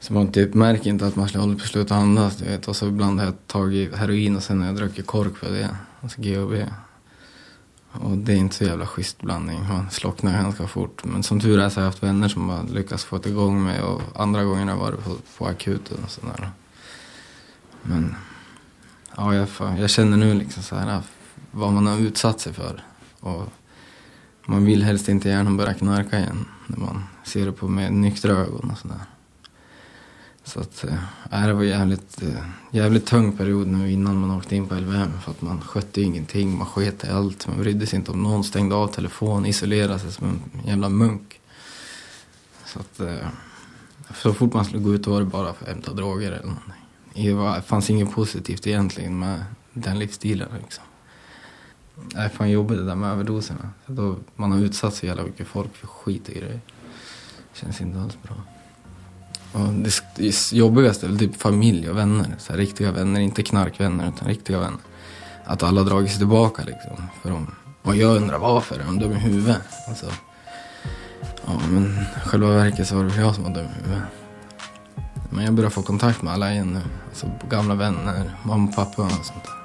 Så 0.00 0.12
man 0.12 0.32
typ 0.32 0.54
märker 0.54 0.90
inte 0.90 1.06
att 1.06 1.16
man 1.16 1.28
håller 1.28 1.54
på 1.54 1.62
att 1.62 1.68
sluta 1.68 1.94
andas. 1.94 2.36
Du 2.36 2.44
vet. 2.44 2.68
Och 2.68 2.76
så 2.76 2.88
ibland 2.88 3.18
har 3.18 3.26
jag 3.26 3.46
tagit 3.46 3.94
heroin 3.94 4.36
och 4.36 4.42
sen 4.42 4.60
har 4.60 4.66
jag 4.66 4.76
druckit 4.76 5.06
kork 5.06 5.36
för 5.36 5.52
det. 5.52 5.76
Alltså 6.00 6.20
GHB. 6.20 6.52
Och 7.92 8.18
det 8.18 8.32
är 8.32 8.36
inte 8.36 8.56
så 8.56 8.64
jävla 8.64 8.86
schysst 8.86 9.22
blandning. 9.22 9.68
Man 9.68 9.90
slocknar 9.90 10.42
ganska 10.42 10.66
fort. 10.66 11.04
Men 11.04 11.22
som 11.22 11.40
tur 11.40 11.60
är 11.60 11.68
så 11.68 11.76
har 11.76 11.82
jag 11.82 11.90
haft 11.90 12.02
vänner 12.02 12.28
som 12.28 12.48
har 12.48 12.64
lyckats 12.64 13.04
få 13.04 13.18
det 13.18 13.28
igång 13.28 13.64
mig. 13.64 13.82
Och 13.82 14.02
andra 14.14 14.44
gånger 14.44 14.64
har 14.64 14.70
jag 14.70 14.76
varit 14.76 15.04
på, 15.04 15.16
på 15.38 15.46
akuten 15.46 15.98
och 16.04 16.10
sådär. 16.10 16.50
Men 17.82 18.16
ja, 19.16 19.34
jag, 19.34 19.48
jag 19.78 19.90
känner 19.90 20.16
nu 20.16 20.34
liksom 20.34 20.62
så 20.62 20.76
här 20.76 21.02
vad 21.50 21.72
man 21.72 21.86
har 21.86 21.98
utsatt 21.98 22.40
sig 22.40 22.52
för. 22.52 22.82
Och 23.20 23.52
man 24.46 24.64
vill 24.64 24.82
helst 24.82 25.08
inte 25.08 25.28
gärna 25.28 25.50
börja 25.50 25.74
knarka 25.74 26.18
igen 26.18 26.44
när 26.66 26.78
man 26.78 27.04
ser 27.24 27.46
det 27.46 27.52
på 27.52 27.68
med 27.68 27.92
nyktra 27.92 28.32
ögon 28.32 28.70
och 28.70 28.78
sådär. 28.78 29.00
Så 30.44 30.60
att, 30.60 30.84
äh, 31.30 31.46
det 31.46 31.52
var 31.52 31.62
jävligt, 31.62 32.22
äh, 32.22 32.28
jävligt 32.70 33.06
tung 33.06 33.36
period 33.36 33.66
nu 33.66 33.92
innan 33.92 34.16
man 34.20 34.30
åkte 34.30 34.56
in 34.56 34.68
på 34.68 34.74
LVM 34.74 35.20
för 35.20 35.30
att 35.30 35.42
man 35.42 35.60
skötte 35.60 36.00
ju 36.00 36.06
ingenting, 36.06 36.58
man 36.58 36.66
sket 36.66 37.04
i 37.04 37.08
allt, 37.08 37.46
man 37.48 37.58
brydde 37.58 37.86
sig 37.86 37.98
inte 37.98 38.10
om 38.10 38.22
någon, 38.22 38.44
stängde 38.44 38.74
av 38.74 38.88
telefon, 38.88 39.46
isolerade 39.46 39.98
sig 39.98 40.12
som 40.12 40.26
en 40.28 40.66
jävla 40.66 40.88
munk. 40.88 41.40
Så 42.66 42.78
att, 42.80 43.00
äh, 43.00 43.28
så 44.14 44.34
fort 44.34 44.52
man 44.52 44.64
skulle 44.64 44.82
gå 44.82 44.94
ut 44.94 45.06
var 45.06 45.20
det 45.20 45.26
bara 45.26 45.52
för 45.54 45.64
att 45.64 45.70
hämta 45.70 45.92
droger 45.92 46.32
eller 46.32 46.46
någonting. 46.46 46.72
Det 47.14 47.32
var- 47.32 47.56
det 47.56 47.62
fanns 47.62 47.90
inget 47.90 48.12
positivt 48.12 48.66
egentligen 48.66 49.18
med 49.18 49.44
den 49.72 49.98
livsstilen 49.98 50.48
liksom. 50.62 50.84
Det 51.94 52.18
är 52.18 52.28
fan 52.28 52.50
jobbigt 52.50 52.78
det 52.78 52.84
där 52.84 52.94
med 52.94 53.10
överdoserna. 53.10 53.70
Då 53.86 54.16
man 54.36 54.52
har 54.52 54.58
utsatt 54.58 54.94
så 54.94 55.06
jävla 55.06 55.22
mycket 55.22 55.46
folk 55.46 55.76
för 55.76 55.86
skit 55.86 56.28
och 56.28 56.34
grejer. 56.34 56.60
Känns 57.52 57.80
inte 57.80 58.00
alls 58.00 58.18
bra. 58.22 58.36
Och 59.52 59.72
det, 59.72 60.02
det 60.16 60.52
jobbigaste 60.52 61.06
är 61.06 61.08
väl 61.08 61.18
typ 61.18 61.36
familj 61.36 61.90
och 61.90 61.96
vänner. 61.96 62.34
Så 62.38 62.52
här, 62.52 62.58
riktiga 62.58 62.92
vänner, 62.92 63.20
inte 63.20 63.42
knarkvänner 63.42 64.08
utan 64.08 64.28
riktiga 64.28 64.58
vänner. 64.60 64.80
Att 65.44 65.62
alla 65.62 65.82
dragit 65.82 66.10
sig 66.10 66.18
tillbaka 66.18 66.62
liksom. 66.62 67.06
För 67.22 67.30
de, 67.30 67.46
och 67.82 67.96
jag 67.96 68.16
undrar 68.16 68.38
varför, 68.38 68.80
är 68.80 68.84
de 68.84 68.98
dum 68.98 69.12
i 69.12 69.18
huvudet? 69.18 69.62
Alltså, 69.88 70.06
ja 71.46 71.60
men 71.70 71.98
själva 72.24 72.48
verket 72.48 72.88
så 72.88 72.96
var 72.96 73.02
det 73.04 73.08
väl 73.10 73.20
jag 73.20 73.34
som 73.34 73.44
var 73.44 73.50
dum 73.50 73.64
i 73.64 73.84
huvudet. 73.84 74.08
Men 75.30 75.44
jag 75.44 75.54
börjar 75.54 75.70
få 75.70 75.82
kontakt 75.82 76.22
med 76.22 76.32
alla 76.32 76.52
igen 76.52 76.72
nu. 76.72 76.80
Alltså 77.08 77.30
gamla 77.50 77.74
vänner, 77.74 78.36
mamma 78.42 78.68
och 78.68 78.76
pappa 78.76 79.02
och 79.02 79.10
sånt 79.10 79.44
där. 79.44 79.63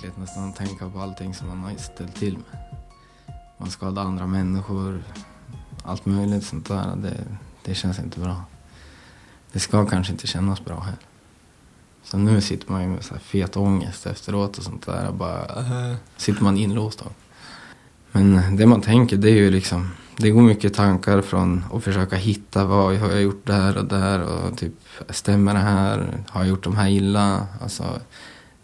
Overkligt 0.00 0.18
nästan 0.18 0.48
att 0.48 0.56
tänka 0.56 0.88
på 0.88 1.00
allting 1.00 1.34
som 1.34 1.48
man 1.48 1.58
har 1.58 1.76
ställt 1.76 2.16
till 2.16 2.32
med. 2.32 2.58
Man 3.58 3.70
skadar 3.70 4.02
andra 4.02 4.26
människor, 4.26 5.02
allt 5.84 6.06
möjligt 6.06 6.44
sånt 6.44 6.68
där. 6.68 6.96
Det, 6.96 7.24
det 7.64 7.74
känns 7.74 7.98
inte 7.98 8.20
bra. 8.20 8.44
Det 9.52 9.60
ska 9.60 9.86
kanske 9.86 10.12
inte 10.12 10.26
kännas 10.26 10.64
bra 10.64 10.80
här. 10.80 10.96
Så 12.02 12.18
nu 12.18 12.40
sitter 12.40 12.72
man 12.72 12.82
ju 12.82 12.88
med 12.88 13.04
så 13.04 13.14
här 13.14 13.20
fet 13.20 13.56
ångest 13.56 14.06
efteråt 14.06 14.58
och 14.58 14.64
sånt 14.64 14.86
där. 14.86 15.12
Bara, 15.12 15.44
äh, 15.44 15.96
sitter 16.16 16.42
man 16.42 16.56
inlåst 16.56 16.98
då. 16.98 17.10
Men 18.12 18.56
det 18.56 18.66
man 18.66 18.80
tänker 18.80 19.16
det 19.16 19.30
är 19.30 19.36
ju 19.36 19.50
liksom, 19.50 19.90
det 20.16 20.30
går 20.30 20.42
mycket 20.42 20.74
tankar 20.74 21.22
från 21.22 21.64
att 21.72 21.84
försöka 21.84 22.16
hitta 22.16 22.64
vad 22.64 22.96
har 22.96 23.10
jag 23.10 23.22
gjort 23.22 23.46
där 23.46 23.78
och 23.78 23.84
där 23.84 24.20
och 24.22 24.58
typ 24.58 24.74
stämmer 25.08 25.54
det 25.54 25.60
här? 25.60 26.24
Har 26.28 26.40
jag 26.40 26.48
gjort 26.48 26.64
de 26.64 26.76
här 26.76 26.88
illa? 26.88 27.46
Alltså, 27.60 28.00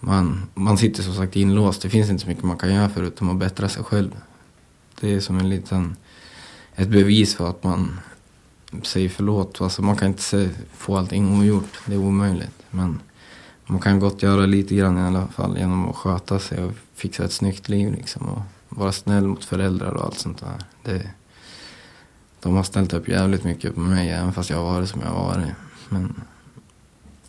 man, 0.00 0.42
man 0.54 0.78
sitter 0.78 1.02
som 1.02 1.14
sagt 1.14 1.36
inlåst. 1.36 1.82
Det 1.82 1.90
finns 1.90 2.10
inte 2.10 2.22
så 2.22 2.28
mycket 2.28 2.44
man 2.44 2.56
kan 2.56 2.74
göra 2.74 2.88
förutom 2.88 3.30
att 3.30 3.36
bättra 3.36 3.68
sig 3.68 3.84
själv. 3.84 4.10
Det 5.00 5.14
är 5.14 5.20
som 5.20 5.38
en 5.38 5.48
liten, 5.48 5.96
ett 6.74 6.88
bevis 6.88 7.34
för 7.34 7.50
att 7.50 7.64
man 7.64 8.00
säger 8.82 9.08
förlåt. 9.08 9.60
Alltså 9.60 9.82
man 9.82 9.96
kan 9.96 10.08
inte 10.08 10.50
få 10.72 10.96
allting 10.96 11.40
ogjort. 11.40 11.80
Det 11.86 11.94
är 11.94 11.98
omöjligt. 11.98 12.62
Men 12.70 13.00
man 13.66 13.80
kan 13.80 14.00
gott 14.00 14.22
göra 14.22 14.46
lite 14.46 14.74
grann 14.74 14.98
i 14.98 15.02
alla 15.02 15.26
fall 15.26 15.58
genom 15.58 15.88
att 15.88 15.96
sköta 15.96 16.38
sig 16.38 16.64
och 16.64 16.72
fixa 16.94 17.24
ett 17.24 17.32
snyggt 17.32 17.68
liv 17.68 17.92
liksom. 17.92 18.28
Och 18.28 18.42
vara 18.68 18.92
snäll 18.92 19.26
mot 19.26 19.44
föräldrar 19.44 19.92
och 19.92 20.04
allt 20.04 20.18
sånt 20.18 20.38
där. 20.38 20.64
Det, 20.82 21.10
de 22.40 22.56
har 22.56 22.62
ställt 22.62 22.94
upp 22.94 23.08
jävligt 23.08 23.44
mycket 23.44 23.74
på 23.74 23.80
mig 23.80 24.10
även 24.10 24.32
fast 24.32 24.50
jag 24.50 24.56
har 24.56 24.64
varit 24.64 24.88
som 24.88 25.00
jag 25.00 25.08
har 25.08 25.24
varit. 25.24 25.52
Men 25.88 26.20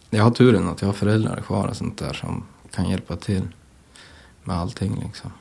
jag 0.10 0.24
har 0.24 0.32
turen 0.32 0.68
att 0.68 0.82
jag 0.82 0.88
har 0.88 0.94
föräldrar 0.94 1.42
kvar 1.42 1.68
och 1.68 1.76
sånt 1.76 1.98
där 1.98 2.14
som 2.14 2.44
kan 2.78 2.90
hjälpa 2.90 3.16
till 3.16 3.48
med 4.44 4.56
allting 4.56 5.02
liksom. 5.06 5.32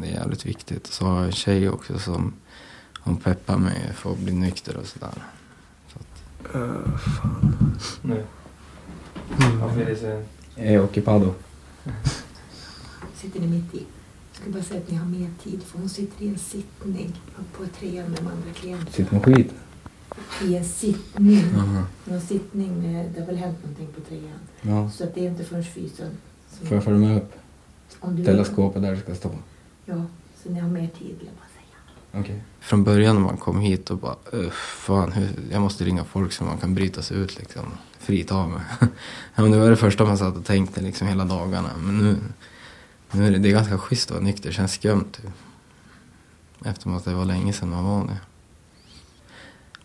Det 0.00 0.06
är 0.06 0.12
jävligt 0.12 0.46
viktigt. 0.46 0.86
Så 0.86 1.04
har 1.04 1.16
jag 1.16 1.26
en 1.26 1.32
tjej 1.32 1.68
också 1.68 1.98
som 1.98 2.32
hon 3.00 3.16
peppar 3.16 3.56
mig 3.56 3.92
för 3.94 4.12
att 4.12 4.18
bli 4.18 4.32
nykter 4.32 4.76
och 4.76 4.86
sådär. 4.86 5.14
Så 5.92 5.98
att... 5.98 6.54
Uh, 6.56 6.96
fan. 6.98 7.76
Nu. 8.02 8.24
Mm. 9.40 9.60
Varför 9.60 10.24
är 10.56 10.84
occupado. 10.84 11.34
Sitter 13.14 13.40
ni 13.40 13.46
mitt 13.46 13.74
i? 13.74 13.86
Jag 14.32 14.42
ska 14.42 14.50
bara 14.50 14.62
säga 14.62 14.80
att 14.80 14.90
ni 14.90 14.96
har 14.96 15.06
mer 15.06 15.30
tid 15.42 15.62
för 15.62 15.78
hon 15.78 15.88
sitter 15.88 16.24
i 16.24 16.28
en 16.28 16.38
sittning 16.38 17.20
på 17.52 17.64
trean 17.66 18.10
med 18.10 18.18
de 18.18 18.26
andra 18.26 18.52
klienterna. 18.54 18.90
Sitter 18.90 19.12
med 19.12 19.24
skit? 19.24 19.52
I 20.42 20.56
en 20.56 20.64
sittning. 20.64 21.44
Aha. 21.56 21.82
Någon 22.04 22.20
sittning, 22.20 22.94
eh, 22.94 23.10
det 23.14 23.20
har 23.20 23.26
väl 23.26 23.36
hänt 23.36 23.58
någonting 23.62 23.88
på 23.94 24.00
trean. 24.00 24.38
Ja. 24.62 24.90
Så 24.90 25.04
att 25.04 25.14
det 25.14 25.26
är 25.26 25.30
inte 25.30 25.44
förrän 25.44 25.64
fysen. 25.64 26.10
Som- 26.58 26.66
Får 26.66 26.76
jag 26.76 26.84
följa 26.84 26.98
med 26.98 27.16
upp? 27.16 27.32
Du 28.08 28.22
Ställa 28.22 28.44
skåpet 28.44 28.82
där 28.82 28.90
det 28.92 29.00
ska 29.00 29.14
stå. 29.14 29.30
Ja, 29.84 29.94
så 30.42 30.50
ni 30.50 30.60
har 30.60 30.68
mer 30.68 30.88
tid 30.98 31.16
vill 31.18 31.26
jag 31.26 31.34
bara 31.34 31.48
säga. 31.54 32.20
Okej. 32.22 32.42
Från 32.60 32.84
början 32.84 33.14
när 33.16 33.22
man 33.22 33.36
kom 33.36 33.60
hit 33.60 33.90
och 33.90 33.98
bara, 33.98 34.16
"Öh, 34.32 34.50
fan, 34.50 35.12
hur, 35.12 35.28
jag 35.50 35.62
måste 35.62 35.84
ringa 35.84 36.04
folk 36.04 36.32
så 36.32 36.44
man 36.44 36.58
kan 36.58 36.74
bryta 36.74 37.02
sig 37.02 37.16
ut 37.16 37.38
liksom. 37.38 37.62
Frita 37.98 38.46
mig. 38.46 38.60
ja, 39.34 39.42
men 39.42 39.50
det 39.50 39.58
var 39.58 39.70
det 39.70 39.76
första 39.76 40.04
man 40.04 40.18
satt 40.18 40.36
och 40.36 40.44
tänkte 40.44 40.80
liksom 40.80 41.08
hela 41.08 41.24
dagarna. 41.24 41.70
Men 41.78 41.98
nu, 41.98 42.16
nu 43.10 43.26
är 43.26 43.30
det, 43.30 43.38
det 43.38 43.48
är 43.48 43.52
ganska 43.52 43.78
schysst 43.78 44.10
att 44.10 44.14
vara 44.16 44.24
nykter, 44.24 44.48
det 44.48 44.52
känns 44.54 44.72
skumt. 44.72 45.04
Typ. 45.12 45.30
Eftersom 46.64 46.96
att 46.96 47.04
det 47.04 47.14
var 47.14 47.24
länge 47.24 47.52
sedan 47.52 47.68
man 47.70 47.84
var 47.84 48.06
det. 48.06 48.16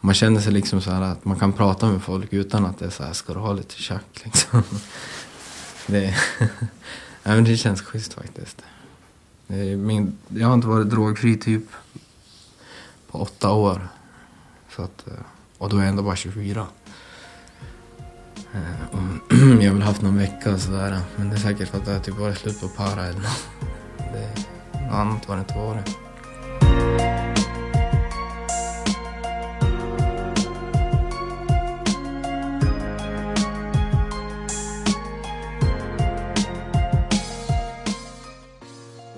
Man 0.02 0.14
känner 0.14 0.42
sig 0.42 0.52
liksom 0.54 0.82
så 0.82 0.92
här 0.92 1.02
att 1.02 1.26
man 1.26 1.40
kan 1.40 1.54
prata 1.54 1.92
med 1.92 2.02
folk 2.04 2.34
utan 2.34 2.66
att 2.66 2.80
det 2.80 2.86
är 2.86 2.90
så 2.90 3.04
här, 3.04 3.14
ska 3.14 3.34
du 3.34 3.40
ha 3.40 3.54
lite 3.54 3.76
tjack 3.76 4.22
liksom 4.24 4.64
det, 5.88 6.04
ja, 7.24 7.36
men 7.36 7.44
det 7.44 7.58
känns 7.58 7.82
schysst 7.82 8.14
faktiskt. 8.14 8.62
Det 9.48 9.78
min, 9.78 10.18
jag 10.28 10.48
har 10.48 10.54
inte 10.54 10.68
varit 10.68 10.90
drogfri 10.90 11.38
typ 11.38 11.64
på 13.12 13.20
åtta 13.22 13.52
år. 13.52 13.88
Så 14.76 14.82
att, 14.82 15.08
eh, 15.08 15.14
och 15.58 15.70
då 15.70 15.78
är 15.78 15.82
jag 15.82 15.90
ändå 15.90 16.04
bara 16.04 16.16
24. 16.16 16.68
Eh, 18.54 18.62
och 18.92 19.38
jag 19.62 19.70
har 19.70 19.74
väl 19.74 19.82
haft 19.82 20.02
någon 20.02 20.18
vecka 20.18 20.54
och 20.54 20.62
sådär. 20.62 21.00
Men 21.16 21.30
det 21.30 21.36
är 21.36 21.40
säkert 21.40 21.70
för 21.70 21.78
att 21.78 21.86
det 21.86 21.94
har 21.94 22.00
typ 22.00 22.18
varit 22.18 22.38
slut 22.38 22.62
på 22.62 22.68
para 22.68 23.06
eller 23.06 23.20
något. 23.20 23.48
Det, 23.98 24.46
något 24.82 24.94
annat 24.94 25.26
har 25.26 25.36
det 25.36 25.40
inte 25.40 25.58
varit. 25.58 27.27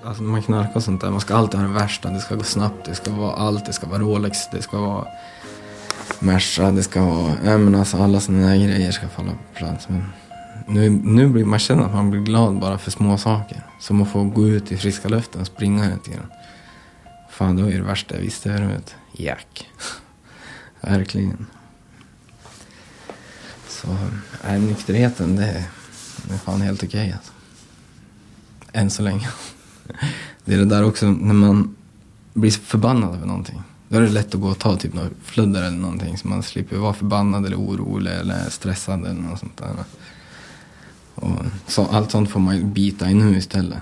Alltså 0.09 0.23
när 0.23 0.31
man 0.31 0.41
knarkar 0.43 0.75
och 0.75 0.83
sånt 0.83 1.01
där, 1.01 1.11
man 1.11 1.21
ska 1.21 1.35
alltid 1.35 1.59
ha 1.59 1.67
det 1.67 1.73
värsta. 1.73 2.09
Det 2.09 2.19
ska 2.19 2.35
gå 2.35 2.43
snabbt, 2.43 2.85
det 2.85 2.95
ska 2.95 3.11
vara 3.11 3.33
allt. 3.35 3.65
Det 3.65 3.73
ska 3.73 3.87
vara 3.87 3.99
Rolex, 3.99 4.37
det 4.51 4.61
ska 4.61 4.79
vara 4.81 5.07
Merca, 6.19 6.71
det 6.71 6.83
ska 6.83 7.01
vara... 7.05 7.33
Ja 7.45 7.57
men 7.57 7.75
alltså 7.75 7.97
alla 7.97 8.19
sådana 8.19 8.47
där 8.47 8.55
grejer 8.55 8.91
ska 8.91 9.07
falla 9.07 9.31
på 9.31 9.57
plats. 9.59 9.89
Men 9.89 10.05
nu, 10.67 10.89
nu 10.89 11.27
blir 11.27 11.45
man 11.45 11.59
känner 11.59 11.83
att 11.83 11.93
man 11.93 12.09
blir 12.11 12.21
glad 12.21 12.59
bara 12.59 12.77
för 12.77 12.91
små 12.91 13.17
saker. 13.17 13.63
Som 13.79 14.01
att 14.01 14.09
få 14.09 14.23
gå 14.23 14.47
ut 14.47 14.71
i 14.71 14.77
friska 14.77 15.07
luften 15.09 15.41
och 15.41 15.47
springa 15.47 15.83
lite 15.89 16.11
grann. 16.11 16.31
Fan, 17.29 17.55
det 17.55 17.63
var 17.63 17.69
ju 17.69 17.77
det 17.77 17.83
värsta 17.83 18.15
jag 18.15 18.21
visste 18.21 18.57
förut. 18.57 18.95
Jack. 19.11 19.67
Verkligen. 20.81 21.45
Så, 23.67 23.87
nej, 24.43 24.59
nykterheten 24.59 25.35
det, 25.35 25.45
är- 25.47 25.63
det 26.27 26.33
är 26.33 26.37
fan 26.37 26.61
helt 26.61 26.83
okej 26.83 27.11
alltså. 27.17 27.31
Än 28.73 28.89
så 28.89 29.01
länge. 29.03 29.29
Det 30.45 30.53
är 30.53 30.57
det 30.57 30.65
där 30.65 30.83
också 30.83 31.11
när 31.11 31.33
man 31.33 31.75
blir 32.33 32.51
förbannad 32.51 33.15
över 33.15 33.27
någonting. 33.27 33.61
Då 33.89 33.97
är 33.97 34.01
det 34.01 34.09
lätt 34.09 34.35
att 34.35 34.41
gå 34.41 34.47
och 34.47 34.59
ta 34.59 34.75
typ 34.75 34.93
några 34.93 35.09
fludder 35.23 35.63
eller 35.63 35.77
någonting 35.77 36.17
så 36.17 36.27
man 36.27 36.43
slipper 36.43 36.77
vara 36.77 36.93
förbannad 36.93 37.45
eller 37.45 37.57
orolig 37.57 38.11
eller 38.11 38.49
stressad 38.49 39.05
eller 39.05 39.21
något 39.21 39.39
sånt 39.39 39.57
där. 39.57 39.69
Och 41.15 41.31
så, 41.67 41.85
allt 41.85 42.11
sånt 42.11 42.29
får 42.29 42.39
man 42.39 42.55
ju 42.57 42.63
bita 42.63 43.09
i 43.09 43.13
nu 43.13 43.37
istället. 43.37 43.79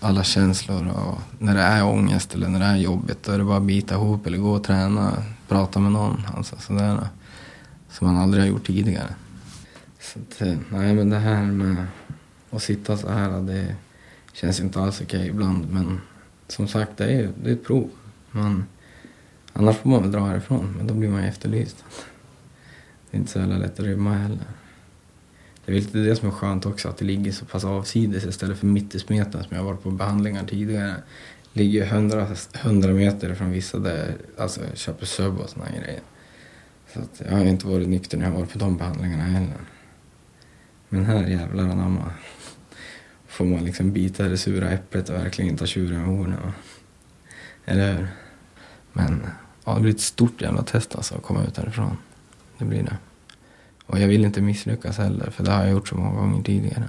Alla 0.00 0.24
känslor 0.24 0.88
och 0.88 1.18
när 1.38 1.54
det 1.54 1.62
är 1.62 1.84
ångest 1.84 2.34
eller 2.34 2.48
när 2.48 2.58
det 2.58 2.64
är 2.64 2.76
jobbigt 2.76 3.22
då 3.22 3.32
är 3.32 3.38
det 3.38 3.44
bara 3.44 3.56
att 3.56 3.62
bita 3.62 3.94
ihop 3.94 4.26
eller 4.26 4.38
gå 4.38 4.52
och 4.52 4.64
träna, 4.64 5.12
prata 5.48 5.80
med 5.80 5.92
någon. 5.92 6.26
Alltså 6.36 6.56
sådär. 6.58 6.98
Som 7.90 8.06
man 8.06 8.16
aldrig 8.16 8.42
har 8.42 8.48
gjort 8.48 8.66
tidigare. 8.66 9.14
Så 10.00 10.18
att, 10.18 10.42
eh, 10.42 10.56
nej 10.68 10.94
men 10.94 11.10
det 11.10 11.18
här 11.18 11.42
med 11.42 11.86
att 12.50 12.62
sitta 12.62 12.96
så 12.96 13.08
här 13.08 13.42
det 13.42 13.76
känns 14.32 14.60
inte 14.60 14.80
alls 14.80 15.00
okej 15.00 15.26
ibland. 15.26 15.70
Men 15.70 16.00
som 16.48 16.68
sagt 16.68 16.96
det 16.96 17.04
är 17.04 17.20
ju 17.20 17.28
det 17.42 17.50
är 17.50 17.54
ett 17.54 17.64
prov. 17.64 17.90
Man, 18.30 18.64
annars 19.52 19.76
får 19.76 19.90
man 19.90 20.02
väl 20.02 20.12
dra 20.12 20.20
härifrån 20.26 20.74
men 20.76 20.86
då 20.86 20.94
blir 20.94 21.08
man 21.08 21.22
ju 21.22 21.28
efterlyst. 21.28 21.84
Det 23.10 23.16
är 23.16 23.18
inte 23.18 23.32
så 23.32 23.38
jävla 23.38 23.56
lätt 23.56 23.80
att 23.80 23.86
rymma 23.86 24.14
heller. 24.14 24.46
Det 25.64 25.72
är 25.72 25.74
väl 25.74 25.82
lite 25.82 25.98
det 25.98 26.16
som 26.16 26.28
är 26.28 26.32
skönt 26.32 26.66
också, 26.66 26.88
att 26.88 26.96
det 26.96 27.04
ligger 27.04 27.32
så 27.32 27.44
pass 27.44 27.64
avsides 27.64 28.24
istället 28.24 28.58
för 28.58 28.66
mitt 28.66 28.94
i 28.94 28.98
smeten 28.98 29.44
som 29.44 29.56
jag 29.56 29.64
varit 29.64 29.82
på 29.82 29.90
behandlingar 29.90 30.44
tidigare. 30.44 30.94
Ligger 31.52 31.86
hundra, 31.86 32.26
hundra 32.62 32.92
meter 32.92 33.34
från 33.34 33.50
vissa 33.50 33.78
där, 33.78 34.16
alltså 34.38 34.60
köper 34.74 35.06
sub 35.06 35.38
och 35.38 35.48
såna 35.48 35.66
grejer. 35.66 36.00
Så 36.92 37.00
att 37.00 37.22
jag 37.24 37.36
har 37.36 37.44
inte 37.44 37.66
varit 37.66 37.88
nykter 37.88 38.18
när 38.18 38.24
jag 38.24 38.32
varit 38.32 38.52
på 38.52 38.58
de 38.58 38.76
behandlingarna 38.76 39.22
heller. 39.22 39.60
Men 40.88 41.04
här 41.04 41.26
jävlar 41.26 41.64
anamma. 41.64 42.12
Får 43.32 43.44
man 43.44 43.64
liksom 43.64 43.92
bita 43.92 44.28
det 44.28 44.38
sura 44.38 44.70
äpplet 44.70 45.08
och 45.08 45.14
verkligen 45.14 45.56
ta 45.56 45.66
tjuren 45.66 46.00
med 46.00 46.16
hornen. 46.16 46.52
Eller 47.64 47.94
hur? 47.94 48.08
Men 48.92 49.26
ja, 49.64 49.74
det 49.74 49.80
blir 49.80 49.94
ett 49.94 50.00
stort 50.00 50.42
jävla 50.42 50.62
test 50.62 50.96
alltså 50.96 51.14
att 51.14 51.22
komma 51.22 51.44
ut 51.44 51.56
härifrån. 51.56 51.96
Det 52.58 52.64
blir 52.64 52.82
det. 52.82 52.96
Och 53.86 54.00
jag 54.00 54.08
vill 54.08 54.24
inte 54.24 54.40
misslyckas 54.40 54.98
heller, 54.98 55.30
för 55.30 55.44
det 55.44 55.50
har 55.50 55.62
jag 55.62 55.70
gjort 55.70 55.88
så 55.88 55.96
många 55.96 56.20
gånger 56.20 56.42
tidigare. 56.42 56.88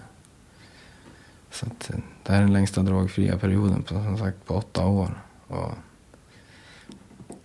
Så 1.52 1.66
att, 1.66 1.90
eh, 1.90 2.00
det 2.24 2.32
här 2.32 2.38
är 2.38 2.44
den 2.44 2.54
längsta 2.54 2.82
drogfria 2.82 3.38
perioden 3.38 3.84
på, 3.84 3.94
som 3.94 4.18
sagt, 4.18 4.46
på 4.46 4.54
åtta 4.54 4.86
år. 4.86 5.22
Och 5.48 5.72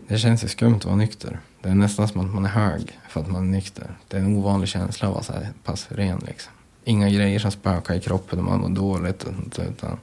det 0.09 0.19
känns 0.19 0.45
ju 0.45 0.49
skumt 0.49 0.77
att 0.77 0.85
vara 0.85 0.97
nykter. 0.97 1.41
Det 1.63 1.69
är 1.69 1.75
nästan 1.75 2.09
som 2.09 2.21
att 2.21 2.35
man 2.35 2.45
är 2.45 2.49
hög 2.49 2.99
för 3.09 3.21
att 3.21 3.31
man 3.31 3.43
är 3.43 3.53
nykter. 3.53 3.97
Det 4.09 4.17
är 4.17 4.21
en 4.21 4.37
ovanlig 4.37 4.69
känsla 4.69 5.09
att 5.09 5.15
vara 5.15 5.25
så 5.25 5.33
här 5.33 5.49
pass 5.65 5.87
ren 5.91 6.19
liksom. 6.27 6.53
Inga 6.89 7.09
grejer 7.09 7.39
som 7.39 7.51
spökar 7.51 7.95
i 7.95 8.01
kroppen 8.01 8.39
och 8.39 8.45
man 8.45 8.61
mår 8.61 8.68
dåligt 8.68 9.22
och 9.22 9.34
sånt, 9.34 9.59
utan 9.59 9.99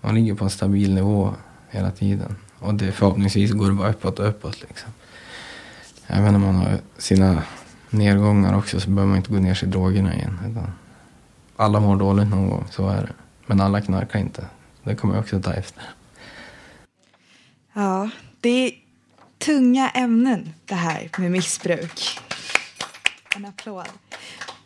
man 0.00 0.14
ligger 0.14 0.34
på 0.34 0.44
en 0.44 0.50
stabil 0.50 0.94
nivå 0.94 1.34
hela 1.70 1.90
tiden. 1.90 2.36
Och 2.58 2.74
det, 2.74 2.92
förhoppningsvis 2.92 3.52
går 3.52 3.68
det 3.68 3.74
bara 3.74 3.90
uppåt 3.90 4.18
och 4.18 4.28
uppåt 4.28 4.60
liksom. 4.60 4.90
Även 6.06 6.34
om 6.34 6.42
man 6.42 6.54
har 6.54 6.78
sina 6.98 7.42
nedgångar 7.90 8.58
också 8.58 8.80
så 8.80 8.90
behöver 8.90 9.08
man 9.08 9.16
inte 9.16 9.30
gå 9.30 9.38
ner 9.38 9.54
sig 9.54 9.68
i 9.68 9.70
drogerna 9.70 10.14
igen. 10.14 10.38
Utan 10.50 10.72
alla 11.56 11.80
mår 11.80 11.96
dåligt 11.96 12.28
någon 12.28 12.48
gång, 12.48 12.66
så 12.70 12.88
är 12.88 13.02
det. 13.02 13.12
Men 13.46 13.60
alla 13.60 13.80
knarkar 13.80 14.18
inte. 14.18 14.44
Det 14.82 14.94
kommer 14.94 15.14
jag 15.14 15.22
också 15.22 15.40
ta 15.40 15.52
efter. 15.52 15.82
Ja, 17.72 18.10
det 18.40 18.66
är 18.66 18.72
tunga 19.38 19.90
ämnen 19.90 20.54
det 20.64 20.74
här 20.74 21.10
med 21.18 21.30
missbruk. 21.30 22.20
En 23.36 23.44
applåd. 23.44 23.88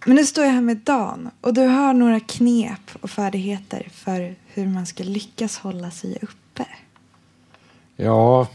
Men 0.05 0.17
nu 0.17 0.27
står 0.27 0.45
jag 0.45 0.53
här 0.53 0.61
med 0.61 0.77
Dan 0.77 1.31
och 1.41 1.55
du 1.55 1.61
har 1.61 1.95
några 1.95 2.21
knep 2.21 2.91
och 3.01 3.11
färdigheter 3.11 3.89
för 3.93 4.35
hur 4.47 4.67
man 4.67 4.87
ska 4.87 5.05
lyckas 5.05 5.59
hålla 5.59 5.91
sig 5.91 6.19
uppe. 6.23 6.67
Ja, 7.97 8.47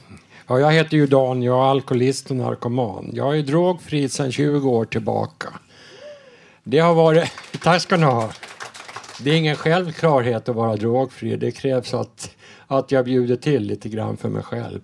ja, 0.48 0.60
jag 0.60 0.72
heter 0.72 0.98
ju 0.98 1.08
Dan, 1.08 1.44
jag 1.44 1.58
är 1.58 1.70
alkoholist 1.70 2.30
och 2.30 2.36
narkoman. 2.36 3.10
Jag 3.14 3.38
är 3.38 3.44
drogfri 3.44 4.10
sedan 4.10 4.32
20 4.32 4.70
år 4.70 4.86
tillbaka. 4.86 5.48
Det 6.64 6.80
har 6.80 6.94
varit... 6.94 7.32
Tack 7.64 7.82
ska 7.82 7.98
ni 7.98 8.04
ha. 8.04 8.30
Det 9.24 9.30
är 9.30 9.36
ingen 9.36 9.56
självklarhet 9.56 10.50
att 10.50 10.56
vara 10.56 10.76
drogfri. 10.76 11.36
Det 11.38 11.52
krävs 11.52 11.94
att, 11.94 12.32
att 12.68 12.92
jag 12.92 13.06
bjuder 13.06 13.36
till 13.36 13.64
lite 13.64 13.90
grann 13.90 14.18
för 14.18 14.30
mig 14.30 14.44
själv. 14.44 14.82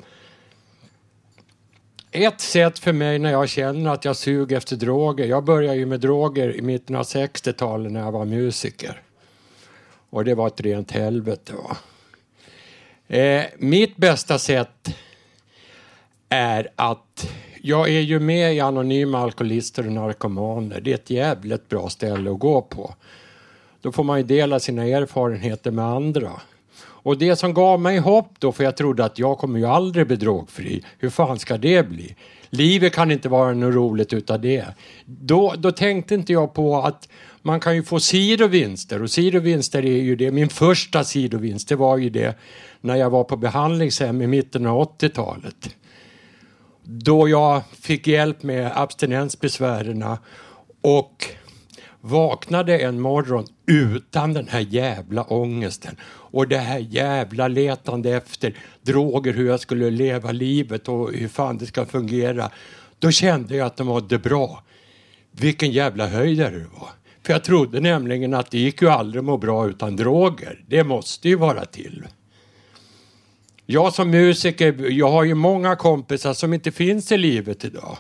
Ett 2.16 2.42
sätt 2.42 2.80
för 2.80 2.94
mig 2.94 3.20
när 3.20 3.32
jag 3.32 3.50
känner 3.50 3.92
att 3.92 4.06
jag 4.06 4.16
suger 4.16 4.58
efter 4.58 4.76
droger. 4.76 5.26
Jag 5.26 5.44
började 5.44 5.78
ju 5.78 5.86
med 5.86 6.00
droger 6.00 6.56
i 6.56 6.62
mitten 6.62 6.96
av 6.96 7.04
60-talet 7.04 7.92
när 7.92 8.00
jag 8.00 8.12
var 8.12 8.26
musiker. 8.26 9.02
Och 10.10 10.26
det 10.26 10.36
var 10.36 10.48
ett 10.48 10.62
rent 10.62 10.92
helvete. 10.92 11.54
Va? 11.54 11.78
Eh, 13.18 13.44
mitt 13.58 13.98
bästa 13.98 14.40
sätt 14.40 14.96
är 16.30 16.68
att 16.76 17.30
jag 17.62 17.90
är 17.90 18.02
ju 18.02 18.20
med 18.20 18.56
i 18.56 18.60
Anonyma 18.60 19.20
Alkoholister 19.20 19.86
och 19.86 19.94
Narkomaner. 19.94 20.82
Det 20.82 20.92
är 20.92 20.96
ett 20.96 21.10
jävligt 21.10 21.70
bra 21.70 21.90
ställe 21.90 22.32
att 22.32 22.40
gå 22.40 22.62
på. 22.62 22.96
Då 23.82 23.92
får 23.92 24.04
man 24.04 24.18
ju 24.18 24.24
dela 24.24 24.60
sina 24.60 24.86
erfarenheter 24.86 25.72
med 25.72 25.86
andra. 25.86 26.32
Och 27.04 27.18
det 27.18 27.36
som 27.36 27.54
gav 27.54 27.82
mig 27.82 27.98
hopp 27.98 28.30
då, 28.40 28.52
för 28.52 28.64
jag 28.64 28.78
trodde 28.78 29.06
att 29.06 29.20
jag 29.20 29.38
kommer 29.38 29.60
ju 29.60 29.66
aldrig 29.66 30.08
bli 30.08 30.16
drogfri. 30.16 30.84
Hur 31.00 31.10
fan 31.10 31.40
ska 31.40 31.58
det 31.58 31.90
bli? 31.90 32.16
Livet 32.50 32.94
kan 32.94 33.12
inte 33.12 33.30
vara 33.30 33.54
något 33.54 33.76
roligt 33.76 34.14
utav 34.14 34.42
det. 34.42 34.66
Då, 35.06 35.54
då 35.58 35.72
tänkte 35.72 36.16
inte 36.16 36.34
jag 36.34 36.54
på 36.54 36.78
att 36.78 37.10
man 37.42 37.60
kan 37.60 37.76
ju 37.76 37.84
få 37.84 38.00
sidovinster 38.00 39.04
och 39.04 39.12
sidovinster 39.12 39.86
är 39.86 40.02
ju 40.02 40.16
det. 40.16 40.32
Min 40.32 40.50
första 40.50 41.04
sidovinst 41.04 41.70
det 41.70 41.76
var 41.76 41.98
ju 41.98 42.10
det 42.10 42.38
när 42.82 42.96
jag 42.96 43.10
var 43.10 43.24
på 43.24 43.38
behandlingshem 43.38 44.22
i 44.22 44.28
mitten 44.28 44.66
av 44.66 44.98
80-talet. 45.00 45.76
Då 46.84 47.30
jag 47.30 47.62
fick 47.82 48.08
hjälp 48.08 48.44
med 48.44 48.72
abstinensbesvären 48.76 50.06
och 50.82 51.26
vaknade 52.06 52.80
en 52.80 53.02
morgon 53.02 53.46
utan 53.68 54.34
den 54.34 54.48
här 54.48 54.60
jävla 54.60 55.24
ångesten 55.24 55.96
och 56.06 56.48
det 56.48 56.58
här 56.58 56.80
jävla 56.80 57.48
letande 57.48 58.12
efter 58.12 58.58
droger, 58.82 59.34
hur 59.34 59.48
jag 59.48 59.60
skulle 59.60 59.90
leva 59.90 60.32
livet 60.32 60.88
och 60.88 61.14
hur 61.14 61.28
fan 61.28 61.58
det 61.58 61.66
ska 61.66 61.86
fungera. 61.86 62.52
Då 63.00 63.12
kände 63.12 63.56
jag 63.56 63.66
att 63.66 63.78
det 63.78 63.84
mådde 63.84 64.18
bra. 64.18 64.64
Vilken 65.32 65.72
jävla 65.72 66.08
höjdare 66.08 66.56
det 66.56 66.68
var. 66.80 66.90
För 67.26 67.34
jag 67.34 67.44
trodde 67.44 67.80
nämligen 67.80 68.34
att 68.34 68.52
det 68.52 68.60
gick 68.60 68.82
ju 68.82 68.90
aldrig 68.90 69.20
att 69.20 69.26
må 69.26 69.38
bra 69.38 69.68
utan 69.68 69.96
droger. 69.96 70.64
Det 70.68 70.84
måste 70.84 71.30
ju 71.30 71.36
vara 71.36 71.66
till. 71.66 72.04
Jag 73.66 73.94
som 73.94 74.10
musiker, 74.10 74.92
jag 74.92 75.12
har 75.12 75.24
ju 75.24 75.34
många 75.34 75.76
kompisar 75.76 76.34
som 76.34 76.54
inte 76.54 76.72
finns 76.72 77.12
i 77.12 77.18
livet 77.18 77.66
idag. 77.66 77.98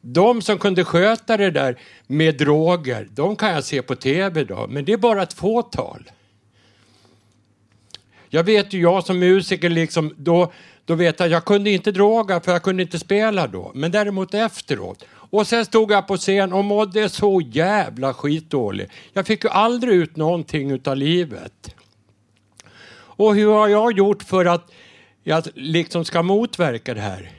De 0.00 0.42
som 0.42 0.58
kunde 0.58 0.84
sköta 0.84 1.36
det 1.36 1.50
där 1.50 1.78
med 2.06 2.38
droger, 2.38 3.08
de 3.10 3.36
kan 3.36 3.50
jag 3.50 3.64
se 3.64 3.82
på 3.82 3.94
tv 3.94 4.40
idag, 4.40 4.70
men 4.70 4.84
det 4.84 4.92
är 4.92 4.96
bara 4.96 5.22
ett 5.22 5.32
fåtal. 5.32 6.10
Jag 8.28 8.44
vet 8.44 8.72
ju, 8.72 8.80
jag 8.80 9.06
som 9.06 9.18
musiker, 9.18 9.68
liksom, 9.68 10.14
då, 10.16 10.52
då 10.84 10.94
vet 10.94 11.20
jag 11.20 11.26
att 11.26 11.32
jag 11.32 11.44
kunde 11.44 11.70
inte 11.70 11.92
droga 11.92 12.40
för 12.40 12.52
jag 12.52 12.62
kunde 12.62 12.82
inte 12.82 12.98
spela 12.98 13.46
då, 13.46 13.72
men 13.74 13.90
däremot 13.90 14.34
efteråt. 14.34 15.04
Och 15.30 15.46
sen 15.46 15.64
stod 15.64 15.90
jag 15.90 16.06
på 16.06 16.16
scen 16.16 16.52
och 16.52 16.64
mådde 16.64 17.08
så 17.08 17.40
jävla 17.40 18.14
skitdålig. 18.14 18.88
Jag 19.12 19.26
fick 19.26 19.44
ju 19.44 19.50
aldrig 19.50 19.94
ut 19.94 20.16
någonting 20.16 20.70
utav 20.70 20.96
livet. 20.96 21.74
Och 22.90 23.34
hur 23.34 23.52
har 23.52 23.68
jag 23.68 23.92
gjort 23.98 24.22
för 24.22 24.44
att 24.44 24.72
jag 25.22 25.44
liksom 25.54 26.04
ska 26.04 26.22
motverka 26.22 26.94
det 26.94 27.00
här? 27.00 27.37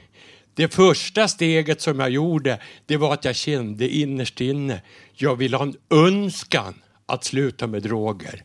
Det 0.60 0.74
första 0.74 1.28
steget 1.28 1.82
som 1.82 2.00
jag 2.00 2.10
gjorde, 2.10 2.60
det 2.86 2.98
var 2.98 3.14
att 3.14 3.26
jag 3.26 3.36
kände 3.36 3.90
innerst 3.90 4.42
inne, 4.42 4.82
jag 5.14 5.36
vill 5.36 5.54
ha 5.54 5.64
en 5.64 5.76
önskan 5.90 6.82
att 7.06 7.24
sluta 7.24 7.68
med 7.68 7.84
droger. 7.84 8.44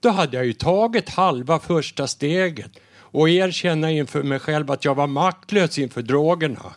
Då 0.00 0.08
hade 0.08 0.36
jag 0.36 0.46
ju 0.46 0.52
tagit 0.52 1.08
halva 1.08 1.58
första 1.58 2.06
steget 2.06 2.70
och 2.96 3.28
erkänna 3.28 3.90
inför 3.90 4.22
mig 4.22 4.38
själv 4.38 4.70
att 4.70 4.84
jag 4.84 4.94
var 4.94 5.06
maktlös 5.06 5.78
inför 5.78 6.02
drogerna. 6.02 6.74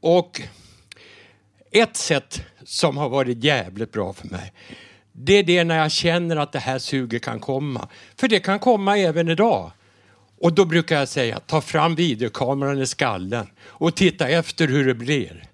Och 0.00 0.40
ett 1.70 1.96
sätt 1.96 2.42
som 2.64 2.96
har 2.96 3.08
varit 3.08 3.44
jävligt 3.44 3.92
bra 3.92 4.12
för 4.12 4.28
mig, 4.28 4.52
det 5.12 5.34
är 5.34 5.42
det 5.42 5.64
när 5.64 5.78
jag 5.78 5.92
känner 5.92 6.36
att 6.36 6.52
det 6.52 6.58
här 6.58 6.78
suget 6.78 7.22
kan 7.22 7.40
komma. 7.40 7.88
För 8.16 8.28
det 8.28 8.40
kan 8.40 8.58
komma 8.58 8.98
även 8.98 9.28
idag. 9.28 9.72
Och 10.40 10.52
då 10.52 10.64
brukar 10.64 10.98
jag 10.98 11.08
säga, 11.08 11.40
ta 11.40 11.60
fram 11.60 11.94
videokameran 11.94 12.82
i 12.82 12.86
skallen 12.86 13.46
och 13.62 13.94
titta 13.94 14.28
efter 14.28 14.68
hur 14.68 14.86
det 14.86 14.94
blir. 14.94 15.44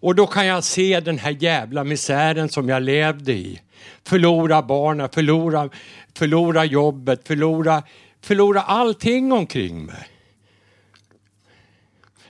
Och 0.00 0.14
då 0.14 0.26
kan 0.26 0.46
jag 0.46 0.64
se 0.64 1.00
den 1.00 1.18
här 1.18 1.36
jävla 1.40 1.84
misären 1.84 2.48
som 2.48 2.68
jag 2.68 2.82
levde 2.82 3.32
i. 3.32 3.60
Förlora 4.04 4.62
barnen, 4.62 5.08
förlora, 5.08 5.70
förlora 6.14 6.64
jobbet, 6.64 7.28
förlora, 7.28 7.82
förlora 8.20 8.62
allting 8.62 9.32
omkring 9.32 9.84
mig. 9.84 10.08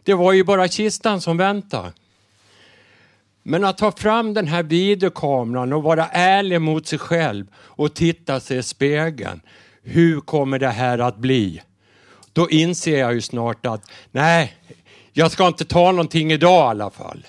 Det 0.03 0.15
var 0.15 0.33
ju 0.33 0.45
bara 0.45 0.69
kistan 0.69 1.21
som 1.21 1.37
väntade. 1.37 1.93
Men 3.43 3.65
att 3.65 3.79
ta 3.79 3.93
fram 3.93 4.35
den 4.35 4.47
här 4.47 4.63
videokameran 4.63 5.73
och 5.73 5.83
vara 5.83 6.07
ärlig 6.09 6.61
mot 6.61 6.87
sig 6.87 6.99
själv 6.99 7.47
och 7.57 7.95
titta 7.95 8.41
sig 8.41 8.59
i 8.59 8.63
spegeln. 8.63 9.41
Hur 9.83 10.21
kommer 10.21 10.59
det 10.59 10.69
här 10.69 10.99
att 10.99 11.17
bli? 11.17 11.63
Då 12.33 12.51
inser 12.51 12.99
jag 12.99 13.15
ju 13.15 13.21
snart 13.21 13.67
att 13.67 13.91
nej, 14.11 14.55
jag 15.13 15.31
ska 15.31 15.47
inte 15.47 15.65
ta 15.65 15.93
någonting 15.93 16.33
idag 16.33 16.67
i 16.67 16.71
alla 16.71 16.91
fall. 16.91 17.27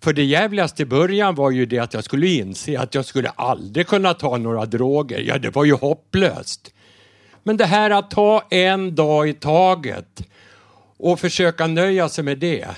För 0.00 0.12
det 0.12 0.24
jävligaste 0.24 0.82
i 0.82 0.86
början 0.86 1.34
var 1.34 1.50
ju 1.50 1.66
det 1.66 1.78
att 1.78 1.94
jag 1.94 2.04
skulle 2.04 2.26
inse 2.26 2.80
att 2.80 2.94
jag 2.94 3.04
skulle 3.04 3.28
aldrig 3.28 3.86
kunna 3.86 4.14
ta 4.14 4.36
några 4.36 4.66
droger. 4.66 5.20
Ja, 5.20 5.38
det 5.38 5.50
var 5.50 5.64
ju 5.64 5.72
hopplöst. 5.72 6.72
Men 7.42 7.56
det 7.56 7.64
här 7.66 7.90
att 7.90 8.10
ta 8.10 8.46
en 8.50 8.94
dag 8.94 9.28
i 9.28 9.32
taget 9.32 10.22
och 10.96 11.20
försöka 11.20 11.66
nöja 11.66 12.08
sig 12.08 12.24
med 12.24 12.38
det 12.38 12.68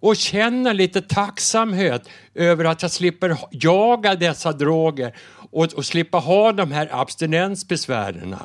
och 0.00 0.16
känna 0.16 0.72
lite 0.72 1.02
tacksamhet 1.02 2.08
över 2.34 2.64
att 2.64 2.82
jag 2.82 2.90
slipper 2.90 3.36
jaga 3.50 4.14
dessa 4.14 4.52
droger 4.52 5.16
och, 5.50 5.64
och 5.64 5.84
slippa 5.84 6.18
ha 6.18 6.52
de 6.52 6.72
här 6.72 6.88
abstinensbesvären. 6.92 8.36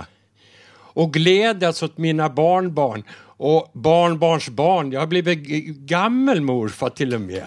Och 0.94 1.14
glädjas 1.14 1.84
åt 1.84 1.98
mina 1.98 2.30
barnbarn 2.30 3.04
och 3.38 3.72
barnbarns 3.74 4.50
barn. 4.50 4.92
Jag 4.92 5.00
har 5.00 5.08
blivit 5.08 5.48
gammelmorfar 5.68 6.90
till 6.90 7.14
och 7.14 7.22
med. 7.22 7.46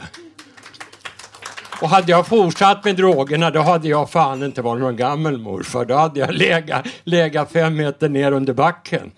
Och 1.83 1.89
hade 1.89 2.13
jag 2.13 2.27
fortsatt 2.27 2.85
med 2.85 2.97
drogerna 2.97 3.51
då 3.51 3.61
hade 3.61 3.89
jag 3.89 4.11
fan 4.11 4.43
inte 4.43 4.63
varit 4.63 4.81
någon 4.81 4.97
gammelmorfar. 4.97 5.85
Då 5.85 5.95
hade 5.95 6.21
jag 6.21 6.35
legat, 6.35 6.87
legat 7.05 7.53
fem 7.53 7.77
meter 7.77 8.09
ner 8.09 8.33
under 8.33 8.55
backen. 8.55 9.13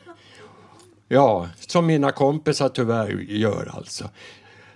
Ja, 1.08 1.48
som 1.56 1.86
mina 1.86 2.12
kompisar 2.12 2.68
tyvärr 2.68 3.10
gör 3.28 3.72
alltså. 3.76 4.08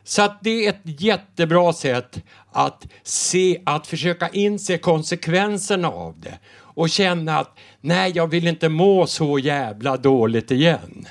Så 0.05 0.22
att 0.22 0.38
det 0.40 0.66
är 0.66 0.70
ett 0.70 1.00
jättebra 1.00 1.72
sätt 1.72 2.18
att 2.53 2.86
se, 3.03 3.62
att 3.66 3.86
försöka 3.86 4.28
inse 4.28 4.78
konsekvenserna 4.78 5.88
av 5.88 6.20
det 6.20 6.38
och 6.74 6.90
känna 6.90 7.38
att 7.38 7.58
nej, 7.80 8.12
jag 8.14 8.26
vill 8.26 8.46
inte 8.46 8.68
må 8.68 9.06
så 9.06 9.38
jävla 9.38 9.96
dåligt 9.96 10.50
igen. 10.50 11.06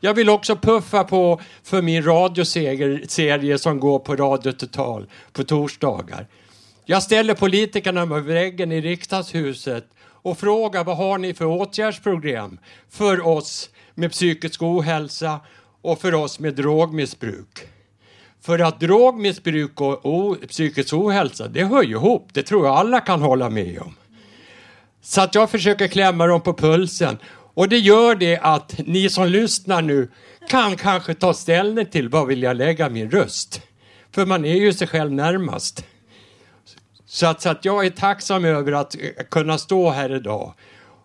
Jag 0.00 0.14
vill 0.14 0.30
också 0.30 0.56
puffa 0.56 1.04
på 1.04 1.40
för 1.62 1.82
min 1.82 2.02
radioserie 2.02 3.58
som 3.58 3.80
går 3.80 3.98
på 3.98 4.16
Radio 4.16 4.52
Total 4.52 5.06
på 5.32 5.44
torsdagar. 5.44 6.26
Jag 6.84 7.02
ställer 7.02 7.34
politikerna 7.34 8.06
med 8.06 8.24
väggen 8.24 8.72
i 8.72 8.80
riksdagshuset 8.80 9.84
och 10.00 10.38
frågar 10.38 10.84
vad 10.84 10.96
har 10.96 11.18
ni 11.18 11.34
för 11.34 11.44
åtgärdsprogram 11.44 12.58
för 12.90 13.26
oss 13.26 13.70
med 13.94 14.12
psykisk 14.12 14.62
ohälsa 14.62 15.40
och 15.82 16.00
för 16.00 16.14
oss 16.14 16.38
med 16.38 16.54
drogmissbruk. 16.54 17.58
För 18.40 18.58
att 18.58 18.80
drogmissbruk 18.80 19.80
och 19.80 20.36
psykisk 20.48 20.94
ohälsa, 20.94 21.48
det 21.48 21.64
hör 21.64 21.82
ju 21.82 21.90
ihop. 21.90 22.28
Det 22.32 22.42
tror 22.42 22.66
jag 22.66 22.76
alla 22.76 23.00
kan 23.00 23.22
hålla 23.22 23.50
med 23.50 23.78
om. 23.78 23.94
Så 25.02 25.20
att 25.20 25.34
jag 25.34 25.50
försöker 25.50 25.88
klämma 25.88 26.26
dem 26.26 26.40
på 26.40 26.54
pulsen. 26.54 27.18
Och 27.54 27.68
det 27.68 27.78
gör 27.78 28.14
det 28.14 28.38
att 28.38 28.80
ni 28.86 29.08
som 29.08 29.28
lyssnar 29.28 29.82
nu 29.82 30.08
kan 30.48 30.76
kanske 30.76 31.14
ta 31.14 31.34
ställning 31.34 31.86
till 31.86 32.08
var 32.08 32.26
vill 32.26 32.42
jag 32.42 32.56
lägga 32.56 32.88
min 32.88 33.10
röst. 33.10 33.60
För 34.14 34.26
man 34.26 34.44
är 34.44 34.56
ju 34.56 34.72
sig 34.72 34.86
själv 34.86 35.12
närmast. 35.12 35.84
Så 37.06 37.26
att, 37.26 37.42
så 37.42 37.48
att 37.48 37.64
jag 37.64 37.86
är 37.86 37.90
tacksam 37.90 38.44
över 38.44 38.72
att 38.72 38.94
eh, 38.94 39.00
kunna 39.30 39.58
stå 39.58 39.90
här 39.90 40.14
idag. 40.14 40.54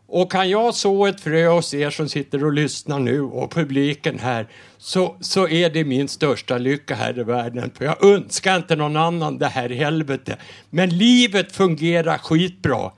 Och 0.08 0.32
kan 0.32 0.50
jag 0.50 0.76
så 0.76 1.06
ett 1.06 1.22
frö 1.22 1.48
hos 1.48 1.74
er 1.74 1.90
som 1.90 2.10
sitter 2.10 2.46
och 2.46 2.54
lyssnar 2.54 3.00
nu 3.00 3.22
och 3.22 3.52
publiken 3.52 4.20
här 4.20 4.48
så, 4.78 5.16
så 5.22 5.48
är 5.48 5.70
det 5.70 5.84
min 5.84 6.08
största 6.08 6.58
lycka 6.58 6.96
här 6.96 7.20
i 7.20 7.24
världen. 7.24 7.72
För 7.78 7.86
jag 7.86 8.04
önskar 8.04 8.56
inte 8.56 8.76
någon 8.76 8.98
annan 8.98 9.38
det 9.38 9.48
här 9.48 9.70
helvetet. 9.70 10.40
Men 10.70 10.98
livet 10.98 11.52
fungerar 11.52 12.18
skitbra. 12.18 12.92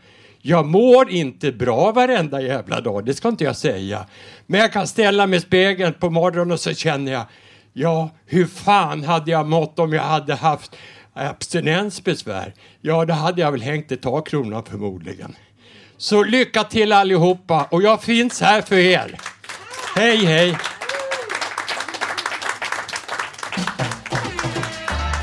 Jag 0.50 0.66
mår 0.66 1.10
inte 1.10 1.52
bra 1.52 1.92
varenda 1.92 2.42
jävla 2.42 2.82
dag, 2.82 3.06
det 3.06 3.14
ska 3.14 3.30
inte 3.30 3.44
jag 3.44 3.56
säga. 3.56 4.06
Men 4.46 4.60
jag 4.60 4.74
kan 4.74 4.88
ställa 4.88 5.28
mig 5.28 5.38
i 5.38 5.42
spegeln 5.42 5.94
på 5.94 6.10
morgonen 6.10 6.52
och 6.52 6.60
så 6.60 6.74
känner 6.74 7.12
jag, 7.12 7.26
ja, 7.74 8.10
hur 8.26 8.46
fan 8.46 9.04
hade 9.04 9.32
jag 9.32 9.48
mått 9.48 9.80
om 9.80 9.94
jag 9.94 10.04
hade 10.04 10.36
haft 10.36 10.76
abstinensbesvär? 11.14 12.54
Ja, 12.82 13.06
då 13.06 13.14
hade 13.14 13.42
jag 13.42 13.52
väl 13.52 13.62
hängt 13.62 13.92
i 13.92 13.98
takkronan 13.98 14.64
förmodligen. 14.66 15.36
Så 15.98 16.24
lycka 16.24 16.64
till 16.64 16.92
allihopa 16.92 17.68
och 17.72 17.82
jag 17.82 18.04
finns 18.04 18.42
här 18.42 18.62
för 18.62 18.76
er. 18.76 19.16
Hej, 19.96 20.26
hej! 20.26 20.58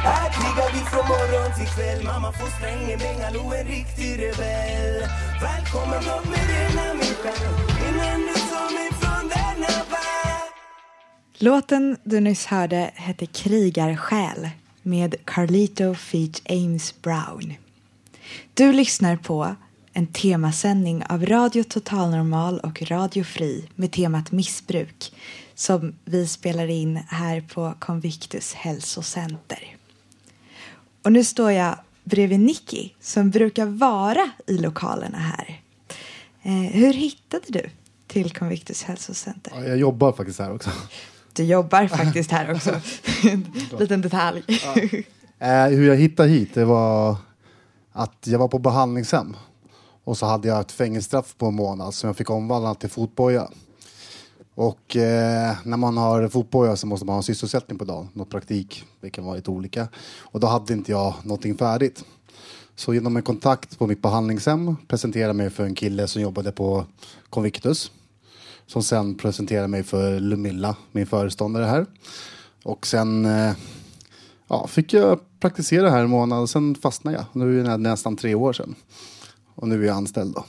Här 0.05 0.33
krigar 0.33 0.73
vi 0.73 0.79
från 0.79 1.09
morgon 1.09 1.59
till 1.59 1.69
kväll 1.75 2.05
Mamma 2.05 2.33
får 2.33 2.47
strängen, 2.47 2.99
Bengalo 2.99 3.54
en 3.54 3.54
Kommer 5.75 5.99
bort 5.99 6.25
med 6.25 6.49
dina 6.49 6.95
mission 6.95 7.33
Innan 7.89 8.21
du 8.21 8.35
tar 8.35 8.75
mig 8.75 8.93
från 9.01 9.29
denna 9.29 9.85
värld 9.91 10.53
Låten 11.39 11.97
du 12.05 12.21
nyss 12.21 12.47
hörde 12.47 12.91
hette 12.95 13.27
Krigarsjäl 13.27 14.49
med 14.83 15.15
Carlito 15.25 15.95
feat. 15.95 16.43
Ames 16.49 17.03
Brown. 17.03 17.55
Du 18.55 18.73
lyssnar 18.73 19.17
på 19.17 19.57
en 19.93 20.07
temasändning 20.07 21.05
av 21.09 21.27
Radio 21.27 21.63
Total 21.63 22.11
Normal 22.11 22.61
och 22.61 22.83
Radio 22.83 23.25
Fri 23.25 23.69
med 23.75 23.93
temat 23.93 24.33
missbruk 24.33 25.13
som 25.55 25.95
vi 26.05 26.27
spelar 26.27 26.69
in 26.69 26.97
här 26.97 27.41
på 27.41 27.75
Convictus 27.79 28.55
hälsocenter. 28.55 29.77
Och 31.03 31.13
nu 31.13 31.25
står 31.25 31.53
jag 31.53 31.79
bredvid 32.05 32.41
Nicky 32.41 32.91
som 33.01 33.31
brukar 33.31 33.67
vara 33.67 34.31
i 34.47 34.59
lokalerna 34.59 35.19
här. 35.19 35.64
Eh, 36.47 36.53
hur 36.53 36.93
hittade 36.93 37.45
du 37.49 37.71
till 38.07 38.31
Convictus 38.33 38.83
hälsocenter? 38.83 39.53
Ja, 39.57 39.65
Jag 39.65 39.77
jobbar 39.77 40.13
faktiskt 40.13 40.39
här 40.39 40.55
också. 40.55 40.71
Du 41.33 41.45
jobbar 41.45 41.87
faktiskt 41.87 42.31
här 42.31 42.55
också. 42.55 42.71
Liten 43.79 44.01
detalj. 44.01 44.43
Eh, 45.39 45.67
hur 45.67 45.89
jag 45.89 45.97
hittade 45.97 46.29
hit, 46.29 46.55
det 46.55 46.65
var 46.65 47.17
att 47.93 48.27
jag 48.27 48.39
var 48.39 48.49
på 48.49 48.59
behandlingshem. 48.59 49.37
Och 50.05 50.19
så 50.19 50.27
hade 50.27 50.49
jag 50.49 50.61
ett 50.61 50.73
fängelsestraff 50.73 51.35
på 51.39 51.47
en 51.47 51.55
månad 51.55 51.95
som 51.95 52.07
jag 52.07 52.17
fick 52.17 52.31
omvandla 52.31 52.75
till 52.75 52.91
fotboja. 52.91 53.49
Och 54.55 54.97
eh, 54.97 55.57
när 55.65 55.77
man 55.77 55.97
har 55.97 56.29
fotboja 56.29 56.77
så 56.77 56.87
måste 56.87 57.07
man 57.07 57.13
ha 57.13 57.17
en 57.19 57.23
sysselsättning 57.23 57.79
på 57.79 57.85
dagen, 57.85 58.09
något 58.13 58.31
praktik, 58.31 58.85
det 59.01 59.11
kan 59.11 59.25
vara 59.25 59.37
lite 59.37 59.51
olika. 59.51 59.89
Och 60.19 60.41
då 60.41 60.47
hade 60.47 60.73
inte 60.73 60.93
jag 60.93 61.15
någonting 61.23 61.59
färdigt. 61.59 62.05
Så 62.77 62.95
genom 62.95 63.17
en 63.17 63.23
kontakt 63.23 63.79
på 63.79 63.87
mitt 63.87 64.03
behandlingshem 64.03 64.77
presenterade 64.89 65.33
mig 65.33 65.51
för 65.51 65.65
en 65.65 65.75
kille 65.75 66.09
som 66.09 66.23
jobbade 66.23 66.53
på 66.53 66.87
Convictus. 67.31 67.93
Som 68.67 68.83
sen 68.83 69.15
presenterade 69.15 69.69
mig 69.69 69.83
för 69.83 70.21
Lumilla, 70.21 70.77
min 70.93 71.07
föreståndare 71.07 71.65
här. 71.65 71.87
Och 72.63 72.87
sen 72.87 73.25
eh, 73.25 73.53
ja, 74.49 74.67
fick 74.67 74.93
jag 74.93 75.21
praktisera 75.41 75.91
här 75.91 76.03
en 76.03 76.11
månad 76.11 76.43
och 76.43 76.51
sen 76.51 76.75
fastnade 76.75 77.17
jag. 77.17 77.27
Nu 77.33 77.61
är 77.61 77.65
det 77.65 77.77
nästan 77.77 78.17
tre 78.17 78.35
år 78.35 78.53
sedan. 78.53 78.75
Och 79.55 79.69
nu 79.69 79.83
är 79.83 79.87
jag 79.87 79.97
anställd 79.97 80.35
då. 80.35 80.45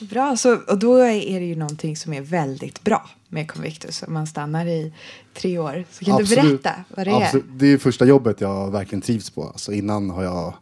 Bra, 0.00 0.36
så, 0.36 0.56
och 0.56 0.78
då 0.78 0.96
är 0.96 1.40
det 1.40 1.46
ju 1.46 1.56
någonting 1.56 1.96
som 1.96 2.12
är 2.12 2.20
väldigt 2.20 2.82
bra 2.82 3.10
med 3.30 3.50
Convictus. 3.50 4.02
Om 4.02 4.12
man 4.12 4.26
stannar 4.26 4.66
i 4.66 4.92
tre 5.34 5.58
år. 5.58 5.84
Så 5.90 6.04
kan 6.04 6.16
du 6.16 6.22
Absolut. 6.22 6.62
berätta 6.62 6.84
vad 6.96 7.06
det 7.06 7.16
Absolut. 7.16 7.46
Det 7.52 7.66
är 7.66 7.78
första 7.78 8.04
jobbet 8.04 8.40
jag 8.40 8.70
verkligen 8.70 9.02
trivs 9.02 9.30
på. 9.30 9.42
Alltså 9.44 9.72
innan 9.72 10.10
har 10.10 10.22
jag 10.22 10.54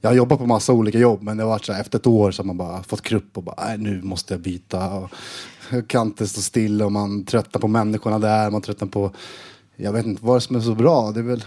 jag 0.00 0.10
har 0.10 0.14
jobbat 0.16 0.38
på 0.38 0.46
massa 0.46 0.72
olika 0.72 0.98
jobb 0.98 1.22
men 1.22 1.36
det 1.36 1.42
har 1.42 1.50
varit 1.50 1.64
så 1.64 1.72
här, 1.72 1.80
efter 1.80 1.98
ett 1.98 2.06
år 2.06 2.30
så 2.30 2.42
har 2.42 2.46
man 2.46 2.56
bara 2.56 2.82
fått 2.82 3.02
krupp 3.02 3.36
och 3.36 3.42
bara 3.42 3.64
"Nej, 3.66 3.78
nu 3.78 4.02
måste 4.02 4.34
jag 4.34 4.40
byta. 4.40 4.90
Och 4.94 5.10
jag 5.70 5.88
kan 5.88 6.06
inte 6.06 6.28
stå 6.28 6.40
still 6.40 6.82
och 6.82 6.92
man 6.92 7.24
tröttnar 7.24 7.60
på 7.60 7.68
människorna 7.68 8.18
där. 8.18 8.50
Man 8.50 8.62
tröttnar 8.62 8.88
på, 8.88 9.12
jag 9.76 9.92
vet 9.92 10.06
inte 10.06 10.24
vad 10.24 10.42
som 10.42 10.56
är 10.56 10.60
så 10.60 10.74
bra. 10.74 11.10
Det 11.12 11.20
är 11.20 11.24
väl 11.24 11.44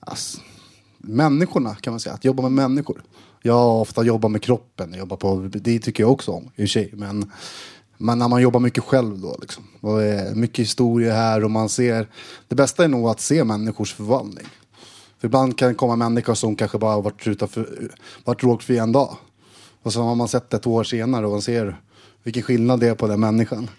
alltså, 0.00 0.40
människorna 0.98 1.74
kan 1.74 1.92
man 1.92 2.00
säga. 2.00 2.14
Att 2.14 2.24
jobba 2.24 2.42
med 2.42 2.52
människor. 2.52 3.02
Jag 3.42 3.54
har 3.54 3.80
ofta 3.80 4.02
jobbat 4.04 4.30
med 4.30 4.42
kroppen. 4.42 4.90
Jag 4.90 4.98
jobbar 4.98 5.16
på, 5.16 5.50
det 5.52 5.78
tycker 5.78 6.02
jag 6.02 6.12
också 6.12 6.30
om 6.32 6.42
i 6.44 6.46
och 6.46 6.52
för 6.56 6.66
sig. 6.66 6.90
Men, 6.92 7.30
men 7.98 8.18
när 8.18 8.28
man 8.28 8.42
jobbar 8.42 8.60
mycket 8.60 8.84
själv 8.84 9.18
då 9.18 9.36
liksom. 9.40 9.64
Och 9.80 10.02
är 10.02 10.34
mycket 10.34 10.58
historia 10.58 11.14
här 11.14 11.44
och 11.44 11.50
man 11.50 11.68
ser. 11.68 12.08
Det 12.48 12.54
bästa 12.54 12.84
är 12.84 12.88
nog 12.88 13.08
att 13.08 13.20
se 13.20 13.44
människors 13.44 13.94
förvandling. 13.94 14.46
För 15.18 15.28
ibland 15.28 15.58
kan 15.58 15.68
det 15.68 15.74
komma 15.74 15.96
människor 15.96 16.34
som 16.34 16.56
kanske 16.56 16.78
bara 16.78 16.92
har 16.92 17.02
varit, 17.02 17.26
utanför, 17.26 17.90
varit 18.24 18.40
drogfri 18.40 18.78
en 18.78 18.92
dag. 18.92 19.16
Och 19.82 19.92
så 19.92 20.02
har 20.02 20.14
man 20.14 20.28
sett 20.28 20.54
ett 20.54 20.66
år 20.66 20.84
senare 20.84 21.26
och 21.26 21.32
man 21.32 21.42
ser 21.42 21.80
vilken 22.22 22.42
skillnad 22.42 22.80
det 22.80 22.88
är 22.88 22.94
på 22.94 23.06
den 23.06 23.20
människan. 23.20 23.70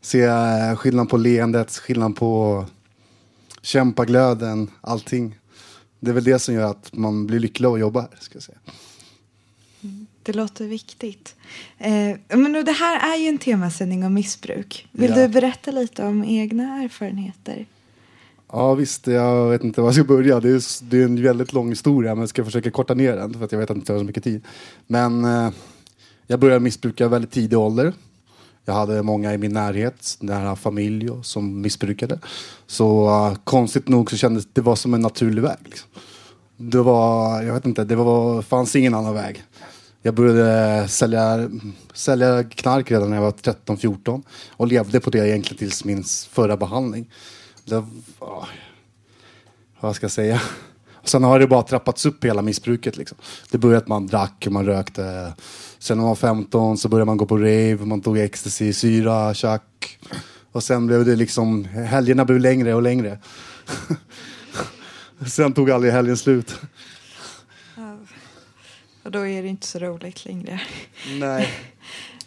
Se 0.00 0.22
eh, 0.22 0.76
skillnad 0.76 1.08
på 1.08 1.16
leendet, 1.16 1.70
skillnad 1.70 2.16
på 2.16 2.64
kämpaglöden, 3.62 4.70
allting. 4.80 5.38
Det 6.00 6.10
är 6.10 6.14
väl 6.14 6.24
det 6.24 6.38
som 6.38 6.54
gör 6.54 6.70
att 6.70 6.90
man 6.92 7.26
blir 7.26 7.40
lycklig 7.40 7.68
att 7.68 7.80
jobba 7.80 8.00
här. 8.00 8.10
Ska 8.20 8.36
jag 8.36 8.42
säga. 8.42 8.58
Det 10.22 10.32
låter 10.32 10.64
viktigt. 10.66 11.34
Eh, 11.78 12.38
men 12.38 12.52
det 12.52 12.72
här 12.72 13.14
är 13.14 13.18
ju 13.22 13.28
en 13.28 13.38
temasändning 13.38 14.04
om 14.04 14.14
missbruk. 14.14 14.88
Vill 14.92 15.10
Ja. 15.10 15.16
du 15.16 15.28
berätta 15.28 15.70
lite 15.70 16.04
om 16.04 16.24
egna 16.24 16.82
erfarenheter? 16.82 17.66
Ja 18.52 18.74
visst, 18.74 19.06
jag 19.06 19.50
vet 19.50 19.64
inte 19.64 19.80
var 19.80 19.88
jag 19.88 19.94
ska 19.94 20.04
börja. 20.04 20.40
Det 20.40 20.48
är, 20.50 20.84
det 20.90 21.00
är 21.00 21.04
en 21.04 21.22
väldigt 21.22 21.52
lång 21.52 21.68
historia 21.68 22.14
men 22.14 22.20
jag 22.22 22.28
ska 22.28 22.44
försöka 22.44 22.70
korta 22.70 22.94
ner 22.94 23.16
den 23.16 23.34
för 23.34 23.44
att 23.44 23.52
jag 23.52 23.58
vet 23.58 23.70
att 23.70 23.76
jag 23.76 23.80
inte 23.80 23.92
har 23.92 23.98
så 24.00 24.04
mycket 24.04 24.24
tid. 24.24 24.44
Men 24.86 25.24
eh, 25.24 25.50
jag 26.26 26.40
började 26.40 26.60
missbruka 26.60 27.08
väldigt 27.08 27.30
tidig 27.30 27.58
ålder. 27.58 27.92
Jag 28.64 28.74
hade 28.74 29.02
många 29.02 29.34
i 29.34 29.38
min 29.38 29.52
närhet, 29.52 30.16
nära 30.20 30.56
familj 30.56 31.10
och, 31.10 31.26
som 31.26 31.60
missbrukade. 31.60 32.18
Så 32.66 33.06
eh, 33.08 33.34
konstigt 33.44 33.88
nog 33.88 34.10
så 34.10 34.16
kändes 34.16 34.46
det 34.52 34.60
var 34.60 34.76
som 34.76 34.94
en 34.94 35.00
naturlig 35.00 35.42
väg. 35.42 35.58
Liksom. 35.64 35.88
Det 36.56 36.82
var, 36.82 37.42
jag 37.42 37.54
vet 37.54 37.66
inte, 37.66 37.84
det 37.84 37.96
var, 37.96 38.42
fanns 38.42 38.76
ingen 38.76 38.94
annan 38.94 39.14
väg. 39.14 39.42
Jag 40.04 40.14
började 40.14 40.88
sälja, 40.88 41.50
sälja 41.92 42.44
knark 42.44 42.90
redan 42.90 43.10
när 43.10 43.16
jag 43.16 43.22
var 43.22 43.32
13-14 43.32 44.22
och 44.50 44.66
levde 44.66 45.00
på 45.00 45.10
det 45.10 45.28
egentligen 45.28 45.58
tills 45.58 45.84
min 45.84 46.04
förra 46.30 46.56
behandling. 46.56 47.10
Det, 47.64 47.74
ja, 47.74 47.86
ah, 48.20 48.46
vad 49.80 49.96
ska 49.96 50.04
jag 50.04 50.10
säga? 50.10 50.40
Och 50.94 51.08
sen 51.08 51.24
har 51.24 51.38
det 51.38 51.46
bara 51.46 51.62
trappats 51.62 52.06
upp 52.06 52.24
hela 52.24 52.42
missbruket. 52.42 52.96
Liksom. 52.96 53.18
Det 53.50 53.58
började 53.58 53.78
att 53.78 53.88
man 53.88 54.06
drack 54.06 54.42
och 54.46 54.52
man 54.52 54.66
rökte. 54.66 55.32
Sen 55.78 55.96
när 55.96 56.02
man 56.02 56.08
var 56.08 56.16
15 56.16 56.78
så 56.78 56.88
började 56.88 57.06
man 57.06 57.16
gå 57.16 57.26
på 57.26 57.36
rave, 57.36 57.76
man 57.76 58.00
tog 58.00 58.18
ecstasy, 58.18 58.72
syra, 58.72 59.34
tjack. 59.34 59.98
Och 60.52 60.62
sen 60.62 60.86
blev 60.86 61.04
det 61.04 61.16
liksom, 61.16 61.64
helgerna 61.64 62.24
blev 62.24 62.40
längre 62.40 62.74
och 62.74 62.82
längre. 62.82 63.18
sen 65.26 65.52
tog 65.52 65.70
aldrig 65.70 65.92
helgen 65.92 66.16
slut. 66.16 66.54
Och 69.02 69.10
då 69.10 69.26
är 69.26 69.42
det 69.42 69.48
inte 69.48 69.66
så 69.66 69.78
roligt 69.78 70.24
längre. 70.24 70.60
Nej. 71.18 71.48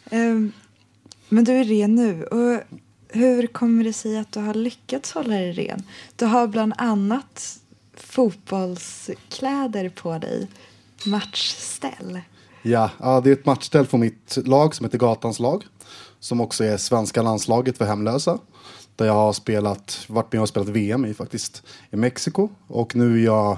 Ehm, 0.10 0.52
men 1.30 1.44
du 1.44 1.52
är 1.52 1.64
ren 1.64 1.96
nu. 1.96 2.24
Och 2.24 2.62
hur 3.10 3.48
kommer 3.48 3.84
det 3.84 3.94
sig 3.94 4.18
att 4.18 4.32
du 4.32 4.40
har 4.40 4.54
lyckats 4.54 5.12
hålla 5.12 5.30
dig 5.30 5.52
ren? 5.52 5.84
Du 6.16 6.26
har 6.26 6.48
bland 6.48 6.74
annat 6.78 7.60
fotbollskläder 7.94 9.90
på 9.90 10.18
dig. 10.18 10.48
Matchställ. 11.06 12.22
Ja, 12.62 12.90
det 13.24 13.30
är 13.30 13.34
ett 13.34 13.46
matchställ 13.46 13.86
för 13.86 13.98
mitt 13.98 14.38
lag 14.46 14.76
som 14.76 14.86
heter 14.86 14.98
Gatans 14.98 15.40
lag. 15.40 15.64
Som 16.20 16.42
också 16.42 16.64
är 16.64 16.78
svenska 16.78 17.22
landslaget 17.22 17.78
för 17.78 17.86
hemlösa. 17.86 18.40
Där 18.96 19.06
jag 19.06 19.14
har 19.14 19.34
spelat, 19.34 20.06
varit 20.08 20.34
med 20.34 20.42
och 20.42 20.50
spelat 20.50 20.70
VM 20.70 21.06
i 21.06 21.14
faktiskt. 21.14 21.64
I 21.92 21.96
Mexiko. 21.96 22.50
Och 22.68 22.96
nu 22.96 23.20
är 23.22 23.26
jag 23.26 23.58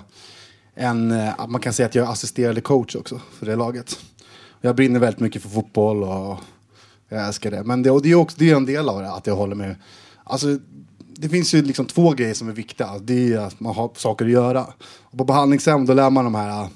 en, 0.78 1.12
eh, 1.12 1.48
man 1.48 1.62
kan 1.62 1.74
säga 1.74 1.86
att 1.86 1.96
jag 1.96 2.08
är 2.08 2.12
assisterande 2.12 2.62
coach 2.62 2.96
också 2.96 3.22
för 3.40 3.46
det 3.46 3.56
laget. 3.56 4.00
Jag 4.62 4.76
brinner 4.76 5.00
väldigt 5.00 5.20
mycket 5.20 5.42
för 5.42 5.50
fotboll 5.50 6.04
och 6.04 6.38
jag 7.10 7.28
älskar 7.28 7.52
det. 7.52 7.64
Men 7.64 7.84
det, 7.84 7.92
och 7.92 8.02
det 8.02 8.12
är 8.12 8.16
också 8.16 8.38
det 8.40 8.52
är 8.52 8.56
en 8.56 8.66
del 8.66 8.90
av 8.90 9.02
det, 9.02 9.12
att 9.12 9.28
jag 9.28 9.36
håller 9.36 9.56
med. 9.56 9.76
Alltså, 10.24 10.48
det 10.98 11.30
finns 11.30 11.54
ju 11.54 11.62
liksom 11.62 11.86
två 11.86 12.12
grejer 12.12 12.34
som 12.34 12.50
är 12.50 12.54
viktiga. 12.54 12.88
Alltså, 12.88 13.04
det 13.04 13.34
är 13.34 13.40
att 13.40 13.60
man 13.60 13.76
har 13.76 13.92
saker 13.96 14.26
att 14.26 14.32
göra. 14.32 14.68
Och 15.02 15.18
på 15.18 15.24
behandlingshem 15.24 15.86
då 15.86 15.94
lär 15.94 16.10
man 16.10 16.24
de 16.24 16.36
här 16.36 16.68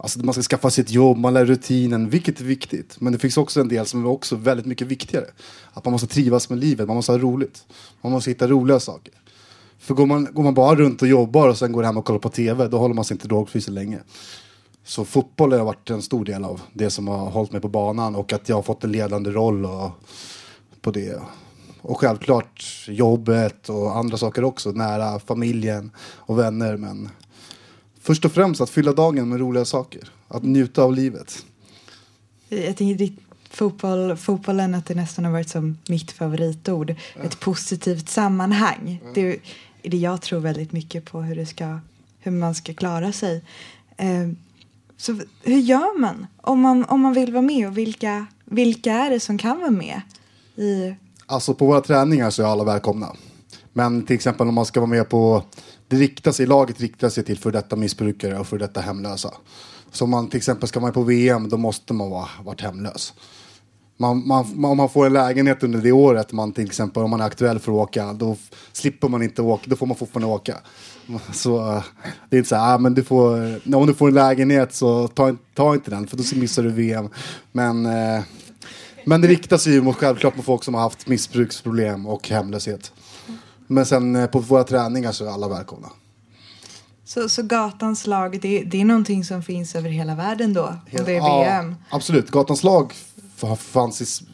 Alltså 0.00 0.18
man 0.18 0.32
ska 0.32 0.42
skaffa 0.42 0.70
sig 0.70 0.82
ett 0.82 0.90
jobb, 0.90 1.18
man 1.18 1.34
lär 1.34 1.44
rutinen, 1.44 2.10
vilket 2.10 2.40
är 2.40 2.44
viktigt. 2.44 3.00
Men 3.00 3.12
det 3.12 3.18
finns 3.18 3.36
också 3.36 3.60
en 3.60 3.68
del 3.68 3.86
som 3.86 4.04
är 4.04 4.08
också 4.08 4.36
väldigt 4.36 4.66
mycket 4.66 4.86
viktigare. 4.86 5.26
Att 5.72 5.84
man 5.84 5.92
måste 5.92 6.06
trivas 6.06 6.50
med 6.50 6.58
livet, 6.58 6.86
man 6.86 6.96
måste 6.96 7.12
ha 7.12 7.18
roligt. 7.18 7.64
Man 8.00 8.12
måste 8.12 8.30
hitta 8.30 8.48
roliga 8.48 8.80
saker. 8.80 9.14
För 9.78 9.94
går 9.94 10.06
man, 10.06 10.28
går 10.32 10.42
man 10.42 10.54
bara 10.54 10.74
runt 10.74 11.02
och 11.02 11.08
jobbar 11.08 11.48
och 11.48 11.58
sen 11.58 11.72
går 11.72 11.82
hem 11.82 11.96
och 11.96 12.04
kollar 12.04 12.18
på 12.18 12.28
tv, 12.28 12.68
då 12.68 12.78
håller 12.78 12.94
man 12.94 13.04
sig 13.04 13.14
inte 13.14 13.28
drogfri 13.28 13.60
så 13.60 13.70
länge. 13.70 13.98
Så 14.84 15.04
fotboll 15.04 15.52
har 15.52 15.64
varit 15.64 15.90
en 15.90 16.02
stor 16.02 16.24
del 16.24 16.44
av 16.44 16.60
det 16.72 16.90
som 16.90 17.08
har 17.08 17.30
hållit 17.30 17.52
mig 17.52 17.60
på 17.60 17.68
banan 17.68 18.16
och 18.16 18.32
att 18.32 18.48
jag 18.48 18.56
har 18.56 18.62
fått 18.62 18.84
en 18.84 18.92
ledande 18.92 19.30
roll 19.30 19.64
och, 19.64 19.90
på 20.80 20.90
det. 20.90 21.22
Och 21.80 22.00
självklart 22.00 22.64
jobbet 22.88 23.68
och 23.68 23.96
andra 23.96 24.16
saker 24.16 24.44
också, 24.44 24.70
nära 24.70 25.18
familjen 25.18 25.90
och 26.00 26.38
vänner. 26.38 26.76
Men 26.76 27.08
först 28.00 28.24
och 28.24 28.32
främst 28.32 28.60
att 28.60 28.70
fylla 28.70 28.92
dagen 28.92 29.28
med 29.28 29.40
roliga 29.40 29.64
saker. 29.64 30.10
Att 30.28 30.42
njuta 30.42 30.82
av 30.82 30.94
livet. 30.94 31.46
Jag 32.48 32.76
tänker 32.76 32.94
ditt 32.94 33.20
fotboll, 33.50 34.16
fotbollen 34.16 34.74
att 34.74 34.86
det 34.86 34.94
nästan 34.94 35.24
har 35.24 35.32
varit 35.32 35.48
som 35.48 35.78
mitt 35.88 36.12
favoritord. 36.12 36.94
Ett 37.22 37.40
positivt 37.40 38.08
sammanhang. 38.08 39.02
Det 39.14 39.20
är 39.20 39.26
det 39.26 39.38
jag 39.82 40.22
tror 40.22 40.40
väldigt 40.40 40.72
mycket 40.72 41.04
på 41.04 41.22
hur, 41.22 41.36
det 41.36 41.46
ska, 41.46 41.78
hur 42.18 42.32
man 42.32 42.54
ska 42.54 42.74
klara 42.74 43.12
sig. 43.12 43.44
Eh, 43.96 44.28
så 44.96 45.20
hur 45.42 45.58
gör 45.58 45.98
man 45.98 46.26
om, 46.36 46.60
man 46.60 46.84
om 46.84 47.00
man 47.00 47.12
vill 47.12 47.32
vara 47.32 47.42
med 47.42 47.68
och 47.68 47.78
vilka, 47.78 48.26
vilka 48.44 48.92
är 48.92 49.10
det 49.10 49.20
som 49.20 49.38
kan 49.38 49.58
vara 49.60 49.70
med? 49.70 50.00
I, 50.56 50.94
Alltså 51.30 51.54
på 51.54 51.66
våra 51.66 51.80
träningar 51.80 52.30
så 52.30 52.42
är 52.42 52.46
alla 52.46 52.64
välkomna. 52.64 53.16
Men 53.72 54.06
till 54.06 54.16
exempel 54.16 54.48
om 54.48 54.54
man 54.54 54.66
ska 54.66 54.80
vara 54.80 54.90
med 54.90 55.08
på, 55.08 55.44
det 55.88 55.96
riktar 55.96 56.32
sig, 56.32 56.46
laget 56.46 56.80
riktar 56.80 57.08
sig 57.08 57.24
till 57.24 57.38
för 57.38 57.52
detta 57.52 57.76
missbrukare 57.76 58.38
och 58.38 58.46
för 58.46 58.58
detta 58.58 58.80
hemlösa. 58.80 59.34
Så 59.92 60.04
om 60.04 60.10
man 60.10 60.28
till 60.28 60.36
exempel 60.36 60.68
ska 60.68 60.80
vara 60.80 60.88
med 60.88 60.94
på 60.94 61.02
VM 61.02 61.48
då 61.48 61.56
måste 61.56 61.92
man 61.92 62.10
vara 62.10 62.28
varit 62.44 62.60
hemlös. 62.60 63.14
Man, 64.00 64.26
man, 64.28 64.46
man, 64.54 64.70
om 64.70 64.76
man 64.76 64.88
får 64.88 65.06
en 65.06 65.12
lägenhet 65.12 65.62
under 65.62 65.78
det 65.78 65.92
året, 65.92 66.32
man 66.32 66.52
till 66.52 66.66
exempel 66.66 67.02
om 67.02 67.10
man 67.10 67.20
är 67.20 67.24
aktuell 67.24 67.58
för 67.58 67.72
att 67.72 67.78
åka, 67.78 68.12
då 68.12 68.36
slipper 68.72 69.08
man 69.08 69.22
inte 69.22 69.42
åka, 69.42 69.64
då 69.66 69.76
får 69.76 69.86
man 69.86 69.96
fortfarande 69.96 70.34
åka. 70.34 70.56
Så 71.32 71.70
eh, 71.76 71.82
det 72.30 72.36
är 72.36 72.38
inte 72.38 72.48
så 72.48 72.56
här, 72.56 72.74
ah, 72.74 72.78
men 72.78 72.94
du 72.94 73.04
får, 73.04 73.60
om 73.76 73.86
du 73.86 73.94
får 73.94 74.08
en 74.08 74.14
lägenhet 74.14 74.74
så 74.74 75.08
ta, 75.08 75.36
ta 75.54 75.74
inte 75.74 75.90
den 75.90 76.06
för 76.06 76.16
då 76.16 76.22
missar 76.40 76.62
du 76.62 76.70
VM. 76.70 77.08
Men, 77.52 77.86
eh, 77.86 78.22
men 79.04 79.20
det 79.20 79.28
riktar 79.28 79.56
sig 79.56 79.72
ju 79.72 79.82
mot, 79.82 79.96
självklart 79.96 80.36
mot 80.36 80.44
folk 80.44 80.64
som 80.64 80.74
har 80.74 80.80
haft 80.80 81.08
missbruksproblem 81.08 82.06
och 82.06 82.28
hemlöshet. 82.28 82.92
Men 83.66 83.86
sen 83.86 84.16
eh, 84.16 84.26
på 84.26 84.38
våra 84.38 84.64
träningar 84.64 85.12
så 85.12 85.24
är 85.24 85.28
alla 85.30 85.48
välkomna. 85.48 85.88
Så, 87.04 87.28
så 87.28 87.42
gatans 87.42 88.06
lag, 88.06 88.40
det, 88.42 88.62
det 88.64 88.80
är 88.80 88.84
någonting 88.84 89.24
som 89.24 89.42
finns 89.42 89.74
över 89.74 89.90
hela 89.90 90.14
världen 90.14 90.52
då? 90.52 90.64
Om 90.66 91.04
det 91.04 91.12
är 91.12 91.16
Ja, 91.16 91.42
VM? 91.42 91.74
absolut, 91.90 92.30
Gatans 92.30 92.62
lag 92.62 92.92
fanns 93.46 94.02
i... 94.02 94.26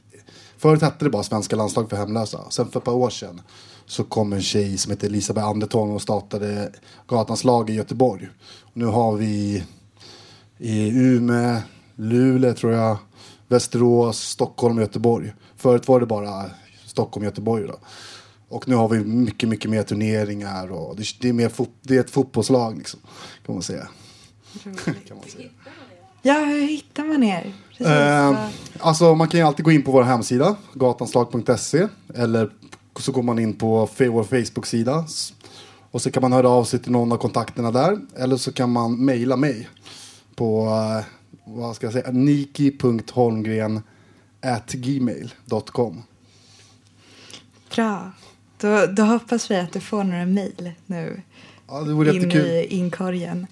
Förut 0.59 0.83
hette 0.83 1.05
det 1.05 1.11
bara 1.11 1.23
Svenska 1.23 1.57
landslag 1.57 1.91
för 1.91 1.97
hemlösa. 1.97 2.51
Sen 2.51 2.71
för 2.71 2.81
ett 2.81 2.85
par 2.85 2.93
år 2.93 3.11
sedan 3.11 3.41
så 3.87 4.05
kom 4.05 4.33
en 4.33 4.43
tjej 4.43 4.79
som 4.79 4.91
heter 4.91 5.07
Elisabeth 5.07 5.47
Anderton 5.47 5.91
och 5.91 6.03
startade 6.03 6.73
Gatans 7.09 7.45
lag 7.45 7.71
i 7.71 7.75
Göteborg. 7.75 8.29
Och 8.63 8.77
nu 8.77 8.85
har 8.85 9.17
vi 9.17 9.65
i 10.59 10.89
Umeå, 10.89 11.61
Luleå 11.95 12.55
tror 12.55 12.73
jag, 12.73 12.97
Västerås, 13.49 14.21
Stockholm 14.21 14.77
och 14.77 14.83
Göteborg. 14.83 15.35
Förut 15.57 15.89
var 15.89 16.01
det 16.01 16.07
bara 16.07 16.51
Stockholm 16.87 17.23
och 17.23 17.31
Göteborg 17.31 17.67
då. 17.67 17.79
Och 18.49 18.69
nu 18.69 18.75
har 18.75 18.89
vi 18.89 19.05
mycket, 19.05 19.49
mycket 19.49 19.71
mer 19.71 19.83
turneringar 19.83 20.73
och 20.73 20.97
det, 20.97 21.05
det, 21.21 21.29
är, 21.29 21.33
mer 21.33 21.49
fot, 21.49 21.71
det 21.83 21.97
är 21.97 22.01
ett 22.01 22.11
fotbollslag 22.11 22.79
liksom, 22.79 23.01
kan 23.47 23.55
man 23.55 23.63
säga. 23.63 23.89
kan 24.63 25.17
man 25.17 25.29
säga. 25.29 25.49
Ja, 26.23 26.35
hur 26.35 26.67
hittar 26.67 27.05
man 27.05 27.23
er? 27.23 27.53
Eh, 27.79 28.49
alltså 28.81 29.15
man 29.15 29.29
kan 29.29 29.41
ju 29.41 29.47
alltid 29.47 29.65
gå 29.65 29.73
in 29.73 29.83
på 29.83 29.93
vår 29.93 30.03
hemsida, 30.03 30.57
gatanslag.se. 30.75 31.89
Eller 32.15 32.51
så 32.99 33.13
går 33.13 33.23
man 33.23 33.39
in 33.39 33.55
på 33.55 33.89
vår 33.99 34.25
Facebook-sida. 34.25 35.05
Och 35.91 36.03
så 36.03 36.11
kan 36.11 36.21
man 36.21 36.33
höra 36.33 36.49
av 36.49 36.65
sig 36.65 36.79
till 36.79 36.93
någon 36.93 37.13
av 37.13 37.17
kontakterna 37.17 37.71
där. 37.71 37.99
Eller 38.17 38.37
så 38.37 38.53
kan 38.53 38.71
man 38.71 39.05
mejla 39.05 39.37
mig 39.37 39.69
på, 40.35 40.67
eh, 40.67 41.05
vad 41.45 41.77
ska 41.77 41.87
jag 41.87 41.93
säga, 41.93 42.11
niki.holmgren 42.11 43.83
gmail.com. 44.73 46.03
Bra. 47.75 48.13
Då, 48.61 48.87
då 48.87 49.03
hoppas 49.03 49.51
vi 49.51 49.57
att 49.57 49.73
du 49.73 49.81
får 49.81 50.05
några 50.05 50.27
mejl 50.27 50.73
nu. 50.87 51.23
Ja, 51.69 51.81
det 51.81 51.93
vore 51.93 52.09
in 52.09 52.15
jättekul. 52.15 52.47
i 52.47 52.67
inkorgen. 52.67 53.47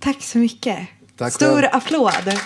Tack 0.00 0.22
så 0.22 0.38
mycket. 0.38 0.88
Tack 1.16 1.32
Stor 1.32 1.62
själv. 1.62 1.68
applåd. 1.72 2.38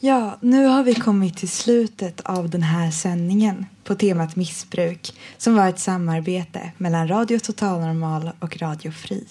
Ja, 0.00 0.38
nu 0.40 0.66
har 0.66 0.82
vi 0.84 0.94
kommit 0.94 1.36
till 1.36 1.48
slutet 1.48 2.20
av 2.20 2.50
den 2.50 2.62
här 2.62 2.90
sändningen 2.90 3.66
på 3.84 3.94
temat 3.94 4.36
missbruk 4.36 5.14
som 5.38 5.54
var 5.54 5.68
ett 5.68 5.78
samarbete 5.78 6.72
mellan 6.76 7.08
Radio 7.08 7.38
Total 7.38 7.80
Normal 7.80 8.30
och 8.40 8.56
Radio 8.62 8.90
Fri. 8.90 9.24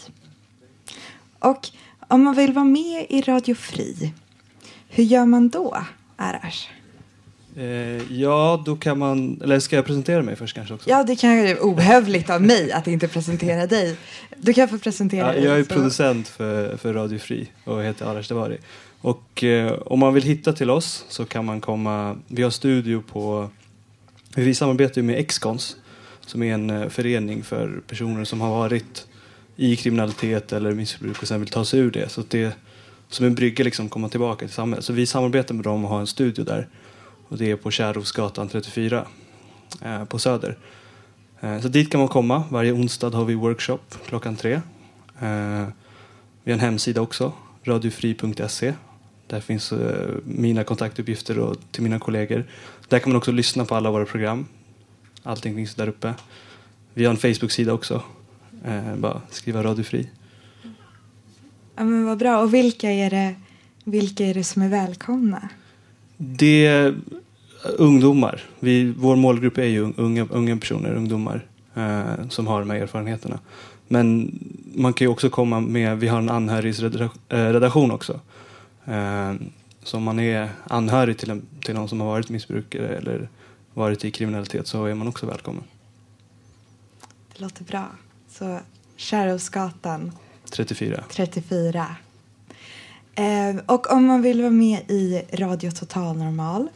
Och 1.40 1.68
om 2.08 2.24
man 2.24 2.36
vill 2.36 2.54
vara 2.54 2.66
med 2.66 3.06
i 3.10 3.22
Radio 3.22 3.56
Fri, 3.56 4.14
hur 4.90 5.04
gör 5.04 5.26
man 5.26 5.50
då, 5.50 5.78
Arash? 6.16 6.68
Eh, 7.56 8.14
ja, 8.14 8.64
då 8.66 8.76
kan 8.76 8.98
man... 9.00 9.42
Eller 9.44 9.60
ska 9.60 9.76
jag 9.76 9.86
presentera 9.86 10.24
mig 10.24 10.36
först 10.36 10.56
kanske 10.56 10.74
också? 10.74 10.90
Ja, 10.90 11.04
det 11.04 11.16
kan 11.16 11.38
ju 11.48 11.58
ohövligt 11.60 12.30
av 12.30 12.42
mig 12.42 12.72
att 12.72 12.88
inte 12.88 13.08
presentera 13.08 13.68
dig. 13.68 13.96
Du 14.38 14.54
kan 14.54 14.70
få 14.70 14.78
presentera 14.80 15.28
Ja, 15.28 15.34
dig. 15.34 15.44
jag 15.44 15.60
är 15.60 15.64
så- 15.64 15.70
producent 15.74 16.28
för, 16.28 16.78
för 16.78 16.94
Radio 16.94 17.20
Fri 17.20 17.52
och 17.64 17.84
heter 17.84 18.06
Arash 18.06 18.28
Devari. 18.30 18.58
Och 19.02 19.44
eh, 19.44 19.74
om 19.86 20.00
man 20.00 20.14
vill 20.14 20.24
hitta 20.24 20.54
till 20.54 20.70
oss 20.70 21.06
så 21.10 21.26
kan 21.26 21.46
man 21.46 21.62
komma... 21.62 22.18
Vi 22.28 22.44
har 22.44 22.50
studio 22.50 23.04
på... 23.12 23.50
Vi 24.36 24.56
samarbetar 24.56 25.02
ju 25.02 25.08
med 25.08 25.20
Excons 25.20 25.78
som 26.26 26.44
är 26.44 26.54
en 26.54 26.70
eh, 26.70 26.90
förening 26.90 27.44
för 27.44 27.82
personer 27.88 28.24
som 28.24 28.42
har 28.42 28.50
varit 28.50 29.08
i 29.56 29.76
kriminalitet 29.76 30.54
eller 30.54 30.72
missbruk 30.72 31.22
och 31.22 31.28
sen 31.28 31.40
vill 31.40 31.50
ta 31.50 31.66
sig 31.66 31.80
ur 31.80 31.92
det. 31.92 32.10
Så 32.10 32.22
att 32.22 32.30
det 32.30 32.44
är 32.44 32.52
som 33.10 33.26
en 33.26 33.36
brygga 33.36 33.64
liksom 33.64 33.90
komma 33.90 34.10
tillbaka 34.10 34.46
till 34.46 34.56
samhället. 34.56 34.86
Så 34.86 34.94
vi 34.94 35.06
samarbetar 35.06 35.56
med 35.56 35.64
dem 35.64 35.84
och 35.86 35.90
har 35.90 36.00
en 36.00 36.08
studio 36.08 36.44
där. 36.44 36.68
Och 37.28 37.38
det 37.38 37.52
är 37.52 37.56
på 37.56 37.72
Kärrhovsgatan 37.72 38.50
34 38.50 39.08
eh, 39.82 40.06
på 40.06 40.20
Söder. 40.20 40.58
Eh, 41.40 41.60
så 41.60 41.68
dit 41.68 41.92
kan 41.92 42.00
man 42.00 42.08
komma. 42.08 42.44
Varje 42.50 42.72
onsdag 42.72 43.10
har 43.10 43.26
vi 43.26 43.34
workshop 43.34 43.80
klockan 44.08 44.36
tre. 44.36 44.54
Eh, 45.20 45.68
vi 46.44 46.52
har 46.52 46.54
en 46.54 46.60
hemsida 46.60 47.02
också, 47.02 47.34
radiofri.se. 47.64 48.74
Där 49.28 49.40
finns 49.40 49.72
eh, 49.72 50.10
mina 50.24 50.64
kontaktuppgifter 50.64 51.40
och 51.40 51.56
till 51.72 51.84
mina 51.84 52.00
kollegor. 52.00 52.46
Där 52.88 53.00
kan 53.00 53.12
man 53.12 53.18
också 53.18 53.32
lyssna 53.32 53.66
på 53.66 53.76
alla 53.76 53.92
våra 53.92 54.06
program. 54.06 54.46
Allting 55.24 55.56
finns 55.56 55.76
där 55.76 55.88
uppe. 55.88 56.14
Vi 56.94 57.06
har 57.06 57.12
en 57.12 57.18
Facebook-sida 57.18 57.74
också. 57.74 58.04
Eh, 58.66 58.96
bara 58.96 59.22
skriva 59.30 59.64
radiofri. 59.64 60.10
Ja, 61.76 61.84
men 61.84 62.06
vad 62.06 62.18
bra. 62.18 62.40
Och 62.40 62.54
vilka 62.54 62.92
är 62.92 63.10
det, 63.10 63.36
vilka 63.84 64.26
är 64.26 64.34
det 64.34 64.44
som 64.44 64.62
är 64.62 64.70
välkomna? 64.70 65.50
Det 66.18 66.66
är 66.66 66.96
ungdomar. 67.78 68.42
Vi, 68.60 68.94
vår 68.98 69.16
målgrupp 69.16 69.58
är 69.58 69.64
ju 69.64 69.94
unga, 69.98 70.28
unga 70.32 70.58
personer, 70.58 70.94
ungdomar 70.94 71.46
eh, 71.76 72.28
som 72.30 72.48
har 72.48 72.60
de 72.60 72.70
här 72.70 72.78
erfarenheterna. 72.78 73.40
Men 73.88 74.40
man 74.76 74.94
kan 74.94 75.06
ju 75.06 75.12
också 75.12 75.30
komma 75.30 75.60
med, 75.60 76.00
vi 76.00 76.08
har 76.08 76.18
en 76.18 76.30
anhörigsredaktion 76.30 77.92
också. 77.92 78.20
Eh, 78.88 79.34
så 79.84 79.98
om 79.98 80.04
man 80.04 80.20
är 80.20 80.50
anhörig 80.68 81.18
till, 81.18 81.30
en, 81.30 81.46
till 81.62 81.76
någon 81.76 81.90
som 81.90 82.00
har 82.00 82.08
varit 82.08 82.30
missbrukare 82.30 82.98
eller 82.98 83.30
varit 83.74 84.06
i 84.06 84.12
kriminalitet 84.12 84.68
så 84.68 84.86
är 84.86 84.94
man 84.94 85.08
också 85.08 85.26
välkommen. 85.26 85.64
Det 87.34 87.42
låter 87.42 87.64
bra. 87.64 87.88
Så 88.30 88.60
Kärrhovsgatan 88.96 90.12
34. 90.50 91.04
34. 91.12 91.96
Eh, 93.16 93.56
och 93.66 93.92
om 93.92 94.06
man 94.06 94.22
vill 94.22 94.42
vara 94.42 94.52
med 94.52 94.92
i 94.92 95.22
Radio 95.34 95.72
Total 95.72 96.18
Normal 96.18 96.68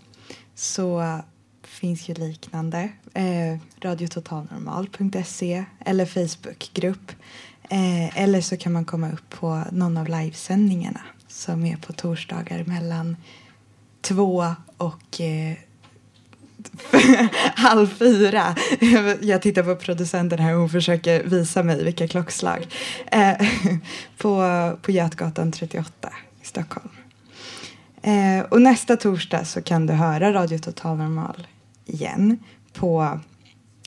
så 0.55 1.20
finns 1.64 2.09
ju 2.09 2.14
liknande. 2.14 2.89
Eh, 3.14 3.57
radiototalnormal.se 3.82 5.66
eller 5.86 6.05
Facebookgrupp. 6.05 7.12
Eh, 7.70 8.18
eller 8.18 8.41
så 8.41 8.57
kan 8.57 8.74
man 8.74 8.86
komma 8.86 9.12
upp 9.12 9.30
på 9.30 9.64
någon 9.72 9.97
av 9.97 10.07
livesändningarna 10.07 11.01
som 11.32 11.66
är 11.66 11.76
på 11.76 11.94
torsdagar 11.94 12.64
mellan 12.64 13.18
två 14.01 14.55
och 14.78 15.22
eh, 15.22 15.58
halv 17.55 17.88
fyra. 17.88 18.55
Jag 19.22 19.42
tittar 19.42 19.64
på 19.64 19.76
producenten 19.76 20.39
här 20.39 20.54
och 20.54 20.60
hon 20.60 20.70
försöker 20.70 21.24
visa 21.24 21.64
mig 21.64 21.84
vilka 21.84 22.08
klockslag. 22.08 22.68
Eh, 23.12 23.47
på, 24.18 24.43
på 24.82 24.92
Götgatan 24.92 25.51
38 25.51 26.14
i 26.42 26.46
Stockholm. 26.46 26.89
Eh, 28.01 28.46
och 28.50 28.62
nästa 28.62 28.97
torsdag 28.97 29.46
så 29.46 29.62
kan 29.62 29.86
du 29.86 29.93
höra 29.93 30.34
Radio 30.34 30.58
Total 30.58 30.97
Normal 30.97 31.47
igen 31.86 32.39
på, 32.74 33.20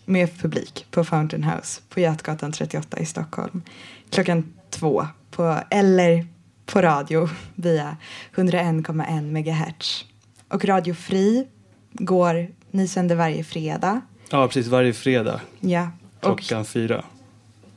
med 0.05 0.39
publik 0.39 0.87
på 0.91 1.05
Fountain 1.05 1.45
House 1.45 1.81
på 1.89 2.01
Götgatan 2.01 2.53
38 2.53 2.99
i 2.99 3.07
Stockholm 3.07 3.63
klockan 4.11 4.53
två 4.71 5.07
på, 5.31 5.61
eller 5.71 6.27
på 6.67 6.81
radio 6.83 7.29
via 7.55 7.97
101,1 8.35 9.23
megahertz. 9.33 10.05
Och 10.49 10.65
Radio 10.65 10.95
Fri 10.95 11.47
går, 11.93 12.49
ni 12.71 12.89
sänder 12.89 13.17
varje 13.17 13.45
fredag. 13.45 14.01
Ja, 14.31 14.47
precis. 14.47 14.67
Varje 14.67 14.93
fredag 14.93 15.41
Ja, 15.61 15.91
och 16.21 16.39
klockan 16.41 16.65
fyra. 16.65 17.05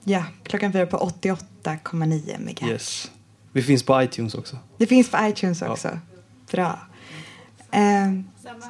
ja, 0.03 0.23
klockan 0.43 0.73
fyra 0.73 0.85
på 0.85 0.97
88,9 0.97 2.39
megahertz. 2.39 2.61
Yes. 2.71 3.11
Vi 3.51 3.61
finns 3.63 3.83
på 3.83 4.01
iTunes 4.03 4.35
också. 4.35 4.57
Det 4.77 4.87
finns 4.87 5.11
på 5.11 5.17
iTunes 5.21 5.61
också. 5.61 5.99
Bra. 6.51 6.79
Ehm, 7.71 8.23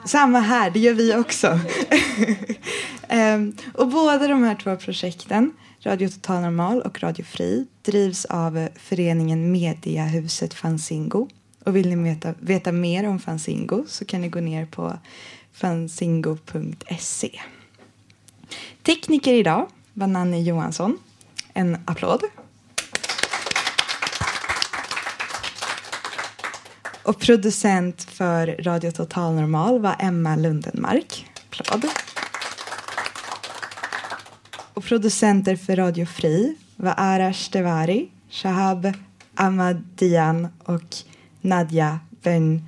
samma 0.06 0.40
här, 0.40 0.70
det 0.70 0.80
gör 0.80 0.94
vi 0.94 1.16
också. 1.16 1.60
Ehm, 3.10 3.56
och 3.74 3.88
båda 3.88 4.28
de 4.28 4.44
här 4.44 4.56
två 4.56 4.76
projekten, 4.76 5.52
Radio 5.84 6.10
Total 6.10 6.42
Normal 6.42 6.82
och 6.82 7.04
Radio 7.04 7.26
Fri, 7.26 7.66
drivs 7.82 8.26
av 8.26 8.68
föreningen 8.76 9.52
Mediahuset 9.52 10.54
Fanzingo. 10.54 11.28
Och 11.64 11.76
vill 11.76 11.90
ni 11.90 11.96
veta, 12.10 12.34
veta 12.40 12.72
mer 12.72 13.08
om 13.08 13.20
Fanzingo 13.20 13.86
så 13.88 14.06
kan 14.06 14.22
ni 14.22 14.30
gå 14.30 14.40
ner 14.40 14.66
på 14.66 14.98
fanzingo.se. 15.54 17.40
Tekniker 18.84 19.34
idag 19.34 19.68
var 19.94 20.08
Nanny 20.08 20.44
Johansson. 20.44 20.98
En 21.54 21.78
applåd. 21.86 22.22
Och 27.04 27.20
producent 27.20 28.04
för 28.04 28.48
Radio 28.48 28.92
Total 28.92 29.34
Normal 29.34 29.80
var 29.80 29.96
Emma 30.00 30.36
Lundenmark. 30.36 31.26
Applåd. 31.50 31.90
Och 34.78 34.84
producenter 34.84 35.56
för 35.56 35.76
Radio 35.76 36.06
Fri 36.06 36.56
var 36.76 36.94
Arash 36.98 37.52
Devari, 37.52 38.12
Shahab 38.30 38.94
Ahmadian 39.36 40.48
och 40.64 40.96
Nadja 41.42 42.00
Ben 42.24 42.68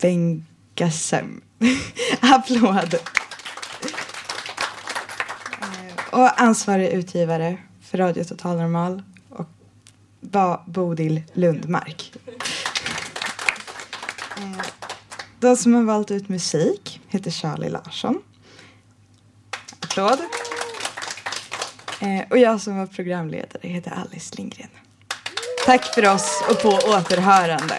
Bengasem. 0.00 1.40
Applåd! 2.20 2.94
Eh, 5.62 6.10
och 6.10 6.40
ansvarig 6.40 6.88
utgivare 6.88 7.58
för 7.82 7.98
Radio 7.98 8.24
Total 8.24 8.56
Normal 8.56 9.02
och 9.28 9.48
var 10.20 10.62
Bodil 10.66 11.22
Lundmark. 11.32 12.12
Eh, 14.36 14.66
de 15.40 15.56
som 15.56 15.74
har 15.74 15.82
valt 15.82 16.10
ut 16.10 16.28
musik 16.28 17.00
heter 17.08 17.30
Charlie 17.30 17.70
Larsson. 17.70 18.22
Applåd. 19.80 20.18
Eh, 22.00 22.30
och 22.30 22.38
jag 22.38 22.60
som 22.60 22.78
var 22.78 22.86
programledare 22.86 23.68
heter 23.68 23.90
Alice 23.90 24.34
Lindgren. 24.36 24.68
Tack 25.66 25.94
för 25.94 26.14
oss 26.14 26.44
och 26.50 26.62
på 26.62 26.68
återhörande. 26.68 27.74